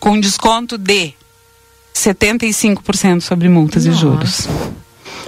[0.00, 1.14] com desconto de
[1.94, 4.00] 75% sobre multas e Nossa.
[4.00, 4.48] juros.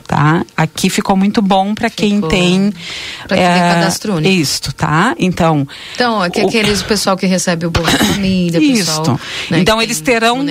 [0.07, 0.45] Tá?
[0.57, 2.73] Aqui ficou muito bom para quem tem
[3.29, 4.35] Pra quem tem eh, cadastro único.
[4.35, 5.15] Isto, tá?
[5.19, 9.21] Então, Então, aqui, O- aqueles o pessoal que recebe o Bolsa Família, pessoal,
[9.51, 10.45] né, então eles terão,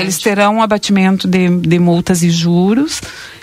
[0.00, 3.00] eles terão um abatimento de, de multas e juros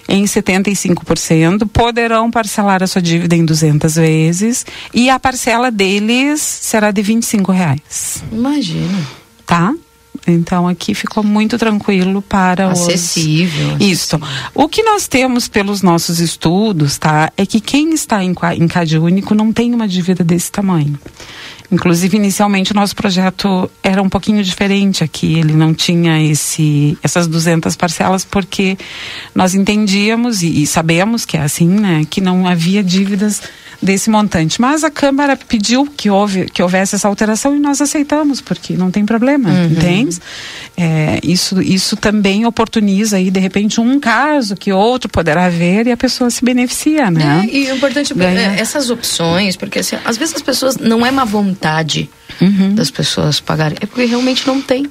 [0.09, 6.91] em 75%, poderão parcelar a sua dívida em 200 vezes e a parcela deles será
[6.91, 8.99] de 25 reais, Imagina.
[9.45, 9.73] tá?
[10.25, 13.77] Então aqui ficou muito tranquilo para os- Acessível.
[13.79, 14.19] Isso.
[14.55, 18.97] O que nós temos pelos nossos estudos, tá, é que quem está em, em CAD
[18.97, 20.97] único não tem uma dívida desse tamanho.
[21.71, 25.39] Inclusive, inicialmente, o nosso projeto era um pouquinho diferente aqui.
[25.39, 28.77] Ele não tinha esse, essas 200 parcelas, porque
[29.33, 32.03] nós entendíamos e, e sabemos que é assim, né?
[32.07, 33.41] Que não havia dívidas
[33.83, 34.59] desse montante.
[34.59, 38.89] Mas a Câmara pediu que, houve, que houvesse essa alteração e nós aceitamos, porque não
[38.89, 40.17] tem problema, entende?
[40.75, 45.91] É, isso, isso também oportuniza aí, de repente, um caso que outro poderá haver e
[45.91, 47.47] a pessoa se beneficia, né?
[47.47, 48.39] É, e o importante é Ganha.
[48.39, 52.09] é, essas opções, porque assim, às vezes as pessoas não é má vontade
[52.75, 54.85] das pessoas pagarem, é porque realmente não tem.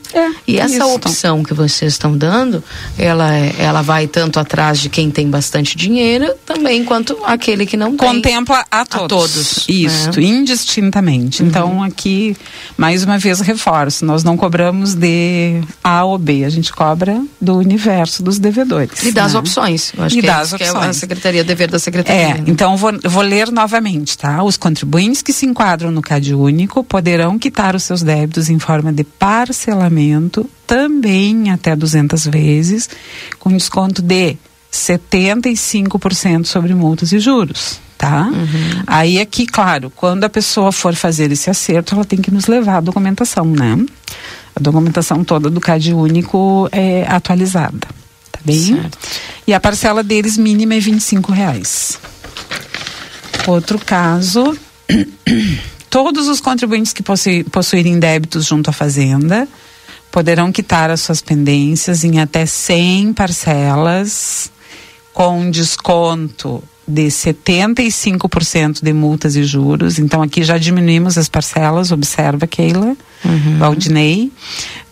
[0.46, 0.86] e essa isso.
[0.94, 2.62] opção que vocês estão dando,
[2.98, 7.76] ela, é- ela vai tanto atrás de quem tem bastante dinheiro, também quanto aquele que
[7.76, 8.08] não tem.
[8.08, 9.08] contempla a todos.
[9.08, 10.26] todos, Isso, né?
[10.26, 11.42] indistintamente.
[11.42, 12.36] Então, aqui,
[12.76, 17.56] mais uma vez, reforço: nós não cobramos de A ou B, a gente cobra do
[17.58, 19.02] universo dos devedores.
[19.02, 19.38] E das né?
[19.38, 19.92] opções.
[19.96, 20.96] Eu acho E que é das isso que é a opções.
[20.96, 22.22] secretaria, dever da secretaria.
[22.22, 22.44] É, né?
[22.46, 24.42] então vou, vou ler novamente, tá?
[24.42, 28.92] Os contribuintes que se enquadram no CAD único poderão quitar os seus débitos em forma
[28.92, 32.88] de parcelamento, também até 200 vezes,
[33.38, 34.36] com desconto de
[34.72, 38.30] 75% sobre multas e juros, tá?
[38.86, 42.78] Aí aqui, claro, quando a pessoa for fazer esse acerto, ela tem que nos levar
[42.78, 43.76] a documentação, né?
[44.56, 47.86] A documentação toda do CAD único é atualizada,
[48.30, 48.80] tá bem?
[49.46, 51.98] E a parcela deles mínima é 25 reais.
[53.46, 54.56] Outro caso,
[55.92, 57.02] todos os contribuintes que
[57.50, 59.46] possuírem débitos junto à Fazenda
[60.10, 64.50] poderão quitar as suas pendências em até 100 parcelas
[65.12, 69.98] com desconto de 75% de multas e juros.
[69.98, 72.96] Então aqui já diminuímos as parcelas, observa Keila,
[73.58, 74.32] Valdinei,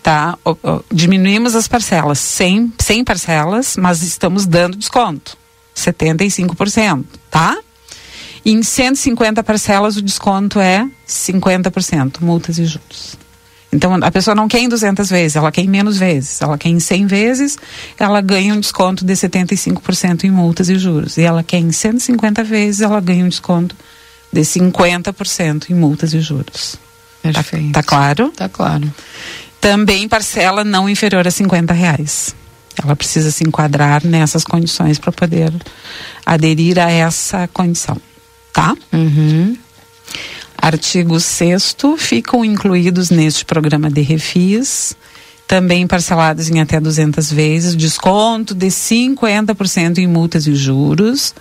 [0.02, 0.36] tá?
[0.44, 5.36] O- o- diminuímos as parcelas, 100, 100 parcelas, mas estamos dando desconto,
[5.74, 7.56] 75%, tá?
[8.44, 13.18] E em 150 parcelas o desconto é 50%, multas e juros.
[13.72, 16.40] Então a pessoa não quer em 200 vezes, ela quer em menos vezes.
[16.40, 17.58] Ela quer em 100 vezes,
[17.98, 21.16] ela ganha um desconto de 75% em multas e juros.
[21.16, 23.76] E ela quer em 150 vezes, ela ganha um desconto
[24.32, 26.76] de 50% em multas e juros.
[27.22, 27.72] Perfeito.
[27.72, 28.32] Tá, tá claro?
[28.34, 28.92] Tá claro.
[29.60, 32.34] Também parcela não inferior a 50 reais.
[32.82, 35.52] Ela precisa se enquadrar nessas condições para poder
[36.24, 37.96] aderir a essa condição.
[38.52, 38.76] Tá?
[40.56, 44.94] Artigo 6 ficam incluídos neste programa de refis,
[45.46, 51.34] também parcelados em até 200 vezes, desconto de 50% em multas e juros.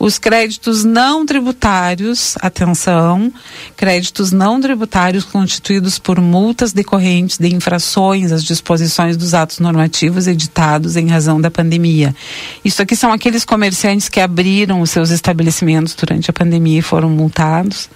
[0.00, 3.30] Os créditos não tributários, atenção,
[3.76, 10.96] créditos não tributários constituídos por multas decorrentes de infrações às disposições dos atos normativos editados
[10.96, 12.16] em razão da pandemia.
[12.64, 17.10] Isso aqui são aqueles comerciantes que abriram os seus estabelecimentos durante a pandemia e foram
[17.10, 17.90] multados.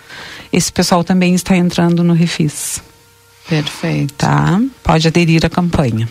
[0.52, 2.82] Esse pessoal também está entrando no refis.
[3.48, 4.12] Perfeito.
[4.12, 4.60] Tá?
[4.82, 6.06] Pode aderir à campanha.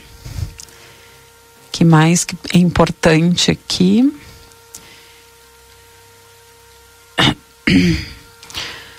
[1.71, 4.11] que mais que é importante aqui?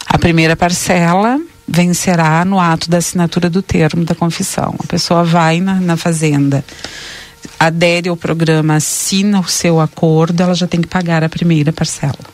[0.07, 4.75] A primeira parcela vencerá no ato da assinatura do termo da confissão.
[4.79, 6.65] A pessoa vai na, na fazenda,
[7.59, 12.34] adere ao programa, assina o seu acordo, ela já tem que pagar a primeira parcela.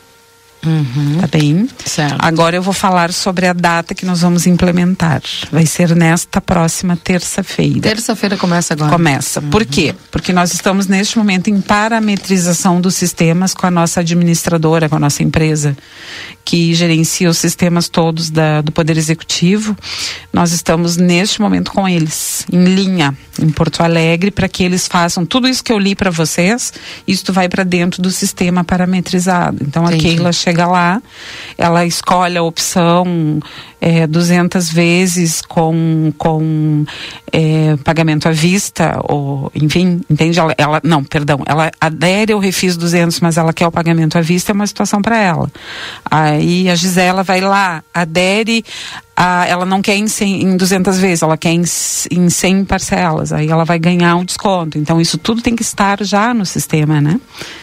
[1.19, 1.67] Tá bem?
[1.85, 2.17] Certo.
[2.19, 5.21] Agora eu vou falar sobre a data que nós vamos implementar.
[5.51, 7.81] Vai ser nesta próxima terça-feira.
[7.81, 8.91] Terça-feira começa agora.
[8.91, 9.41] Começa.
[9.41, 9.95] Por quê?
[10.11, 14.99] Porque nós estamos neste momento em parametrização dos sistemas com a nossa administradora, com a
[14.99, 15.75] nossa empresa,
[16.45, 19.75] que gerencia os sistemas todos da, do Poder Executivo.
[20.31, 25.25] Nós estamos neste momento com eles, em linha, em Porto Alegre, para que eles façam
[25.25, 26.71] tudo isso que eu li para vocês.
[27.07, 29.57] Isto vai para dentro do sistema parametrizado.
[29.61, 30.15] Então a Entendi.
[30.15, 31.01] Keila chega lá,
[31.57, 33.39] ela escolhe a opção
[33.79, 36.85] é, 200 vezes com, com
[37.31, 40.39] é, pagamento à vista, ou enfim, entende?
[40.39, 44.21] Ela, ela- não, perdão, ela adere ao refis 200, mas ela quer o pagamento à
[44.21, 45.51] vista, é uma situação para ela.
[46.09, 48.63] Aí a Gisela vai lá, adere,
[49.23, 51.61] a, ela não quer em, 100, em 200 vezes, ela quer em,
[52.09, 54.79] em 100 parcelas, aí ela vai ganhar um desconto.
[54.79, 57.19] Então isso tudo tem que estar já no sistema, né?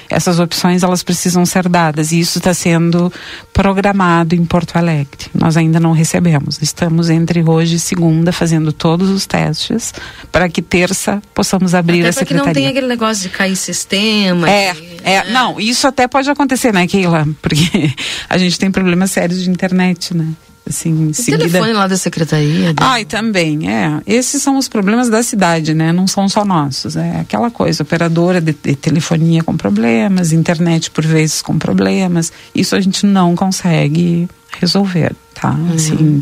[0.08, 3.12] Essas opções elas precisam ser dadas e isso está sendo
[3.52, 5.26] programado em Porto Alegre.
[5.34, 6.62] Nós ainda não recebemos.
[6.62, 9.92] Estamos entre hoje e segunda fazendo todos os testes
[10.30, 12.54] para que terça possamos abrir Até a para que não secretaria.
[12.54, 14.48] tenha aquele negócio de cair sistema.
[14.48, 17.26] É, de- é, não, isso até pode acontecer, né, Keila?
[17.42, 17.92] Porque
[18.30, 20.28] a gente tem problemas sérios de internet, né?
[20.68, 21.38] Assim, em O seguida...
[21.46, 22.74] telefone lá da secretaria.
[22.74, 24.00] da- Ai, também, é.
[24.06, 25.92] Esses são os problemas da cidade, né?
[25.92, 26.96] Não são só nossos.
[26.96, 32.32] É aquela coisa, operadora de, de telefonia com problemas, internet por vezes com problemas.
[32.54, 34.28] Isso a gente não consegue
[34.60, 35.56] resolver, tá?
[35.74, 36.20] Assim,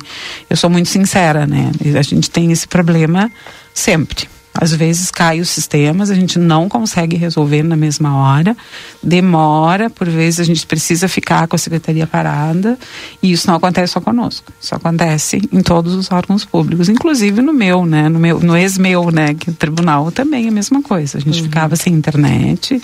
[0.49, 1.71] eu sou muito sincera, né?
[1.99, 3.31] A gente tem esse problema
[3.75, 4.29] sempre.
[4.61, 8.57] Às vezes cai os sistemas, a gente não consegue resolver na mesma hora,
[9.03, 12.79] demora, por vezes a gente precisa ficar com a secretaria parada,
[13.23, 17.53] e isso não acontece só conosco, isso acontece em todos os órgãos públicos, inclusive no
[17.53, 21.19] meu, né, no meu, no ex-meu, né, que o tribunal também é a mesma coisa,
[21.19, 22.81] a gente ficava sem internet,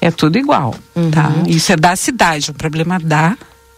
[0.00, 0.74] é tudo igual,
[1.10, 1.32] tá?
[1.46, 3.36] Isso é da cidade, um problema da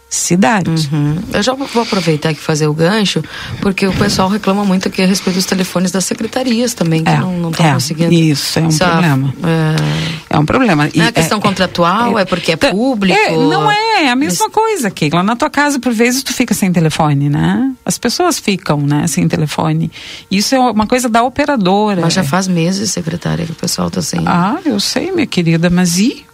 [0.09, 0.69] cidade.
[0.91, 1.17] Uhum.
[1.33, 3.21] Eu já vou aproveitar aqui e fazer o gancho,
[3.61, 7.17] porque o pessoal reclama muito aqui a respeito dos telefones das secretarias também, que É,
[7.19, 8.13] não estão é, conseguindo.
[8.13, 9.33] isso, é um problema.
[9.43, 10.89] É, É um problema.
[10.93, 13.17] não é E questão contratual, é, porque é público.
[13.19, 15.23] É, não é, é a mesma coisa, Keila.
[15.23, 17.73] Na tua casa, por vezes, tu fica sem telefone, né?
[17.85, 19.91] As pessoas ficam, né, sem telefone.
[20.31, 22.01] Isso é uma coisa da operadora.
[22.01, 24.21] Mas já faz meses, secretária, que o pessoal tá sem.
[24.25, 26.26] Ah, eu sei, minha querida, mas e?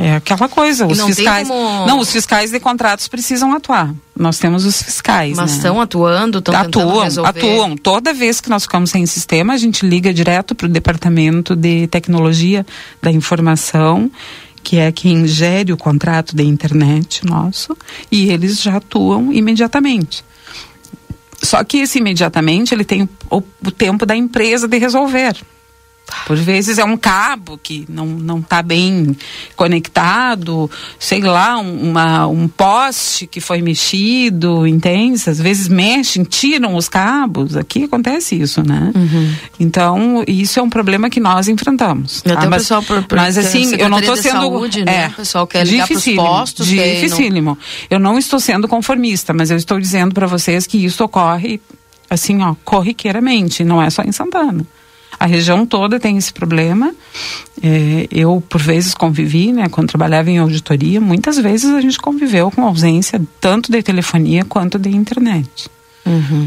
[0.00, 1.46] É aquela coisa, os não fiscais.
[1.46, 3.94] como- Não, os fiscais de contratos precisam atuar.
[4.18, 5.36] Nós temos os fiscais.
[5.36, 5.56] Mas né?
[5.58, 7.28] estão atuando, estão atuam, resolver.
[7.28, 7.76] atuam.
[7.76, 11.86] Toda vez que nós ficamos sem sistema, a gente liga direto para o departamento de
[11.88, 12.64] tecnologia
[13.02, 14.10] da informação,
[14.62, 17.76] que é quem gere o contrato de internet nosso,
[18.10, 20.24] e eles já atuam imediatamente.
[21.42, 25.36] Só que esse imediatamente ele tem o, o tempo da empresa de resolver.
[26.26, 29.16] Por vezes é um cabo que não não está bem
[29.56, 35.22] conectado, sei lá, um, uma, um poste que foi mexido, entende?
[35.28, 37.56] Às vezes mexem, tiram os cabos.
[37.56, 38.92] Aqui acontece isso, né?
[39.58, 42.22] Então, isso é um problema que nós enfrentamos.
[42.26, 42.46] E até tá?
[42.46, 44.32] o Mas- pessoal por- por- mas assim, eu não estou sendo.
[44.40, 45.04] Saúde, né?
[45.04, 47.58] é, O pessoal quer ligar dificílimo, postos, aí não- Dificílimo.
[47.88, 51.60] Eu não estou sendo conformista, mas eu estou dizendo para vocês que isso ocorre
[52.10, 54.66] assim, ó, corriqueiramente, não é só em Santana.
[55.18, 56.92] A região toda tem esse problema.
[57.62, 62.50] É, eu, por vezes, convivi, né, quando trabalhava em auditoria, muitas vezes a gente conviveu
[62.50, 65.70] com ausência tanto de telefonia quanto de internet.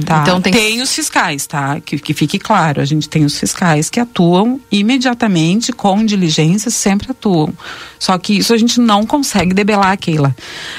[0.05, 0.21] Tá?
[0.23, 0.81] Então tem- tem...
[0.81, 1.79] os fiscais, tá?
[1.79, 7.11] Que, que fique claro, a gente tem os fiscais que atuam imediatamente, com diligência, sempre
[7.11, 7.53] atuam.
[7.97, 10.35] Só que isso a gente não consegue debelar, Keila.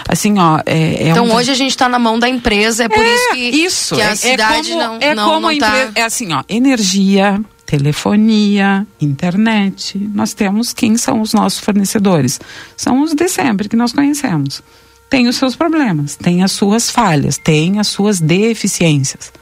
[0.06, 0.60] Assim, ó.
[0.66, 3.30] É, é Então um- hoje a gente está na mão da empresa, é por isso
[3.32, 5.68] que, isso, que a é, é cidade como, não, é não, como não a tá...
[5.68, 9.98] empresa, é assim, ó, energia, telefonia, internet.
[10.14, 12.40] Nós temos quem são os nossos fornecedores.
[12.76, 14.62] São os de sempre que nós conhecemos.
[15.10, 19.32] Tem os seus problemas, tem as suas falhas, tem as suas deficiências.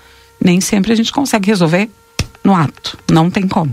[0.42, 1.88] Nem sempre a gente consegue resolver
[2.42, 2.98] no ato.
[3.10, 3.72] Não tem como.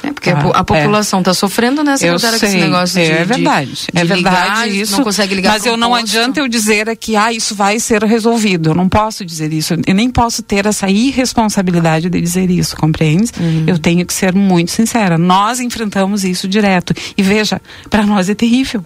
[0.00, 3.04] É porque a po- a população está sofrendo, né, Eu com esse sei, negócio é,
[3.04, 4.92] de- é de- verdade, de é verdade ligar, isso.
[4.96, 6.02] Não consegue ligar mas eu não posto.
[6.04, 8.70] adianta eu dizer aqui, ah, isso vai ser resolvido.
[8.70, 9.74] Eu não posso dizer isso.
[9.86, 13.30] Eu nem posso ter essa irresponsabilidade de dizer isso, compreende?
[13.40, 13.64] Uhum.
[13.66, 15.18] Eu tenho que ser muito sincera.
[15.18, 16.94] Nós enfrentamos isso direto.
[17.16, 17.60] E veja,
[17.90, 18.84] para nós é terrível.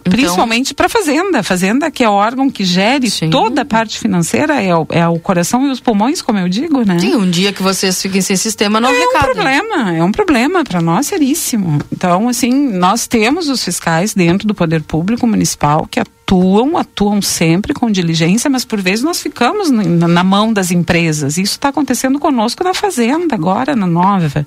[0.00, 1.42] Então Principalmente para a Fazenda.
[1.42, 5.18] Fazenda, que é o órgão que gere toda a parte financeira, é o, é o
[5.18, 6.98] coração e os pulmões, como eu digo, né?
[6.98, 9.30] Sim, um dia que vocês fiquem sem sistema, não é recado.
[9.30, 11.78] um problema, é um problema para nós seríssimo.
[11.92, 17.74] Então, assim, nós temos os fiscais dentro do poder público municipal que atuam, atuam sempre
[17.74, 21.36] com diligência, mas por vezes nós ficamos na, na mão das empresas.
[21.36, 24.46] Isso está acontecendo conosco na fazenda agora, na nova.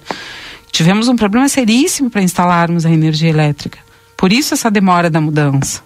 [0.72, 3.83] Tivemos um problema seríssimo para instalarmos a energia elétrica.
[4.24, 5.82] Por isso essa demora da mudança.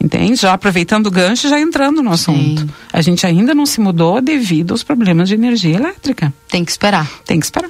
[0.00, 0.36] Entende?
[0.36, 2.66] Já aproveitando o gancho e já entrando no assunto.
[2.90, 6.32] A gente ainda não se mudou devido aos problemas de energia elétrica.
[6.48, 7.06] Tem que esperar.
[7.26, 7.68] Tem que esperar.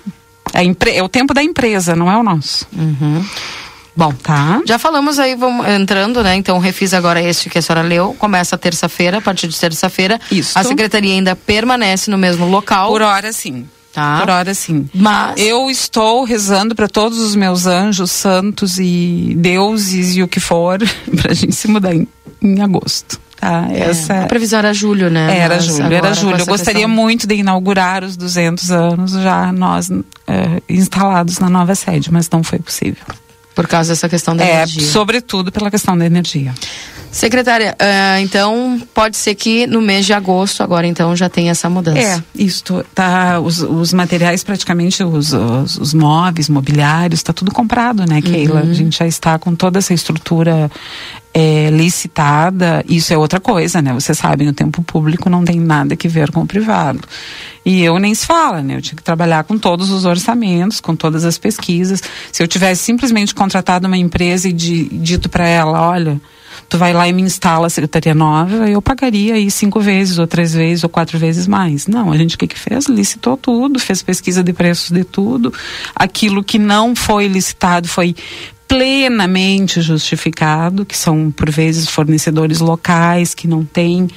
[0.54, 0.62] É,
[0.96, 2.64] é o tempo da empresa, não é o nosso.
[3.96, 4.62] Bom, tá.
[4.64, 6.36] Já falamos aí, vamos entrando, né?
[6.36, 10.20] Então, refis agora este que a senhora leu, começa terça-feira, a partir de terça-feira.
[10.30, 10.56] Isso.
[10.56, 12.92] A secretaria ainda permanece no mesmo local.
[12.92, 13.66] Por hora, sim.
[13.96, 14.20] Tá.
[14.20, 14.86] Por hora, sim.
[14.92, 15.40] Mas.
[15.40, 20.78] Eu estou rezando para todos os meus anjos, santos e deuses e o que for,
[21.16, 22.06] para a gente se mudar em,
[22.42, 23.18] em agosto.
[23.40, 23.66] Tá?
[23.70, 25.38] É, Essa A previsão era julho, né?
[25.38, 26.36] Era Mas julho, era julho.
[26.38, 29.90] Eu gostaria questão- muito de inaugurar os 200 anos já nós
[30.26, 33.02] eh, instalados na nova sede, mas não foi possível.
[33.56, 34.86] Por causa dessa questão da é, energia.
[34.86, 36.54] sobretudo pela questão da energia.
[37.10, 41.70] Secretária, ah, então pode ser que no mês de agosto, agora então, já tenha essa
[41.70, 41.98] mudança.
[41.98, 48.04] É, isto tá os, os materiais praticamente os, os, os móveis, mobiliários, está tudo comprado,
[48.06, 48.60] né, Keila?
[48.60, 48.70] Uhum.
[48.70, 50.70] A gente já está com toda essa estrutura
[51.38, 52.82] é, licitada.
[52.88, 53.92] Isso é outra coisa, né?
[53.92, 57.00] Você sabe, no tempo público não tem nada que ver com o privado.
[57.62, 58.76] E eu nem se fala, né?
[58.76, 62.02] Eu tinha que trabalhar com todos os orçamentos, com todas as pesquisas.
[62.32, 66.18] Se eu tivesse simplesmente contratado uma empresa e di- dito para ela, olha,
[66.70, 70.26] tu vai lá e me instala a secretaria nova, eu pagaria aí cinco vezes, ou
[70.26, 71.86] três vezes, ou quatro vezes mais.
[71.86, 72.86] Não, a gente o que que fez?
[72.86, 75.52] Licitou tudo, fez pesquisa de preços de tudo.
[75.94, 78.16] Aquilo que não foi licitado foi
[78.68, 84.08] plenamente justificado, que são por vezes fornecedores locais que não têm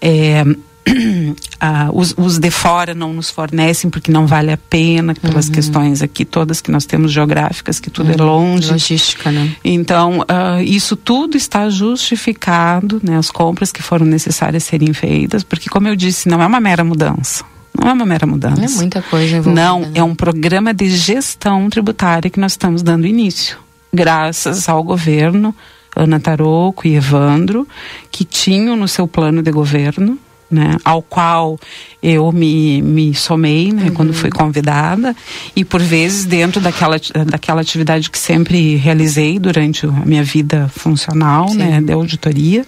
[0.00, 0.44] é,
[1.60, 6.02] ah, os, os de fora não nos fornecem porque não vale a pena pelas questões
[6.02, 8.70] aqui todas que nós temos geográficas que tudo é longe.
[8.70, 9.54] Logística né?
[9.64, 15.70] Então ah, isso tudo está justificado né as compras que foram necessárias serem feitas porque
[15.70, 17.44] como eu disse não é uma mera mudança.
[17.80, 18.62] Não é uma mera mudança.
[18.62, 19.62] É muita coisa envolvida.
[19.62, 19.92] não né?
[19.94, 23.61] é um programa de gestão tributária que nós estamos dando início
[23.94, 25.54] graças ao governo
[25.94, 27.68] Ana Taroco e Evandro
[28.10, 30.18] que tinham no seu plano de governo
[30.50, 31.58] né, ao qual
[32.02, 35.16] eu me, me somei né, quando fui convidada
[35.56, 36.96] e por vezes dentro daquela,
[37.26, 42.66] daquela atividade que sempre realizei durante a minha vida funcional né, de auditoria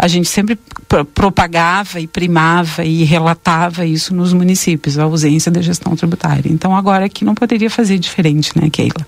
[0.00, 0.56] a gente sempre
[0.86, 6.50] pro- propagava e primava e relatava isso nos municípios, a ausência da gestão tributária.
[6.50, 9.06] Então agora aqui não poderia fazer diferente, né, Keila?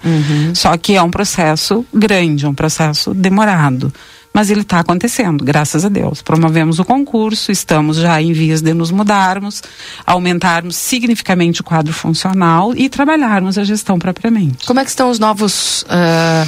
[0.54, 3.92] Só que é um processo grande, é um processo demorado.
[4.32, 6.22] Mas ele está acontecendo, graças a Deus.
[6.22, 9.60] Promovemos o concurso, estamos já em vias de nos mudarmos,
[10.06, 14.64] aumentarmos significativamente o quadro funcional e trabalharmos a gestão propriamente.
[14.66, 16.46] Como é que estão os novos ah,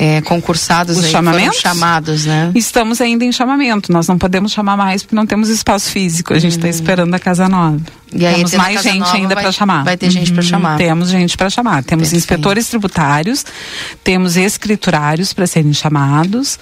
[0.00, 1.58] é, concursados Os aí chamamentos?
[1.58, 2.52] chamados, né?
[2.54, 3.92] Estamos ainda em chamamento.
[3.92, 6.32] Nós não podemos chamar mais porque não temos espaço físico.
[6.32, 7.72] A gente está esperando a Casa Nova.
[7.72, 7.80] Uhum.
[8.14, 9.82] E aí, temos mais gente Nova, ainda para chamar.
[9.84, 10.78] vai ter gente pra Uhum, chamar.
[10.78, 11.82] Temos gente para chamar.
[11.82, 12.16] Temos Perfeito.
[12.16, 13.44] inspetores tributários,
[14.04, 16.60] temos escriturários para serem chamados,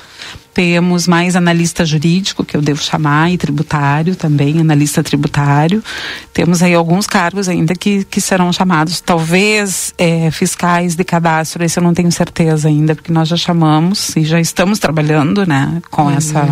[0.56, 5.84] temos mais analista jurídico que eu devo chamar e tributário também, analista tributário.
[6.32, 9.02] Temos aí alguns cargos ainda que, que serão chamados.
[9.02, 14.16] Talvez eh, fiscais de cadastro, esse eu não tenho certeza ainda, porque nós já chamamos
[14.16, 16.42] e já estamos trabalhando, né, com essa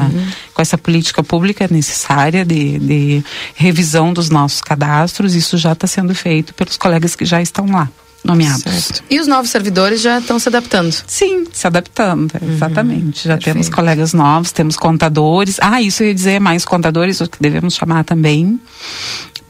[0.53, 3.25] com essa política pública necessária de, de
[3.55, 5.35] revisão dos nossos cadastros.
[5.35, 7.89] Isso já está sendo feito pelos colegas que já estão lá
[8.25, 9.03] nomeados.
[9.11, 10.93] E os novos servidores já estão se adaptando?
[11.07, 13.29] Sim, se adaptando, exatamente.
[13.29, 15.59] Já temos colegas novos, temos contadores.
[15.61, 18.59] Ah, isso eu ia dizer, mais contadores, o que devemos chamar também.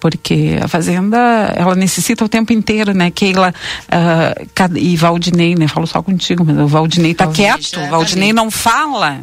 [0.00, 1.16] Porque a fazenda,
[1.56, 3.10] ela necessita o tempo inteiro, né?
[3.10, 3.54] Keila
[4.54, 5.66] cada- e Valdinei, né?
[5.66, 8.32] Falo só contigo, mas o Valdinei tá Valdinei quieto, já o tá Valdinei ali.
[8.34, 9.22] não fala.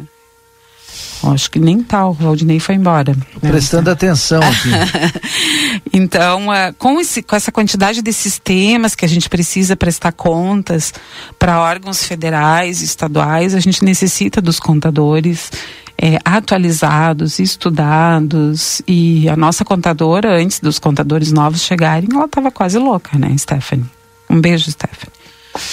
[1.24, 3.16] Acho que nem tal, o Valdinei foi embora.
[3.40, 4.70] Prestando atenção aqui.
[5.94, 6.46] Então,
[6.78, 10.92] com, esse, com essa quantidade de sistemas que a gente precisa prestar contas
[11.38, 15.50] para órgãos federais e estaduais, a gente necessita dos contadores
[15.98, 18.80] eh, atualizados, estudados.
[18.88, 23.86] E a nossa contadora, antes dos contadores novos chegarem, ela estava quase louca, né, Stephanie?
[24.30, 25.21] Um beijo, Stephanie.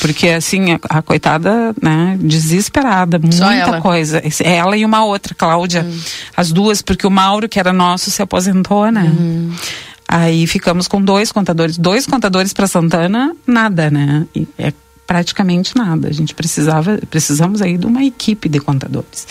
[0.01, 3.81] Porque, assim, a, a coitada, né, desesperada, Só muita ela?
[3.81, 4.21] coisa.
[4.43, 5.85] Ela e uma outra, Cláudia.
[6.35, 9.11] As duas, porque o Mauro, que era nosso, se aposentou, né?
[10.07, 11.77] Aí ficamos com dois contadores.
[11.77, 14.25] Dois contadores para Santana, nada, né?
[14.35, 14.73] E é
[15.09, 16.07] praticamente nada.
[16.07, 19.25] A gente precisava, precisamos aí de uma equipe de contadores.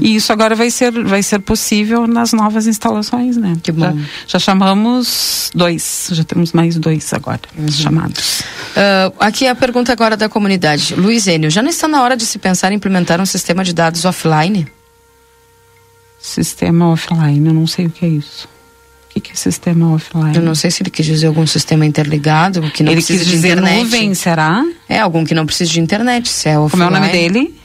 [0.00, 3.56] E isso agora vai ser, vai ser possível nas novas instalações, né?
[3.62, 3.96] Que bom.
[3.96, 8.42] Já, já chamamos dois, já temos mais dois agora chamados.
[8.74, 10.96] Ah, aqui a pergunta agora da comunidade.
[10.96, 13.72] Luiz Enio, já não está na hora de se pensar em implementar um sistema de
[13.72, 14.66] dados offline?
[16.18, 18.48] Sistema offline, eu não sei o que é isso.
[19.14, 20.36] O que, é sistema offline?
[20.36, 23.28] Eu não sei se ele quis dizer algum sistema interligado, que não Ele precisa quis
[23.28, 23.82] de dizer internet.
[23.82, 24.64] nuvem, será?
[24.88, 27.28] É, algum que não precisa de internet, se é Como é o nome offline.
[27.30, 27.60] dele?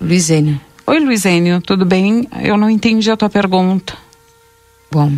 [0.00, 0.60] Luizênio.
[0.86, 2.26] Oi, Luizênio, tudo bem?
[2.42, 3.94] Eu não entendi a tua pergunta.
[4.90, 5.12] Bom,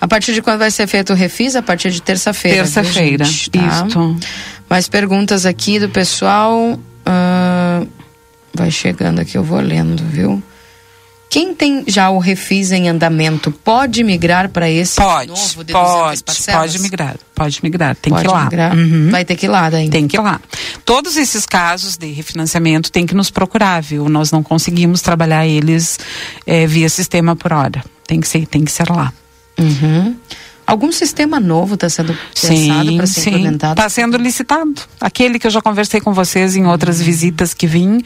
[0.00, 1.54] a partir de quando vai ser feito o refis?
[1.54, 2.58] A partir de terça-feira.
[2.58, 3.24] Terça-feira?
[3.24, 3.86] Tá?
[3.86, 4.16] isso.
[4.70, 6.78] Mais perguntas aqui do pessoal.
[7.04, 7.84] ah,
[8.54, 10.42] vai chegando aqui, eu vou lendo, viu?
[11.34, 16.22] Quem tem já o refis em andamento pode migrar para esse Pode, novo de 200
[16.22, 18.44] pode, pode migrar, pode migrar, tem Pode que ir lá.
[18.44, 18.76] migrar?
[18.76, 19.10] Uhum.
[19.10, 19.90] Vai ter que ir lá daí.
[19.90, 20.40] Tem que ir lá.
[20.84, 24.08] Todos esses casos de refinanciamento tem que nos procurar, viu?
[24.08, 25.98] Nós não conseguimos trabalhar eles
[26.46, 27.84] eh, via sistema por hora.
[28.06, 29.12] Tem que ser, tem que ser lá.
[29.58, 30.14] Uhum.
[30.66, 33.30] Algum sistema novo está sendo pensado para ser sim.
[33.30, 33.72] implementado?
[33.72, 34.82] Está sendo licitado.
[35.00, 37.04] Aquele que eu já conversei com vocês em outras Uhum.
[37.04, 38.00] visitas que vim,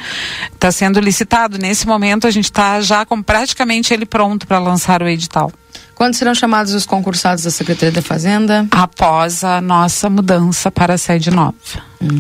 [0.53, 1.59] está sendo licitado.
[1.59, 5.53] Nesse momento a gente está já com praticamente ele pronto para lançar o edital.
[5.95, 8.67] Quando serão chamados os concursados da Secretaria da Fazenda?
[8.71, 11.55] Após a nossa mudança para a sede nova,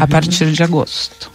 [0.01, 1.31] a partir de agosto.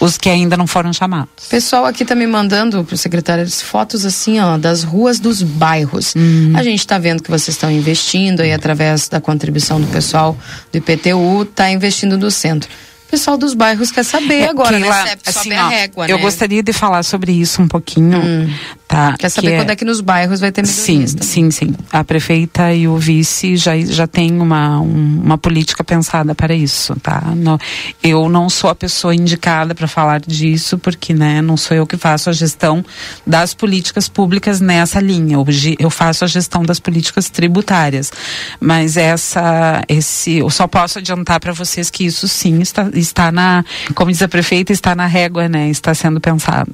[0.00, 1.46] Os que ainda não foram chamados.
[1.48, 6.14] Pessoal aqui tá me mandando pro secretário fotos assim, ó, das ruas dos bairros.
[6.14, 6.52] Uhum.
[6.56, 10.36] A gente tá vendo que vocês estão investindo aí através da contribuição do pessoal
[10.72, 12.68] do IPTU, tá investindo no centro.
[13.06, 14.86] O pessoal dos bairros quer saber É, agora, né?
[14.90, 16.22] Sobe assim, a ó, régua, eu né?
[16.22, 18.48] gostaria de falar sobre isso um pouquinho,
[18.92, 19.14] tá?
[19.18, 21.14] Quer saber Que quando é que nos bairros vai ter Sim, melhorias?
[21.14, 21.28] também.
[21.28, 21.74] sim, sim.
[21.90, 26.94] A prefeita e o vice já, já tem uma, um- uma política pensada para isso,
[27.02, 27.20] tá?
[27.34, 27.58] No-
[28.02, 31.96] eu não sou a pessoa indicada para falar disso, porque, né, não sou eu que
[31.96, 32.84] faço a gestão
[33.26, 35.36] das políticas públicas nessa linha.
[35.36, 38.12] Eu, ge- eu faço a gestão das políticas tributárias.
[38.60, 43.64] Mas essa, esse, eu só posso adiantar para vocês que isso sim está, está na,
[43.94, 45.68] como diz a prefeita, está na régua, né?
[45.70, 46.72] Está sendo pensado,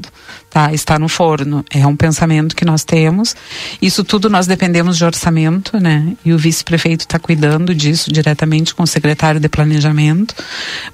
[0.51, 0.73] tá?
[0.73, 1.65] Está no forno.
[1.71, 3.35] É um pensamento que nós temos.
[3.81, 6.15] Isso tudo nós dependemos de orçamento, né?
[6.25, 10.35] E o vice-prefeito está cuidando disso diretamente com o secretário de planejamento,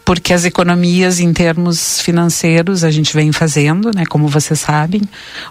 [0.04, 4.04] porque as economias em termos financeiros a gente vem fazendo, né?
[4.06, 5.02] Como vocês sabem,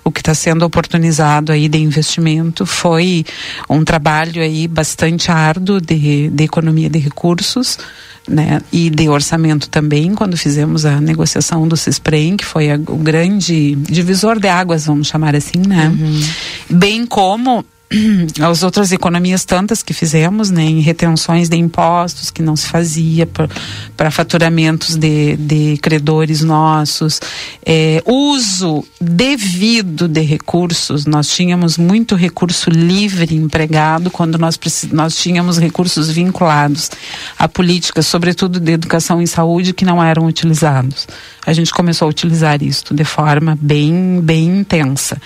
[0.03, 3.25] o que está sendo oportunizado aí de investimento foi
[3.69, 7.77] um trabalho aí bastante árduo de, de economia de recursos,
[8.27, 12.95] né, e de orçamento também, quando fizemos a negociação do CISPREM, que foi a- o
[12.97, 15.91] grande divisor de águas, vamos chamar assim, né?
[16.69, 17.65] Bem como
[18.41, 23.27] as outras economias tantas que fizemos, né, em retenções de impostos que não se fazia
[23.95, 27.19] para faturamentos de, de credores nossos,
[27.65, 31.05] é, uso devido de recursos.
[31.05, 34.59] Nós tínhamos muito recurso livre empregado quando nós,
[34.91, 36.89] nós tínhamos recursos vinculados
[37.37, 41.07] a políticas, sobretudo de educação e saúde, que não eram utilizados.
[41.45, 45.21] A gente começou a utilizar isso de forma bem, bem intensa.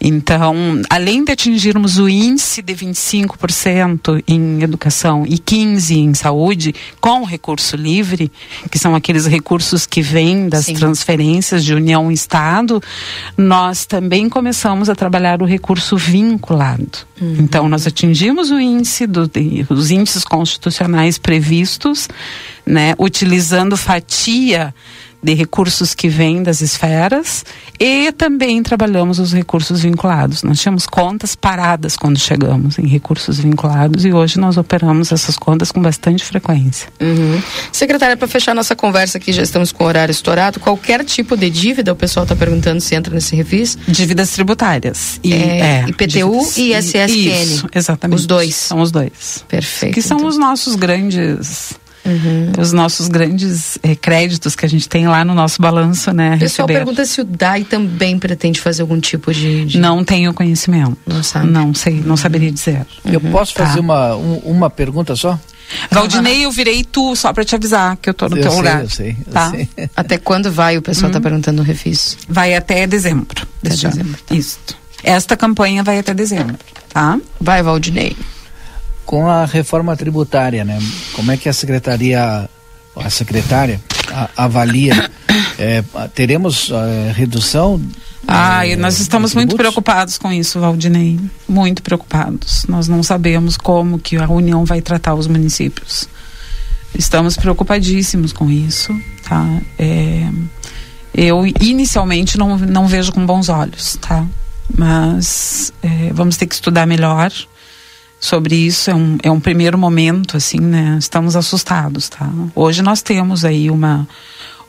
[0.00, 0.54] Então,
[0.90, 7.76] além de atingirmos o índice de 25% em educação e 15% em saúde, com recurso
[7.76, 8.30] livre,
[8.70, 12.82] que são aqueles recursos que vêm das transferências de União e Estado,
[13.36, 17.12] nós também começamos a trabalhar o recurso vinculado.
[17.38, 19.30] Então, nós atingimos o índice, do,
[19.70, 22.08] os índices constitucionais previstos,
[22.66, 24.74] né, utilizando fatia
[25.22, 27.44] de recursos que vêm das esferas
[27.78, 30.42] e também trabalhamos os recursos vinculados.
[30.42, 35.70] Nós tínhamos contas paradas quando chegamos em recursos vinculados e hoje nós operamos essas contas
[35.70, 36.88] com bastante frequência.
[37.00, 37.40] Uhum.
[37.70, 40.58] Secretária, para fechar nossa conversa aqui, já estamos com o horário estourado.
[40.58, 43.78] Qualquer tipo de dívida, o pessoal está perguntando se entra nesse refis?
[43.86, 45.20] Dívidas tributárias.
[45.22, 47.42] E, É, é, IPTU dívidas- e ISSQN.
[47.42, 48.18] Isso, exatamente.
[48.18, 48.54] Os dois.
[48.54, 49.44] São os dois.
[49.48, 49.94] Perfeito.
[49.94, 51.74] Que são os nossos grandes.
[52.58, 56.34] Os nossos grandes eh, créditos que a gente tem lá no nosso balanço, né?
[56.34, 56.84] O pessoal receber.
[56.84, 59.64] pergunta se o DAI também pretende fazer algum tipo de.
[59.64, 60.96] de- Não tenho conhecimento.
[61.06, 61.46] Não sabe.
[61.46, 62.84] Não sei, não saberia dizer.
[63.04, 63.66] Eu posso Tá.
[63.66, 65.38] fazer uma, um- uma pergunta só?
[65.90, 68.58] Valdinei, eu virei tu, só pra te avisar que eu tô no Eu teu sei,
[68.60, 68.82] lugar.
[68.82, 69.50] eu sei, eu tá?
[69.50, 69.68] sei.
[69.96, 70.76] Até quando vai?
[70.76, 71.22] O pessoal está Hum.
[71.22, 72.18] perguntando o refis.
[72.28, 73.46] Vai até dezembro.
[73.62, 74.14] deste ano.
[74.30, 74.58] Isso.
[75.04, 76.56] Esta campanha vai até dezembro,
[76.92, 77.18] tá?
[77.40, 78.16] Vai, Valdinei.
[79.04, 80.78] Com a reforma tributária, né?
[81.14, 82.48] Como é que a secretaria,
[82.96, 83.80] a secretária
[84.10, 85.10] a- avalia?
[85.58, 85.82] É,
[86.14, 87.80] teremos eh, redução?
[88.26, 91.18] Ah, e nós estamos muito preocupados com isso, Valdinei.
[91.48, 92.64] Muito preocupados.
[92.68, 96.08] Nós não sabemos como que a União vai tratar os municípios.
[96.96, 98.94] Estamos preocupadíssimos com isso,
[99.28, 99.44] tá?
[99.78, 100.28] É,
[101.14, 104.24] eu inicialmente não, não vejo com bons olhos, tá?
[104.76, 107.30] Mas é, vamos ter que estudar melhor
[108.22, 108.88] sobre isso.
[108.88, 110.96] É um, é um primeiro momento, assim, né?
[110.98, 112.30] Estamos assustados, tá?
[112.54, 114.08] Hoje nós temos aí uma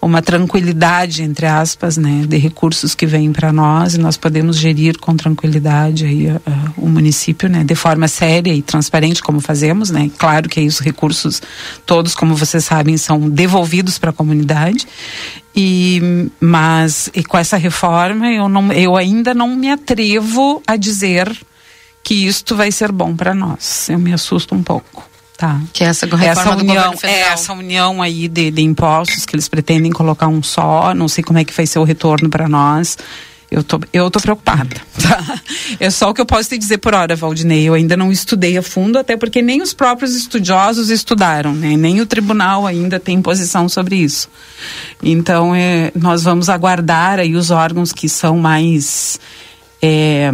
[0.02, 5.00] uma tranquilidade entre aspas, né, de recursos que vêm para nós e nós podemos gerir
[5.00, 6.42] com tranquilidade aí uh,
[6.76, 10.12] o município, né, de forma séria e transparente como fazemos, né.
[10.18, 11.42] Claro que os recursos
[11.86, 14.86] todos, como vocês sabem, são devolvidos para a comunidade
[15.56, 21.32] e mas e com essa reforma eu não eu ainda não me atrevo a dizer
[22.04, 23.90] que isto vai ser bom para nós.
[23.90, 25.10] Eu me assusto um pouco.
[25.38, 25.60] Tá.
[25.74, 29.92] Que é essa essa união, é essa união aí de, de impostos que eles pretendem
[29.92, 32.98] colocar um só, não sei como é que vai ser o retorno para nós.
[33.50, 34.76] Eu tô, eu tô preocupada.
[35.04, 35.42] Tá?
[35.82, 37.68] É só o que eu posso te dizer por hora, Valdinei.
[37.68, 41.76] Eu ainda não estudei a fundo, até porque nem os próprios estudiosos estudaram, né?
[41.76, 44.30] Nem o tribunal ainda tem posição sobre isso.
[45.04, 49.20] Então, é, nós vamos aguardar aí os órgãos que são mais
[49.86, 50.32] é,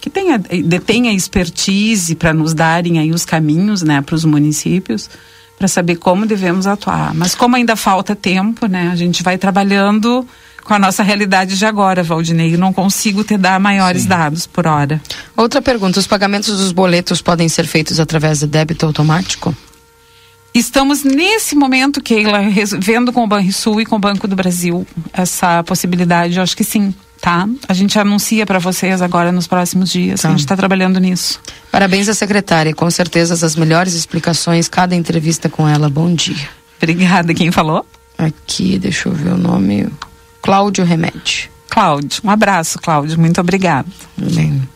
[0.00, 5.08] que tenha, detenha expertise para nos darem aí os caminhos, né, para os municípios,
[5.56, 7.14] para saber como devemos atuar.
[7.14, 10.26] Mas como ainda falta tempo, né, a gente vai trabalhando
[10.64, 12.54] com a nossa realidade de agora, Valdinei.
[12.54, 14.08] Eu não consigo te dar maiores Sim.
[14.08, 15.00] dados por hora.
[15.36, 19.56] Outra pergunta: os pagamentos dos boletos podem ser feitos através de débito automático?
[20.52, 22.40] Estamos nesse momento, Keila,
[22.80, 26.36] vendo com o Banrisul e com o Banco do Brasil essa possibilidade.
[26.36, 27.48] Eu acho que sim, tá?
[27.68, 30.24] A gente anuncia para vocês agora nos próximos dias.
[30.24, 31.40] A gente está trabalhando nisso.
[31.70, 35.88] Parabéns à secretária, com certeza as melhores explicações, cada entrevista com ela.
[35.88, 36.48] Bom dia.
[36.78, 37.34] Obrigada.
[37.34, 37.84] Quem falou?
[38.16, 39.88] Aqui, deixa eu ver o nome.
[40.42, 41.50] Cláudio Remete.
[41.68, 43.18] Cláudio, um abraço, Cláudio.
[43.18, 43.86] Muito obrigada.
[44.16, 44.66] Bem.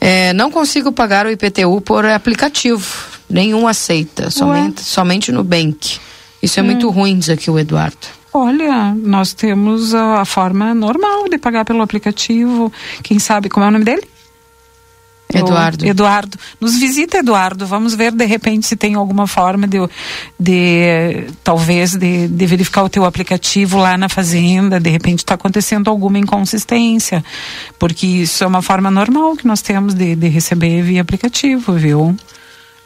[0.00, 2.86] É, não consigo pagar o IPTU por aplicativo.
[3.28, 5.98] Nenhum aceita, somente, somente no Bank.
[6.42, 6.66] Isso é Hum.
[6.66, 7.96] muito ruim, diz aqui o Eduardo.
[8.38, 12.72] Olha, nós temos a, a forma normal de pagar pelo aplicativo.
[13.02, 14.02] Quem sabe como é o nome dele?
[15.32, 15.84] Eduardo.
[15.84, 16.38] Eu- Eduardo.
[16.60, 17.66] Nos visita, Eduardo.
[17.66, 19.78] Vamos ver de repente se tem alguma forma de,
[20.38, 24.78] de talvez de, de verificar o teu aplicativo lá na fazenda.
[24.78, 27.24] De repente está acontecendo alguma inconsistência,
[27.78, 32.16] porque isso é uma forma normal que nós temos de, de receber via aplicativo, viu?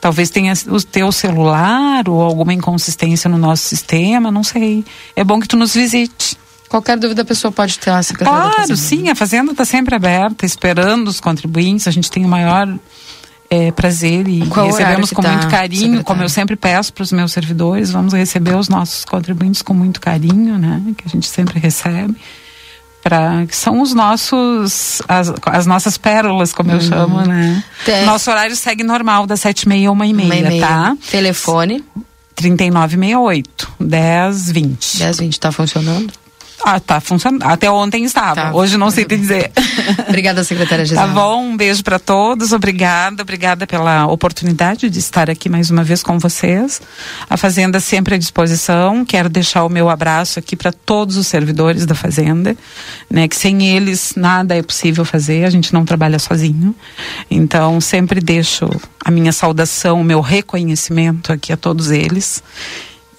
[0.01, 4.85] Talvez tenha o teu celular ou alguma inconsistência no nosso sistema, não sei.
[5.15, 6.39] É bom que tu nos visite.
[6.71, 9.95] Qualquer dúvida a pessoa pode ter a secretária da Claro, sim, a Fazenda está sempre
[9.95, 11.87] aberta, esperando os contribuintes.
[11.87, 12.73] A gente tem o maior
[13.51, 16.05] eh, prazer e Qual horário recebemos com tá, muito carinho, secretária?
[16.05, 20.01] como eu sempre peço para os meus servidores, vamos receber os nossos contribuintes com muito
[20.01, 20.81] carinho, né?
[20.97, 22.17] Que a gente sempre recebe.
[23.11, 26.81] Pra, que são os nossos, as, as nossas pérolas, como eu Uhum.
[26.81, 27.65] chamo, né?
[27.85, 30.61] Tem- Nosso horário segue normal, das sete e meia a uma e e meia.
[30.61, 30.97] tá?
[31.11, 31.85] Telefone?
[32.37, 34.99] 3968 1020.
[34.99, 36.13] 1020 tá funcionando?
[36.65, 37.43] Ah, tá funcionando.
[37.45, 38.35] Até ontem estava.
[38.35, 38.53] Tá.
[38.55, 39.51] Hoje não sei te dizer.
[40.09, 41.07] Obrigada, secretária Gisela.
[41.09, 42.53] Tá bom, um beijo para todos.
[42.53, 46.81] Obrigada, obrigada pela oportunidade de estar aqui mais uma vez com vocês.
[47.29, 49.05] A Fazenda sempre à disposição.
[49.05, 52.57] Quero deixar o meu abraço aqui para todos os servidores da Fazenda,
[53.11, 53.27] né?
[53.27, 55.45] Que sem eles nada é possível fazer.
[55.45, 56.75] A gente não trabalha sozinho.
[57.31, 58.69] Então sempre deixo
[59.05, 62.43] a minha saudação, o meu reconhecimento aqui a todos eles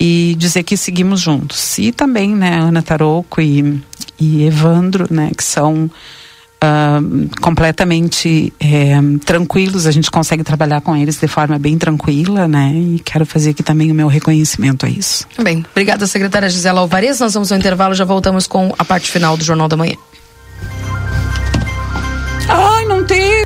[0.04, 1.78] e dizer que seguimos juntos.
[1.78, 3.80] E também, né, Ana Taroco e,
[4.20, 5.92] e Evandro, né, que são
[6.60, 7.00] ah,
[7.40, 13.00] completamente eh, tranquilos, a gente consegue trabalhar com eles de forma bem tranquila, né, e
[13.06, 15.28] quero fazer aqui também o meu reconhecimento a isso.
[15.40, 17.20] Bem, obrigada, secretária Gisela Alvarez.
[17.20, 19.96] Nós vamos ao intervalo, já voltamos com a parte final do Jornal da Manhã.
[22.50, 23.44] Ai, não tem.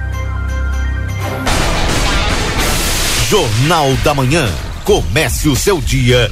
[3.29, 4.49] Jornal da Manhã.
[4.85, 6.31] Comece o seu dia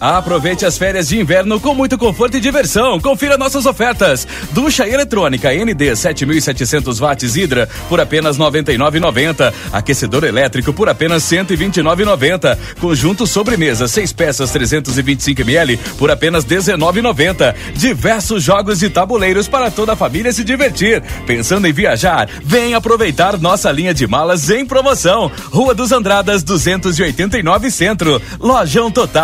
[0.00, 3.00] Aproveite as férias de inverno com muito conforto e diversão.
[3.00, 4.26] Confira nossas ofertas.
[4.52, 9.52] Ducha eletrônica ND 7700 watts Hidra por apenas 99,90.
[9.72, 12.58] Aquecedor elétrico por apenas 129,90.
[12.80, 17.54] Conjunto sobremesa 6 peças 325 ml por apenas 19,90.
[17.74, 21.02] Diversos jogos e tabuleiros para toda a família se divertir.
[21.26, 22.28] Pensando em viajar?
[22.42, 25.30] Vem aproveitar nossa linha de malas em promoção.
[25.50, 28.20] Rua dos Andradas 289 Centro.
[28.38, 29.23] Lojão Total,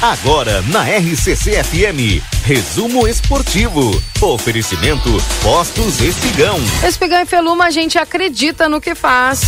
[0.00, 4.00] Agora na RCC FM, resumo esportivo.
[4.20, 5.10] Oferecimento
[5.42, 6.56] Postos Espigão.
[6.86, 9.40] Espigão e Feluma, a gente acredita no que faz.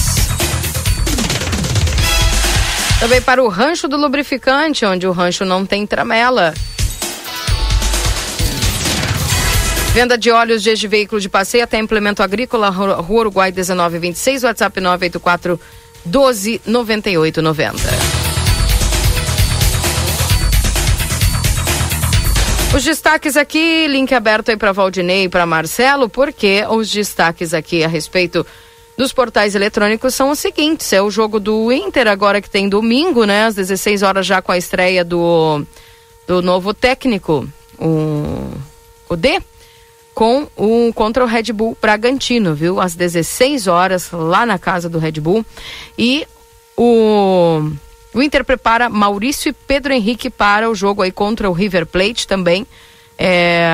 [2.98, 6.52] Também para o rancho do lubrificante, onde o rancho não tem tramela.
[9.94, 15.60] Venda de óleos de veículo de passeio até implemento agrícola, Rua Uruguai 1926, WhatsApp 984
[16.04, 18.19] 12 98 90.
[22.72, 27.82] Os destaques aqui, link aberto aí para Valdinei e para Marcelo, porque os destaques aqui
[27.82, 28.46] a respeito
[28.96, 33.24] dos portais eletrônicos são os seguintes: é o jogo do Inter agora que tem domingo,
[33.24, 35.66] né, às 16 horas já com a estreia do
[36.28, 38.52] do novo técnico, o
[39.08, 39.42] o D
[40.14, 42.80] com o contra o Red Bull Bragantino, viu?
[42.80, 45.44] Às 16 horas lá na casa do Red Bull.
[45.98, 46.24] E
[46.76, 47.72] o
[48.12, 52.26] o Inter prepara Maurício e Pedro Henrique para o jogo aí contra o River Plate
[52.26, 52.66] também.
[53.16, 53.70] É,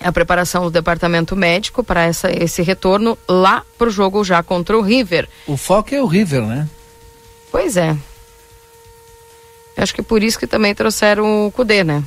[0.00, 4.76] a preparação do departamento médico para essa, esse retorno lá para o jogo já contra
[4.76, 5.28] o River.
[5.46, 6.68] O foco é o River, né?
[7.52, 7.96] Pois é.
[9.76, 12.02] Acho que por isso que também trouxeram o Cudê, né?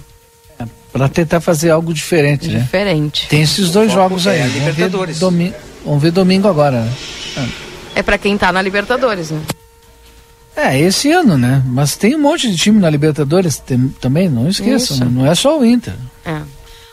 [0.60, 2.60] É, para tentar fazer algo diferente, né?
[2.60, 3.28] Diferente.
[3.28, 4.40] Tem esses dois jogos aí.
[4.40, 5.56] É vamos, ver domingo,
[5.86, 6.82] vamos ver domingo agora.
[6.82, 6.94] Né?
[7.96, 9.42] É, é para quem tá na Libertadores, né?
[10.56, 11.64] É, esse ano, né?
[11.66, 15.08] Mas tem um monte de time na Libertadores tem, também, não esqueçam, né?
[15.10, 15.96] não é só o Inter.
[16.24, 16.42] É.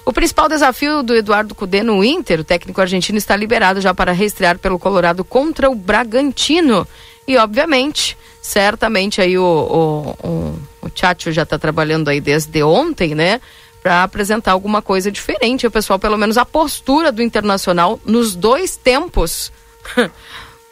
[0.04, 4.12] O principal desafio do Eduardo Cudê no Inter, o técnico argentino, está liberado já para
[4.12, 6.88] reestrear pelo Colorado contra o Bragantino.
[7.28, 13.14] E, obviamente, certamente aí o, o, o, o Tchatcho já está trabalhando aí desde ontem,
[13.14, 13.40] né?
[13.82, 15.66] Para apresentar alguma coisa diferente.
[15.66, 19.52] O pessoal, pelo menos a postura do Internacional nos dois tempos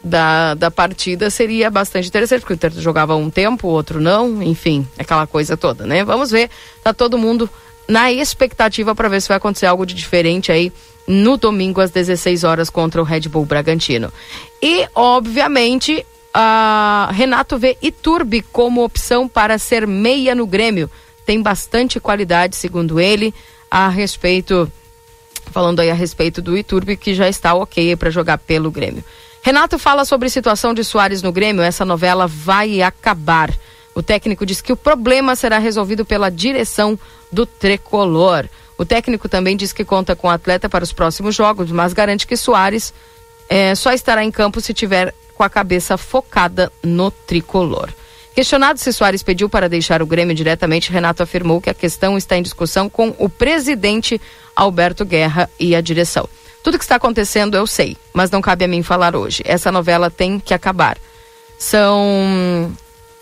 [0.03, 4.41] da, da partida seria bastante interessante, porque o Inter jogava um tempo, o outro não,
[4.41, 6.03] enfim, aquela coisa toda, né?
[6.03, 6.49] Vamos ver,
[6.83, 7.49] tá todo mundo
[7.87, 10.71] na expectativa para ver se vai acontecer algo de diferente aí
[11.07, 14.13] no domingo às 16 horas contra o Red Bull Bragantino.
[14.61, 20.89] E, obviamente, a Renato vê Iturbe como opção para ser meia no Grêmio.
[21.25, 23.33] Tem bastante qualidade, segundo ele,
[23.69, 24.71] a respeito
[25.51, 29.03] falando aí a respeito do Iturbe que já está OK para jogar pelo Grêmio.
[29.41, 31.63] Renato fala sobre a situação de Soares no Grêmio.
[31.63, 33.53] Essa novela vai acabar.
[33.95, 36.99] O técnico diz que o problema será resolvido pela direção
[37.31, 38.47] do tricolor.
[38.77, 42.27] O técnico também diz que conta com o atleta para os próximos jogos, mas garante
[42.27, 42.93] que Soares
[43.49, 47.89] é, só estará em campo se tiver com a cabeça focada no tricolor.
[48.35, 52.37] Questionado se Soares pediu para deixar o Grêmio diretamente, Renato afirmou que a questão está
[52.37, 54.21] em discussão com o presidente
[54.55, 56.29] Alberto Guerra e a direção.
[56.63, 59.41] Tudo que está acontecendo eu sei, mas não cabe a mim falar hoje.
[59.45, 60.97] Essa novela tem que acabar.
[61.57, 62.71] São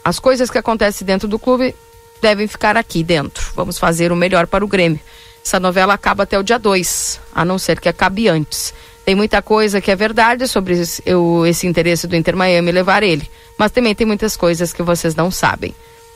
[0.03, 1.76] as coisas que acontecem dentro do clube
[2.22, 3.51] devem ficar aqui dentro.
[3.55, 4.99] Vamos fazer o melhor para o Grêmio.
[5.43, 8.73] Essa novela acaba até o dia 2, a não ser que acabe antes.
[9.05, 13.03] Tem muita coisa que é verdade sobre esse, eu, esse interesse do Inter Miami levar
[13.03, 15.73] ele, mas também tem muitas coisas que vocês não sabem.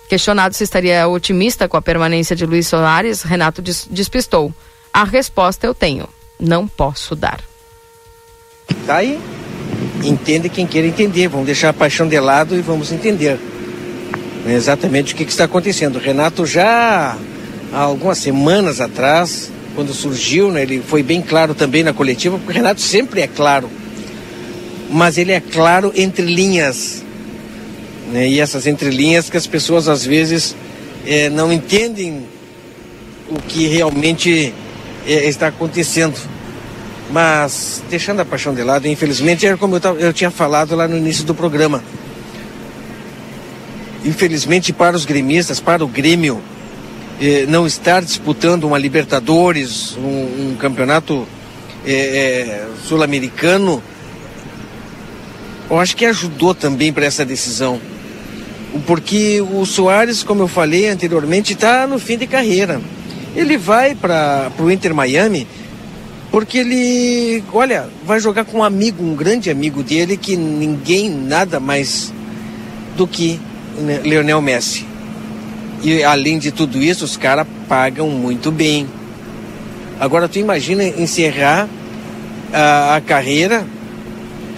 [0.10, 4.54] Questionado se estaria otimista com a permanência de Luiz Soares, Renato des, despistou.
[4.92, 6.10] A resposta eu tenho,
[6.42, 7.40] não posso dar.
[8.86, 9.20] Tá aí.
[10.04, 11.28] Entende quem queira entender.
[11.28, 13.38] Vamos deixar a paixão de lado e vamos entender
[14.46, 15.98] né, exatamente o que, que está acontecendo.
[15.98, 17.16] O Renato já
[17.72, 22.52] há algumas semanas atrás, quando surgiu, né, ele foi bem claro também na coletiva, porque
[22.52, 23.70] o Renato sempre é claro.
[24.90, 27.04] Mas ele é claro entre linhas.
[28.12, 30.56] Né, e essas entrelinhas que as pessoas às vezes
[31.06, 32.26] é, não entendem
[33.30, 34.54] o que realmente
[35.06, 36.18] é, está acontecendo.
[37.12, 40.98] Mas, deixando a paixão de lado, infelizmente, é como eu, eu tinha falado lá no
[40.98, 41.84] início do programa.
[44.06, 46.42] Infelizmente, para os gremistas, para o Grêmio,
[47.20, 51.28] eh, não estar disputando uma Libertadores, um, um campeonato
[51.86, 53.84] eh, eh, sul-americano,
[55.70, 57.80] eu acho que ajudou também para essa decisão.
[58.88, 62.82] Porque o Soares, como eu falei anteriormente, está no fim de carreira.
[63.36, 65.48] Ele vai para o Inter Miami
[66.32, 71.60] porque ele, olha, vai jogar com um amigo, um grande amigo dele que ninguém nada
[71.60, 72.14] mais
[72.96, 73.38] do que
[73.78, 74.86] né, Leonel Messi.
[75.84, 78.88] E além de tudo isso, os caras pagam muito bem.
[80.00, 81.68] Agora tu imagina encerrar
[82.54, 83.66] a, a, carreira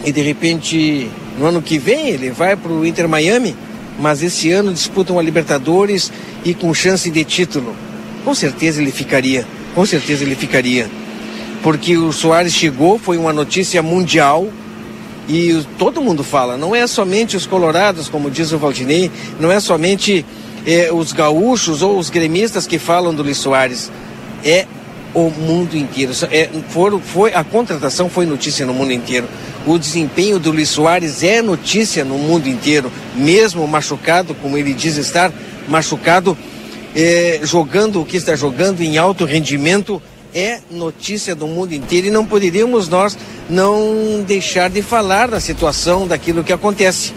[0.05, 1.09] e de repente
[1.39, 3.55] no ano que vem ele vai para o Inter Miami,
[3.99, 6.11] mas esse ano disputam a Libertadores
[6.45, 7.75] e com chance de título.
[8.23, 9.45] Com certeza ele ficaria,
[9.75, 10.89] com certeza ele ficaria
[11.63, 14.49] porque o Soares chegou, foi uma notícia mundial
[15.29, 19.09] e todo mundo fala, não é somente os colorados, como diz o Valdinei,
[19.39, 20.25] não é somente
[20.67, 23.89] é, os gaúchos ou os gremistas que falam do Luiz Soares,
[24.43, 24.67] é
[25.13, 26.11] o mundo inteiro.
[26.29, 29.29] É, for, foi, a contratação foi notícia no mundo inteiro.
[29.65, 34.97] O desempenho do Luiz Soares é notícia no mundo inteiro, mesmo machucado, como ele diz
[34.97, 35.31] estar
[35.69, 36.37] machucado,
[36.95, 40.01] é, jogando o que está jogando em alto rendimento
[40.33, 43.17] é notícia do mundo inteiro e não poderíamos nós
[43.49, 47.13] não deixar de falar da situação, daquilo que acontece.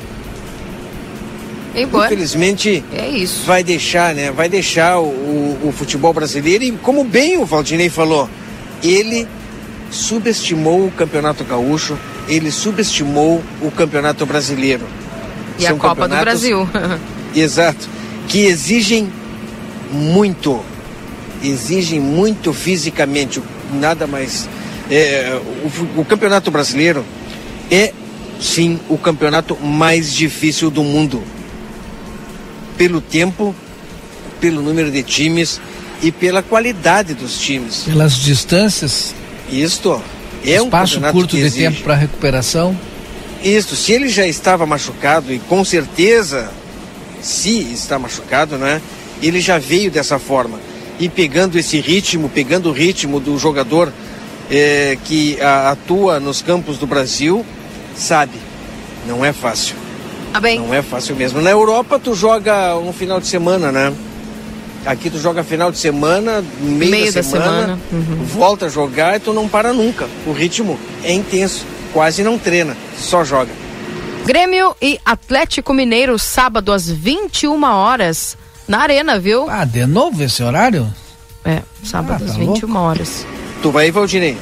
[1.74, 2.06] Embora.
[2.06, 3.44] Infelizmente, é isso.
[3.44, 4.30] vai deixar, né?
[4.30, 8.28] Vai deixar o, o, o futebol brasileiro e, como bem o Valdinei falou,
[8.82, 9.26] ele
[9.90, 11.98] subestimou o Campeonato Gaúcho,
[12.28, 14.86] ele subestimou o Campeonato Brasileiro.
[15.58, 16.68] E São a Copa do Brasil.
[17.34, 17.88] exato.
[18.28, 19.10] Que exigem
[19.90, 20.62] muito
[21.42, 23.42] exigem muito fisicamente,
[23.72, 24.48] nada mais.
[24.90, 25.40] É,
[25.96, 27.04] o, o campeonato brasileiro
[27.70, 27.92] é
[28.40, 31.22] sim o campeonato mais difícil do mundo.
[32.76, 33.54] Pelo tempo,
[34.40, 35.60] pelo número de times
[36.02, 37.84] e pela qualidade dos times.
[37.84, 39.14] Pelas distâncias.
[39.50, 40.00] Isto
[40.44, 42.76] é um espaço curto de tempo para recuperação.
[43.42, 46.50] Isto, se ele já estava machucado e com certeza,
[47.22, 48.80] se está machucado, né?
[49.22, 50.58] Ele já veio dessa forma
[50.98, 53.92] e pegando esse ritmo, pegando o ritmo do jogador
[54.50, 57.44] é, que a, atua nos campos do Brasil,
[57.96, 58.38] sabe,
[59.06, 59.76] não é fácil.
[60.32, 60.60] Tá bem.
[60.60, 61.40] Não é fácil mesmo.
[61.40, 63.92] Na Europa tu joga um final de semana, né?
[64.84, 68.24] Aqui tu joga final de semana, meio, meio da, da semana, semana uhum.
[68.24, 70.06] volta a jogar e tu não para nunca.
[70.26, 73.50] O ritmo é intenso, quase não treina, só joga.
[74.24, 78.36] Grêmio e Atlético Mineiro, sábado às 21 horas
[78.68, 79.48] na arena, viu?
[79.48, 80.92] Ah, de novo esse horário?
[81.44, 82.78] É, sábado Ah, às tá 21 louco.
[82.78, 83.26] horas.
[83.62, 84.36] Tu vai, Valdinei?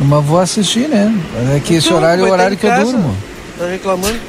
[0.00, 1.12] Mas vou assistir, né?
[1.56, 2.92] É que esse horário é o vai horário que em eu casa.
[2.92, 3.16] durmo.
[3.58, 4.20] Tá reclamando?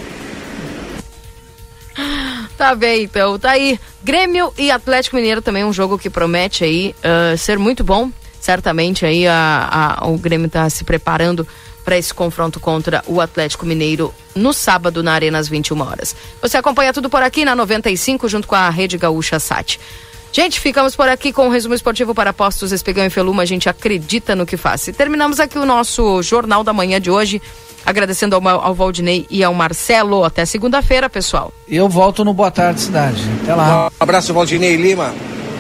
[2.57, 3.37] Tá bem, então.
[3.39, 3.79] Tá aí.
[4.03, 8.09] Grêmio e Atlético Mineiro também um jogo que promete aí ah, ser muito bom.
[8.39, 11.47] Certamente aí a, a- o Grêmio tá se preparando
[11.89, 16.15] para esse confronto contra o Atlético Mineiro no sábado na Arena às 21 horas.
[16.39, 19.79] Você acompanha tudo por aqui na 95 junto com a Rede Gaúcha Sat.
[20.31, 23.41] Gente, ficamos por aqui com o resumo esportivo para Postos Espigão e Feluma.
[23.41, 24.87] A gente acredita no que faz.
[24.87, 27.41] E terminamos aqui o nosso Jornal da Manhã de hoje.
[27.83, 30.23] Agradecendo ao, ao Valdinei e ao Marcelo.
[30.23, 31.51] Até segunda-feira, pessoal.
[31.67, 33.23] Eu volto no Boa Tarde Cidade.
[33.41, 33.87] Até lá.
[33.87, 35.11] Um abraço, Valdinei Lima.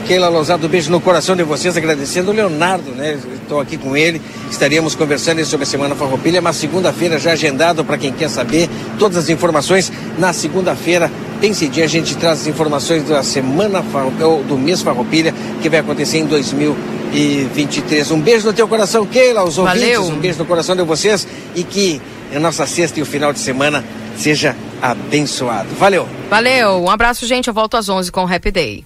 [0.05, 3.19] Keila Lousado, um beijo no coração de vocês, agradecendo o Leonardo, né?
[3.49, 4.21] Estou aqui com ele,
[4.51, 8.69] estaríamos conversando sobre a Semana Farroupilha, mas segunda-feira já agendado para quem quer saber
[8.99, 9.91] todas as informações.
[10.19, 11.11] Na segunda-feira,
[11.41, 15.67] tem cedinho, a gente traz as informações da Semana Farroupilha, ou do mês Farroupilha, que
[15.67, 18.11] vai acontecer em 2023.
[18.11, 20.03] Um beijo no teu coração, Keila, aos ouvintes, Valeu.
[20.03, 21.99] um beijo no coração de vocês e que
[22.31, 23.83] a nossa sexta e o final de semana
[24.15, 25.69] seja abençoado.
[25.79, 26.07] Valeu!
[26.29, 27.47] Valeu, um abraço, gente.
[27.47, 28.77] Eu volto às 11 com o Happy Day.